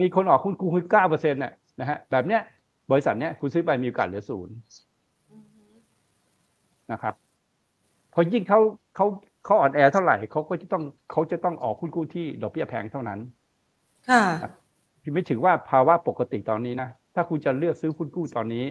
[0.00, 1.40] มีคนออกหุ้นกูคือเก้าเปอร์เซ็นต์
[1.80, 2.42] นะฮะแบบเนี้ย
[2.90, 4.54] บริษัทเนี้ยคุณซื้อไปมีโอกาสเหลือศูนย์
[6.92, 7.14] นะครับ
[8.12, 8.60] พอยิ่งเขา
[8.96, 9.06] เขา
[9.44, 13.20] เขาอ่อนแอเท่าไหร่เขาก็จะต้องเขาจะต้องออกหุ้นกู้ที่ดอกเบี้ยแพงเท่านั้น
[14.08, 14.22] ค่ะ
[15.02, 18.64] พี่ไม่ถือว่าภาวะปกติตอนนี้นะถ้าคุณจะเลือกซื้อหุ้นกู้ตอนนี้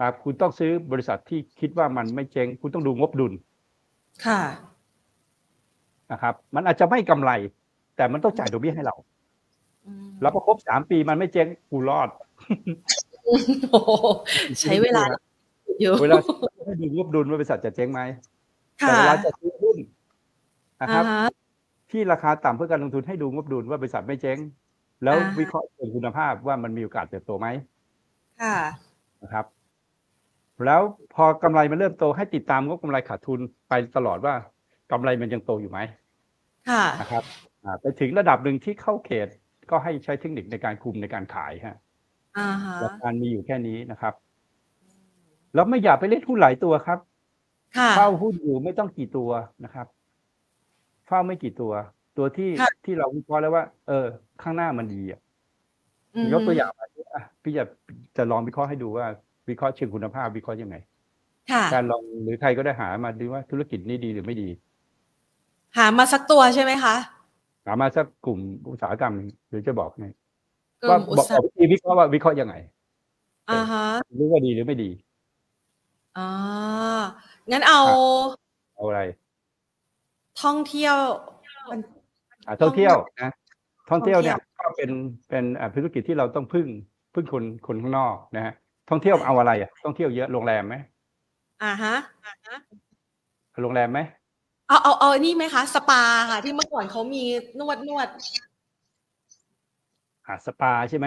[0.00, 3.32] ครับคุณต้องซื้อบริษัทที่คิดว่ามันไม่เจ๊งคุณต้องดูงบดุล
[4.26, 4.40] ค่ะ
[6.12, 7.30] นะครับ มันอาจจะไม่กำไร
[7.96, 8.96] แต่มันต้องจ่ายดอกเบี้ยให้เรา
[10.20, 12.08] แล้วพอครบสามปีมันไม่เจ๊งกูรอด
[14.60, 15.02] ใช้เวลา
[15.80, 16.18] อยู่เวลา
[16.64, 18.00] ให้ดูงบดุลว่าบริษัทจะเจ๊งไหม
[18.76, 19.76] แต่เวลาจะซื้อหุ้น
[20.80, 21.04] นะครับ
[21.90, 24.38] ที่ราคาต่ำเพื่อการลงทุนให้ดูงบดุลว่าบริษัทไม่เจ๊ง
[25.04, 27.48] แล้ววิเคราะห์เชิงคุณภาพว่ามันมีโอกาสเติบโตไหม
[28.42, 28.56] ค่ะ
[29.22, 29.46] นะครับ
[30.66, 30.82] แล้ว
[31.14, 34.34] พอกำไรมันเริ่มโตให้ติดตามงบกำไรขาดทุนไปตลอดว่า
[34.92, 35.78] กำไรมันยังโตอยู่ไหม
[36.70, 37.24] ค่ะนะครับ
[37.80, 39.28] ไปถึงระดับหนึ่งที่เข้าเขต
[39.70, 41.76] ก็ให้ใช้เทคนิคในการคุมในการขายฮะ
[42.80, 44.14] หลักการมีอยู่แค่นี้นะครับ
[45.54, 46.98] แล้วไม่อยากไปเล่นหุ้นหลายตัวครับ
[47.96, 49.30] เฝ้าหุ้นอยู่ไม่ต้องกี่ตัว
[49.64, 49.86] นะครับ
[51.06, 51.72] เฝ้าไม่กี่ตัว
[52.16, 52.50] ตัวที่
[52.84, 54.06] ที่เราวิเคราะห์แล้วว่า เออ
[54.42, 55.20] ข้างหน้ามันดีอะ
[56.32, 56.86] ยกตัวอย่างมา
[57.42, 57.64] พี่จะ
[58.16, 59.06] จะลองวิเคราะห์ให้ดูว่า
[59.48, 60.76] วิเคราะห์เชิงคุณภาพวิเคราะห์ยังไง
[61.74, 64.48] การลองหรือใครก็ได้หามาดูว่าธุรกิจนี้ดีหรือไม่ดี
[65.76, 66.94] หามาสักตัวใช่ไหมคะ
[67.66, 68.38] หามาสักกลุ่ม
[68.70, 69.14] อุตสาหกรรม
[69.48, 70.06] หรือจะบอกไง
[70.88, 72.54] ว่าบอกวิธีวิเคราะห์ว่าวิเคราะห์ยังไง
[73.50, 73.84] อ่าฮะ
[74.18, 74.90] รู้ว่าดีหรือไม่ดี
[76.18, 76.28] อ่า
[77.50, 77.80] งั้นเอา
[78.74, 79.02] เอาอะไร
[80.42, 80.96] ท่องเที่ยว
[82.46, 83.30] อ่าท่องเที่ยวนะ
[83.90, 84.90] ท่องเที่ยวเนี่ยก็เป็น
[85.28, 85.44] เป็น
[85.74, 86.66] ธุรกิจที่เราต้องพึ่ง
[87.14, 88.52] พึ่งคนคนข้างนอกนะฮะ
[88.90, 90.74] ท่องเที่ยวเอาอะไรอะท่องเที่ยวเยอะโรงแรมไหม
[91.62, 91.94] อ่าฮะ
[92.24, 92.56] อ่าฮะ
[93.62, 93.98] โรงแรมไหม
[94.68, 97.22] เอาเอาเอานี่ไหมคะ สปาค่ะ ที่เมื่อก่อนเขามี
[97.60, 98.08] นวดนวด
[100.26, 101.06] อ่าสปาใช่ไหม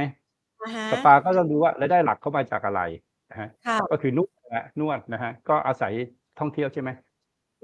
[0.91, 2.81] สปาก็ต้องดูว่ารายได้หลักเข้ามาจากอะไร
[3.31, 3.49] นะฮะ
[3.91, 5.94] ก็คือนวดนะนวดนะฮะก็อาศัย
[6.40, 6.90] ท่องเที่ยวใช่ไหม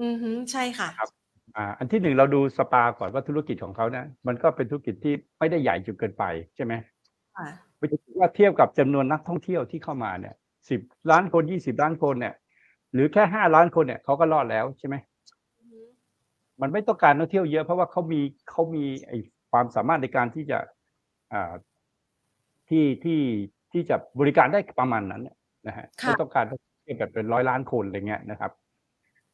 [0.01, 1.09] อือฮึใช่ค่ะครับ
[1.57, 6.23] อ่าอันที่หนึ่งเราดูสปาก่อนว่าธุรกิจของเขาเนี่ยมันก็เป็นธุรกิจที่ไม่ได้ใหญ่จนเกินไป
[6.55, 6.73] ใช่ไหม
[7.37, 7.47] ค่ะ
[7.77, 10.35] ไม่ใช่ว่าเทียบกับจำนวนนักท่องเที่ยวที่เข้ามาเนี่ย
[10.69, 10.81] สิบ
[11.11, 12.33] ล้านคนยี่สิบล้านคนเนี่ย
[12.93, 14.95] หรือแค่ห้าล้านคนเนี่ยเขาก็รอดแล้วใช่ไหม
[16.61, 19.17] มันไม่ต้องการนักเที่ยวเยอะเพราะว่าเขามีเขามีไอ้
[19.51, 20.59] ความสามารถในการที่จะ
[21.33, 21.53] อ่า
[22.69, 23.21] ที่ที่
[23.71, 25.23] ที่จะบริการได้ประมาณนั้น
[25.67, 28.51] นะฮะไม่ต้องการที่แบบเป็นร้อยล้านคนอะไรเงี้ยนะครับ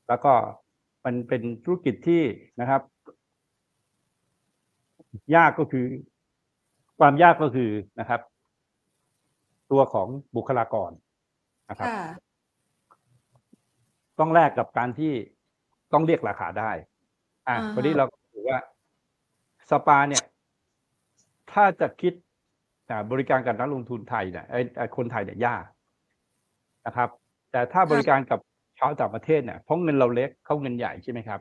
[0.07, 0.33] แล้วก็
[1.05, 2.23] มันเป็นธุรกิจที่
[2.61, 2.81] นะครับ
[5.35, 5.85] ยากก็คือ
[6.99, 8.21] ความยากก็คือนะครับ
[9.71, 10.91] ตัวของบุคลากร
[11.69, 11.87] นะครับ
[14.19, 15.13] ต้องแลกกับการที่
[15.93, 16.71] ต้องเรียกราคาได้
[17.47, 18.57] อะวันนี้เราถือว่า
[19.69, 20.23] สปาเนี่ย
[21.51, 22.13] ถ้าจะคิด
[23.11, 24.45] บริการกับนักลงทุนไทยเนี่ย
[24.77, 25.65] ไอ้คนไทยเนี่ยยาก
[26.85, 27.09] นะครับ
[27.51, 28.39] แต่ถ้าบริการกับ
[28.79, 31.39] ชาวต่างประเทศเนี่ยเพราะเงินเราเล็กเขาเงินใหญ่ใช่ไหมครับ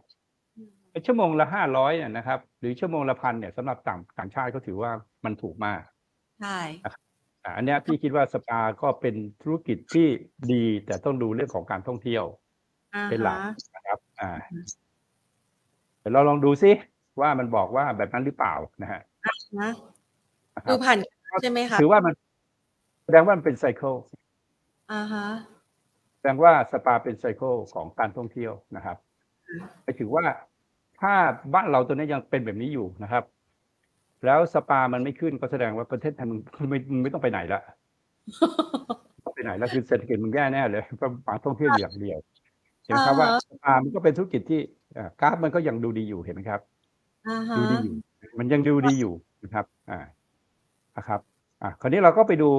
[1.06, 4.90] ชั่วโมงละห้าร้อยเนี่ยนะครับ หรือชั่วโมงละพันเนี่ยสำหรับต่างต่างชาติก็ถือว่า
[5.24, 5.80] มันถูกมาก
[6.40, 6.58] ใช่
[7.56, 10.08] อันนี้พี่คิดว่าสปาก็เป็นธุรกิจที่
[10.52, 12.24] ดี แต่ต้องดูเรื่องของการท่องเที่ยว
[13.10, 13.38] เป็นหลัก
[13.74, 14.30] นะครับ อ่า
[16.00, 16.70] เดี๋ยวเราลองดูซิ
[17.20, 19.00] ว่ามันบอกว่าแบบนั้นหรือเปล่านะฮะ
[20.70, 20.96] ดูผ่าน
[21.42, 22.14] ใช่ไหมคะถือว่ามัน
[23.04, 23.94] แสดงว่ามันเป็นไซเคิล
[24.92, 25.26] อ่าฮะ
[26.18, 28.96] แสดงว่าสปาเป็นไซเคิลของการท่องเที่ยวนะครับ
[29.84, 30.24] ไปถือว่า
[31.00, 31.12] ถ้า
[31.54, 33.24] บ้านเราตัวนี้ยังเป็นแบบนี้อยู่นะครับ
[34.24, 37.60] แล้วสปามันไม่ขึ้นก็แสดงว่าประเทศไทยมันไม่ไม่ต้องไปไหนละ
[39.34, 42.18] ไปไหนแล้วคือเศรษฐกิจมันแย่แน่เลยเพราะการท่องเที่ยวอย่างเดียว
[42.84, 44.60] เห็นไหมครับว่าสปามันก็เป็นธุรกิจที่
[45.20, 46.60] กราฟมันก็ยังดูดีอยู่เห็นไหมครับ
[47.58, 47.94] ดูดีอยู่
[48.38, 49.12] มันยังดูดีอยู่
[49.44, 50.00] นะครับ อ่า
[50.96, 51.20] นะครับ
[51.62, 52.50] อ่าคราวนี้เราก็ไปดู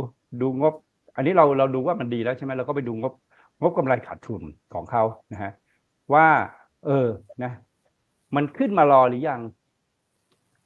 [0.41, 0.73] ดูงบ
[1.15, 3.13] อันนี้เราเราดูว่ามันดีแล้วใช่ไหมเราก็ไปดูงบ
[3.61, 4.41] งบกำไรขาดทุน
[4.73, 5.51] ของเขานะฮะ
[6.13, 6.27] ว่า
[6.85, 7.07] เออ
[7.43, 7.51] นะ
[8.35, 9.41] มันขึ้นมารอหรือยัง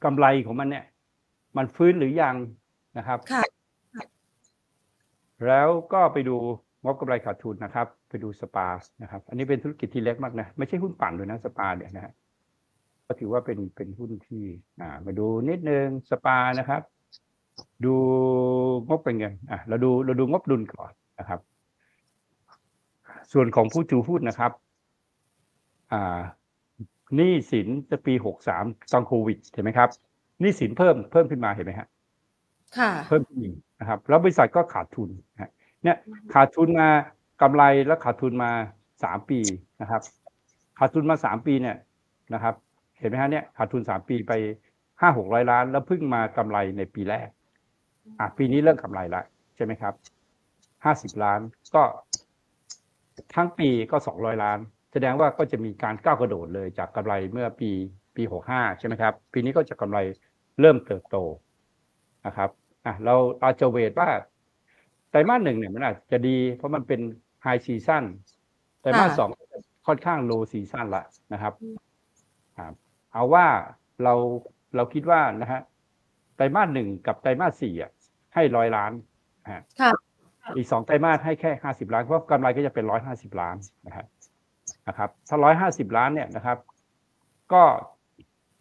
[0.04, 0.86] กำไรของมันเนี่ย
[1.58, 2.36] มันฟื้นหรือยัง
[2.98, 3.20] นะครับ
[5.48, 6.36] แล้วก็ไปดู
[6.84, 8.68] งบกำไรขาดทุนนะครับ ไปดูสปา
[9.04, 12.14] นะครับ อันนี้เป็นธุรกิจที่เล็กมากนะไม่ใช่หุ้นปั่นเลยนะสปาเนี่ยนะฮะ
[13.08, 14.44] ก็ถือว่าเป็นเป็นหุ้นที่
[14.80, 16.82] อ่ามาดูนิดนึงสปานะครับ
[17.86, 17.96] ดู
[18.88, 21.40] งบเป็นไงอะเราดูเราดูงบดุลก่อนนะครับ
[23.34, 24.52] ส่วนของผู้ถือหุ้นนะครับ
[25.92, 26.20] อ่า
[27.16, 29.90] หนี้สินจะปีหกสามตอนโควิดเห็นไหมครับ
[30.42, 31.88] หนี้สินเพิ่มเพิ่มขึ้นมาเห็นไหมฮะ
[32.78, 35.52] ค่ะ เพิ่มขึ้นอีกนะครับ แล้วบริษัทก็ขาดทุนนะฮะ
[35.84, 35.98] เนี่ย
[36.34, 36.90] ขาดทุนมา
[37.42, 38.52] กำไรแล้วขาดทุนมา
[39.04, 39.40] สามปี
[39.82, 40.02] นะครับ
[40.80, 41.78] ขาดทุนมาสามปีเนี่ย
[42.34, 42.56] นะครับ
[43.00, 44.34] เห็นไหมฮะเนี่ยขาดทุนสามปีไป
[45.02, 47.28] ห้าหกร้อยล้าน แล้วเพิ่งมากำไรในปีแรก
[48.20, 49.26] อะปีนี้เริ่มกำไรแล้ว
[49.56, 49.94] ใช่ไหมครับ
[50.84, 51.40] ห้าสิบล้าน
[51.76, 51.84] ก็
[53.36, 54.60] ทั้งปีก็สองร้อยล้าน
[54.92, 57.72] แสดงว่าก็จะมีการก้าวกระโดดเลยจากกำไรเมื่อปี
[58.16, 60.00] ปีหกห้าใช่ไหมครับ ปีนี้ก็จะกำไร
[60.62, 61.18] เริ่มเติบโต
[62.26, 62.50] นะครับ
[62.86, 64.10] อะเราอาจจะ weight ว่า
[65.10, 67.02] ไตรมาสหนึ่งเนี่ยมันอาจจะดี เพราะมันเป็น
[67.46, 68.04] high season
[68.82, 69.30] ไตรมาสค่ะสอง
[69.88, 71.04] ค่อนข้าง low season ละ
[71.34, 71.54] นะครับ
[72.60, 72.74] ครับ
[73.14, 73.46] เอาว่า
[74.04, 74.14] เรา
[74.76, 75.62] เราคิดว่านะฮะ
[76.36, 77.92] ไตรมาสหนึ่งกับไตรมาสสี่อะ
[78.34, 78.92] ให้ร้อยล้าน
[79.44, 79.92] นะฮะค่ะ
[80.58, 83.56] อีกสองไตรมาสให้แค่ห้าสิบล้านเพราะกำไรก็จะเป็นร้อยห้าสิบล้าน
[83.88, 84.06] นะครับ
[84.88, 86.58] นะครับ ถ้าร้อยห้าสิบล้านเนี่ยนะครับ
[87.54, 87.64] ก็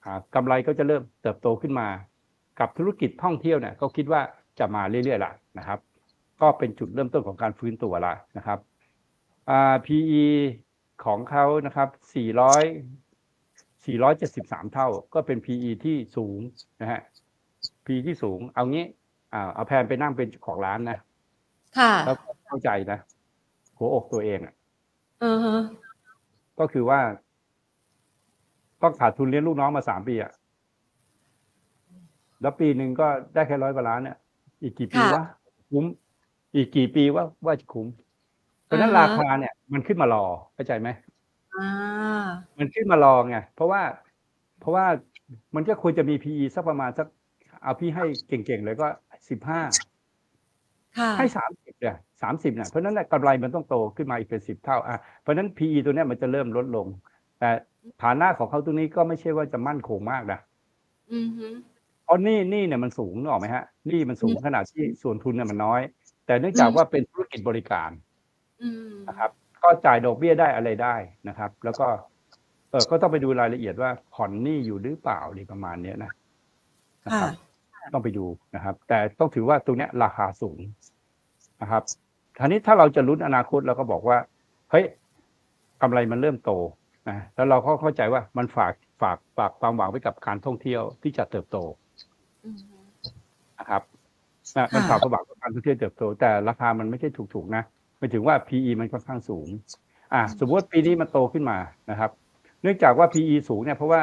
[0.04, 1.88] อ่ากำไรก็จะเริ่มเติบโตขึ้นมา
[2.60, 4.20] กับธุรกิจท่องเที่ยวเนี่ยก็คิดว่า
[4.58, 5.78] จะมาเรื่อยๆละนะครับ
[6.40, 8.73] ก็เป็นจุดเริ่มต้นของการฟื้นตัวละนะครับอ่า
[9.86, 10.26] PE
[11.04, 16.40] ของเขานะครับ 400 473 เท่า ก็เป็น PE ที่สูง
[16.80, 17.00] นะฮะ
[17.84, 18.84] PE ที่สูง เอางี้
[19.32, 20.98] อ่าเอาแพนไปนั่งเป็นเจ้าของร้านนะ
[21.78, 22.16] ค่ะแล้ว
[22.46, 22.98] เข้าใจนะ
[23.78, 24.54] หัวอกตัวเองอะ
[25.24, 25.60] อือฮะ
[26.58, 27.00] ก็คือว่า
[28.82, 30.32] ต้องขาดทุนเลี้ยงลูกน้องมาสามปีอะ
[32.40, 34.16] แล้วปีหนึ่งก็ได้แค่ร้อยกว่าล้านเนี่ย
[34.62, 35.24] อีกกี่ปีวะ
[35.70, 35.84] คุ้ม
[36.54, 38.03] อีกกี่ปีว่าว่าจะคุ้มเพ
[38.74, 40.24] ราะฉะนั้นราคาเนี่ยมันขึ้นมารอ
[40.54, 40.88] เข้าใจไหม
[41.56, 41.68] อ่า
[42.58, 43.82] มันขึ้นมารอไงเพราะว่า
[44.60, 44.86] เพราะว่า
[45.54, 47.06] มันก็ควรจะมี PE สักประมาณสัก
[47.62, 48.86] เอาพี่ให้เก่งๆเลยก็
[49.30, 49.60] สิบห้า
[50.98, 56.86] ค่ะให้สามสิบเนี่ยสามสิบเนี่ยเพราะฉะนั้นน่ะกำไรมันต้องโตขึ้นมาอีกเป็นสิบเท่าอะเพราะฉะนั้น PE ตัวเนี้ยมันจะเริ่มลดลง
[57.38, 57.50] แต่
[58.02, 60.38] ฐานะของเขาตัวนี้ก็ไม่ใช่ว่าจะมั่นคงมากนะ
[61.12, 61.46] อือฮึ
[62.04, 65.80] เพราะหนี่นี่เนี่ยมันสูงนึกออกไหมฮะหนี่มันสูงอืมขนาดที่ส่วนทุนเนี่ยมันน้อย
[66.26, 68.13] แต่เนื่องจากอืมว่าเป็นธุรกิจบริการอืม
[69.08, 69.30] นะครับ
[69.62, 70.94] ก็จ่ายดอกเบี้ยได้อะไรได้
[71.28, 71.86] นะครับ แล้วก็
[72.70, 76.10] เออก็ต้องไปดูรายละเอียดว่าผ่อนหนี้อยู่หรือเปล่าอะไรประมาณเนี้ยนะ
[77.04, 77.32] นะค่ะครับ
[77.92, 80.58] ต้องไปดูนะครับ แต่ต้องถือว่าตรงเนี้ยราคาสูง
[81.62, 81.82] นะครับ
[82.38, 84.18] ทีนี้ถ้าเราจะลุ้นอนาคตเราก็บอกว่า
[84.70, 84.84] เฮ้ย
[85.82, 86.50] กำไรมันเริ่มโต
[87.08, 88.72] นะแล้วเราก็เข้าใจว่ามันฝาก
[89.02, 91.58] ฝากฝากความหวังไว้กับการท่องเที่ยวที่จะเติบโต
[92.44, 92.76] อือฮึ
[93.58, 93.82] นะครับ
[94.56, 99.48] นะมันฝากความหวังกับการท่องเที่ยวเติบโต แต่ราคามันไม่ใช่ถูกๆนะหมายถึงว่า PE มันค่อนข้างสูง
[100.14, 101.58] อะสมมติว่าปีนี้มันโตขึ้นมา
[101.90, 102.10] นะครับ
[102.62, 104.02] เนื่องจากว่า PE สูงเนี่ยเพราะว่า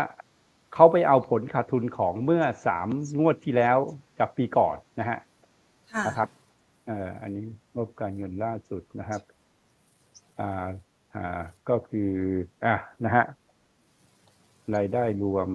[0.74, 2.88] เขาไปเอาผลขาดทุนของเมื่อสาม
[3.20, 3.78] งวดที่แล้ว
[4.20, 5.20] จากปีก่อนนะฮะ
[5.94, 6.30] ค่ะนะครับ
[6.86, 7.46] เอ่ออันนี้
[7.76, 9.22] งบการเงินล่าสุดนะครับ
[10.40, 10.68] อ่า
[11.16, 12.12] อ่าก็คือ
[12.66, 12.76] อะ
[13.06, 13.26] นะฮะ
[14.76, 15.48] รายได้รวม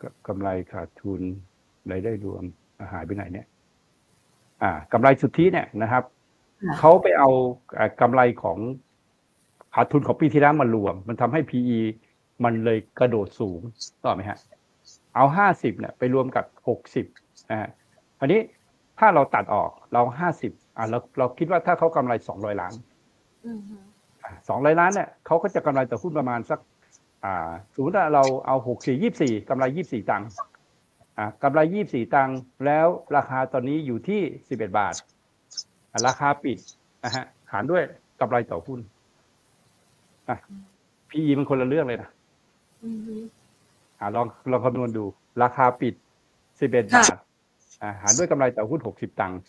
[0.00, 1.22] กกำไรขาดทุน
[1.90, 2.44] รายได้รวม
[2.78, 3.46] อะหายไปไหนเนี่ย
[4.62, 6.23] อ่ากำไรสุทธิเนี่ยนะครับค่ะ
[6.78, 7.28] เขาไปเอา
[7.74, 8.58] เอ่อกำไรของ
[9.74, 11.80] ขาดทุนของปีที่แล้วมารวม มันทำให้ PE
[12.44, 13.60] มันเลยกระโดดสูง
[14.04, 14.38] ต่อไหมฮะ
[15.14, 17.06] เอาห้าสิบเนี่ยไปรวมกับหกสิบ
[17.50, 17.70] นะฮะ
[18.20, 18.40] อันนี้
[18.98, 22.72] ถ้าเราตัดออกเราห้าสิบอะเราเราคิดว่าถ้าเขากำไรสองร้อยล้าน
[23.46, 23.76] อือฮึ
[24.48, 26.60] สองร้อยล้านเนี่ยเขาก็จะกำไรต่อหุ้นประมาณสัก
[27.24, 30.28] อ่าสมมติว่าเราเอาหกสี่ยี่สี่กำไรยี่สี่ตังค์
[31.18, 32.86] อ่ากำไรยี่สี่ตังค์แล้ว
[33.16, 35.08] ราคาตอนนี้อยู่ที่สิบเอ็ดบาทอะ
[36.06, 36.58] ราคาปิด
[37.04, 37.82] นะฮะหารด้วย
[38.20, 38.80] กำไรต่อหุ้น
[40.28, 40.36] อะ
[41.10, 42.10] PE มันคนละเรื่องเลยนะ
[42.84, 43.14] อือฮึ
[43.98, 45.04] อ่าลองลองคำนวณดู
[45.42, 45.94] ราคาปิด
[46.60, 47.18] สิบเอ็ดค่ะบาท
[47.82, 49.40] อ่าหารด้วยกำไรต่อหุ้นหกสิบตังค์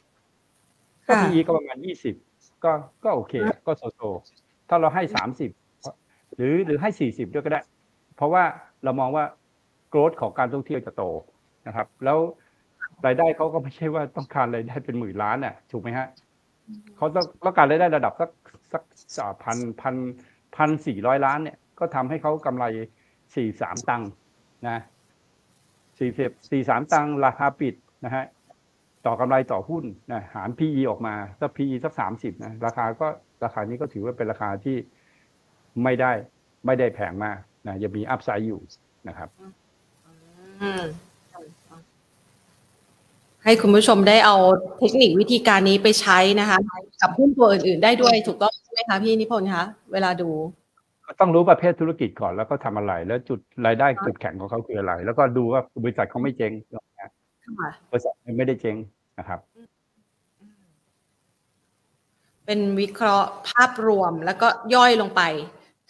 [1.08, 2.16] ก็ค่ะ PE ก็ประมาณยี่สิบ
[2.64, 2.72] ก็
[3.04, 3.34] ก็โอเค
[3.66, 4.02] ก็โซโซ
[4.70, 5.52] ถ้าเราให้สามสิบ
[6.36, 7.62] หรือหรือให้สี่สิบด้วยก็ได้
[8.16, 8.44] เพราะว่า
[8.84, 9.26] เรามองว่า
[9.90, 11.04] โกรธของการท่องเที่ยวจะโต
[11.68, 12.18] นะครับ แล้ว
[13.06, 16.08] รายได้เขาก็ไม่ใช่ว่าต้องการรายได้เป็นหมื่นล้านน่ะ ถูกไหมฮะ
[16.98, 18.30] เขาต้องต้องการรายได้ระดับสัก
[18.74, 18.84] สัก
[19.18, 19.96] สามพันพัน
[20.56, 22.66] พันสี่ร้อยล้านเนี่ย ก็ทำให้เขากำไร
[23.36, 24.10] สี่สามตังค์
[24.68, 24.80] นะ
[26.00, 27.76] สี่สิบสี่สามตังค์ราคาปิด
[28.06, 28.26] นะฮะ
[29.06, 33.08] ต่อกำไรต่อหุ้นนะหาร PE ออกมาถ้า PE สักสามสิบนะราคาก็
[33.44, 34.78] ราคานี้ก็ถือว่าเป็นราคาที่
[35.84, 36.12] ไม่ได้
[36.66, 37.38] ไม่ได้แพงมาก
[37.68, 38.62] นะยังมีอัพไซด์อยู่
[39.08, 39.30] นะครับ
[40.62, 40.84] อืม
[43.46, 44.36] ให้คุณผู้ชมได้เอา
[44.80, 46.58] เทคนิควิธีการนี้ไปใช้นะคะ
[47.02, 49.64] กับหุ้นตัวอื่น ๆ ได้ด้วยถูกต้องใช่ไหมคะพี่นิพนธ์คะ
[49.94, 50.30] เวลาดู
[51.06, 58.76] ก็ต้องรู้ประเภทธุรกิจก่อนแล้วก็ทำอะไร แล้วจุดรายได้จุดแข็งของเขาคืออะไร แล้วก็ดูว่าบริษัทเขาไม่เจ๊งนะค่ะบริษัทไม่ได้เจ๊ง
[59.20, 59.40] นะครับ
[62.46, 65.22] เป็นวิเคราะห์ภาพรวมแล้วก็ย่อยลงไป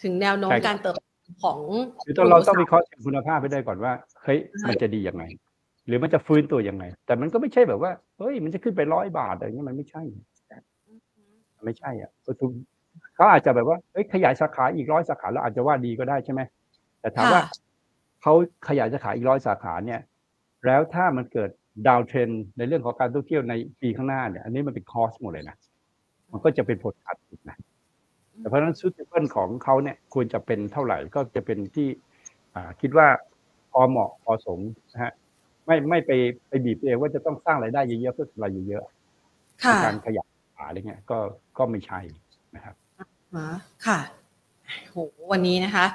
[0.02, 1.58] ถึงแนวโน้มใช่ครับการเติบโตของ
[2.04, 3.92] คือต้องเราต้องวิเคราะห์คุณภาพไปได้ก่อนว่า
[4.24, 4.38] เฮ้ย
[4.68, 5.24] มันจะดียังไง
[5.86, 10.02] หรือมันจะฟื้นตัวยังไง แต่มันก็ไม่ใช่แบบว่าเฮ้ยมันจะขึ้นไปร้อยบาทอะไรเงี้ยมันไม่ใช่
[11.64, 12.10] ไม่ใช่อะ
[13.14, 16.40] เขาอาจจะแบบว่าเฮ้ยขยายสาขาอีกร้อยสาขาแล้วอาจจะว่าดีก็ได้ใช่ไหม
[17.00, 17.42] แต่ถามว่า
[18.22, 18.32] เขา
[18.68, 20.00] ขยายสาขาอีกร้อยสาขาเนี่ย
[20.66, 21.50] แล้วถ้ามันเกิด
[21.86, 25.56] ดาวเทรนในเรื่องของการท่องเที่ยวในปีข้างหน้าเนี่ย อันนี้มันเป็นคอสหมดเลยนะ
[26.32, 27.56] มันก็จะเป็นผลขาดทุนนะ
[28.38, 31.88] แต่เพราะฉะนั้นซูเปอร์ของเขาเนี่ยควรจะเป็นเท่าไหร่ก็จะเป็นที่
[32.80, 33.08] คิดว่า
[33.72, 34.60] พอเหมาะพอสม
[34.92, 35.12] นะฮะ
[35.66, 36.10] ไม่ไม่ไป
[36.48, 40.26] ไปบีบเองว่าจะต้องสร้างรายได้เยอะๆเพื่อรายเยอะๆการขยับ
[40.56, 41.18] อะไรเงี้ยก็
[41.58, 42.00] ก็ไม่ใช่
[42.54, 42.74] นะครับ
[43.86, 44.00] ค่ะ
[44.90, 44.98] โห
[45.32, 45.86] วันนี้นะคะ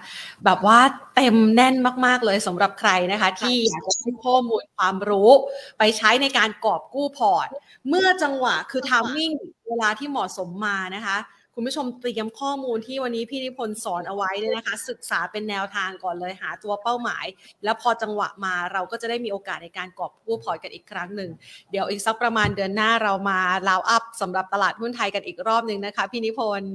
[0.45, 0.79] แบบว่า
[1.15, 1.75] เต็มแน่น
[2.05, 5.29] มาก ๆ เลยสำหรับใครนะคะ ที่อยากจะให้ข้อมูลความรู้
[5.77, 7.47] ไปใช้ในการกอบกู้พอร์ต
[7.87, 9.31] เมื่อจังหวะคือ timing
[9.67, 11.17] เวลาที่เหมาะสมมานะคะ
[11.55, 17.25] คุณผู้ชมเตรียมข้อมูลที่วันนี้พี่นิพนธ์สอนเอาไว้เลยนะคะ ศึกษาเป็นแนวทางก่อนเลยหาตัวเป้าหมาย
[17.63, 21.31] แล้วพอจังหวะมาเราก็จะได้มีโอกาสในการกอบกู้พอร์ตกันอีกครั้งหนึ่ง
[21.71, 26.73] เดี๋ยวอีกสักประมาณเดือนหน้าเรามาลาวอัพสำหรับตลาดหุ้นไทยกันอีกรอบหนึ่งนะคะ พี่นิพนธ์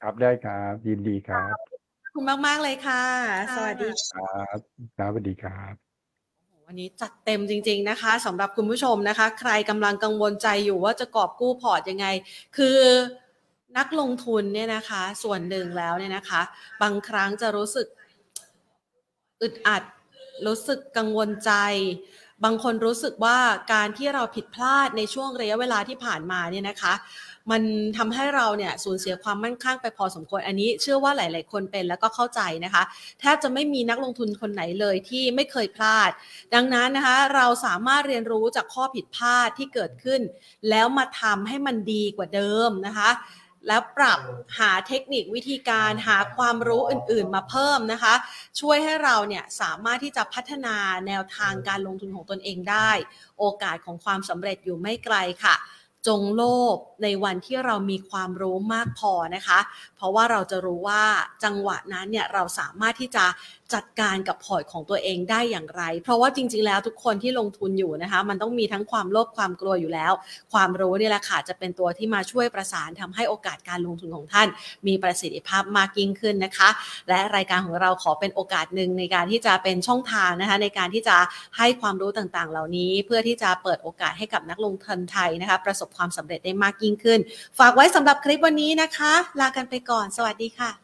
[0.00, 1.54] ครับได้ครับยินดีครับ
[2.02, 3.04] ขอบคุณมากๆเลยค่ะ
[3.54, 4.58] สวัสดีครับ
[4.98, 5.74] ครับสวัสดีครับ
[6.66, 12.06] วันนี้จัดเต็มจริง ๆนะคะสำหรับคุณผู้ชมนะคะ ใครกำลังกังวลใจอยู่ว่าจะกอบกู้พอร์ตยังไง
[12.56, 12.78] คือ
[13.78, 16.42] นักลงทุนเนี่ยนะคะ ส่วนหนึ่งแล้วเนี่ยนะคะ
[16.82, 17.86] บางครั้งจะรู้สึก
[19.42, 19.82] อึดอัด
[20.46, 21.52] รู้สึกกังวลใจ
[22.44, 23.38] บางคนรู้สึกว่า
[23.72, 26.94] การที่เราผิดพลาดในช่วงระยะเวลาที่ผ่านมาเนี่ยนะคะ
[27.50, 27.62] มัน
[27.98, 32.82] ทำให้เราเนี่ยสูญเสียความมั่นคงไปพอสมควรอันนี้ เชื่อว่าหลาย ๆ คนเป็นแล้วก็เข้าใจนะคะ
[33.20, 36.10] แทบจะไม่มีนักลงทุนคนไหนเลยที่ไม่เคยพลาด
[36.54, 40.20] ดังนั้นนะคะ เราสามารถเรียนรู้จากข้อผิดพลาดที่เกิดขึ้น
[40.70, 43.10] แล้วมาทำให้มันดีกว่าเดิมนะคะ
[43.68, 44.20] แล้วปรับ
[44.58, 48.14] หาเทคนิควิธีการหาความรู้อื่นๆ มาเพิ่มนะคะ
[48.60, 50.76] ช่วยให้เราเนี่ยสามารถที่จะพัฒนา
[51.06, 52.90] แนวทางการลงทุนของตนเองได้
[53.38, 55.56] โอกาสของความสำเร็จอยู่ไม่ไกลค่ะ
[56.06, 56.42] จงโล
[56.74, 59.58] ภในวันที่เรามีความรู้มากพอนะคะ
[59.91, 61.02] เพ ราะว่าเราจะรู้ว่า
[61.44, 63.24] จังหวะนั้นเนี่ยเราสามารถที่จะ
[63.74, 70.12] จัดการกับพอร์ตของตัวเองได้อย่างไร เพราะว่าจริง ๆ แล้วทุกคนที่ลงทุนอยู่นะคะ มันต้องมีทั้งความโลภความกลัวอยู่แล้ว
[70.52, 74.48] ความรู้นี่แหละค่ะจะเป็นตัวที่มาช่วยประสานทำให้โอกาสการลงทุนของท่าน
[74.86, 76.68] มีประสิทธิภาพมากยิ่งขึ้นนะคะ
[77.08, 81.16] และรายการของเราขอเป็นโอกาสหนึ่งในการที่จะเป็นช่องทางนะคะ ในการที่จะ
[81.58, 87.20] ให้ความรู้ต่างๆ เหล่านี้ เพื่อที่จะเปิดโอกาสให้กับนักลงทุนไทยนะคะ ประสบความสำเร็จได้มากยิ่งขึ้น
[87.58, 90.81] ฝากไว้สำหรับคลิปวันนี้นะคะ ลากันไปก่อนก่อน สวัสดีค่ะ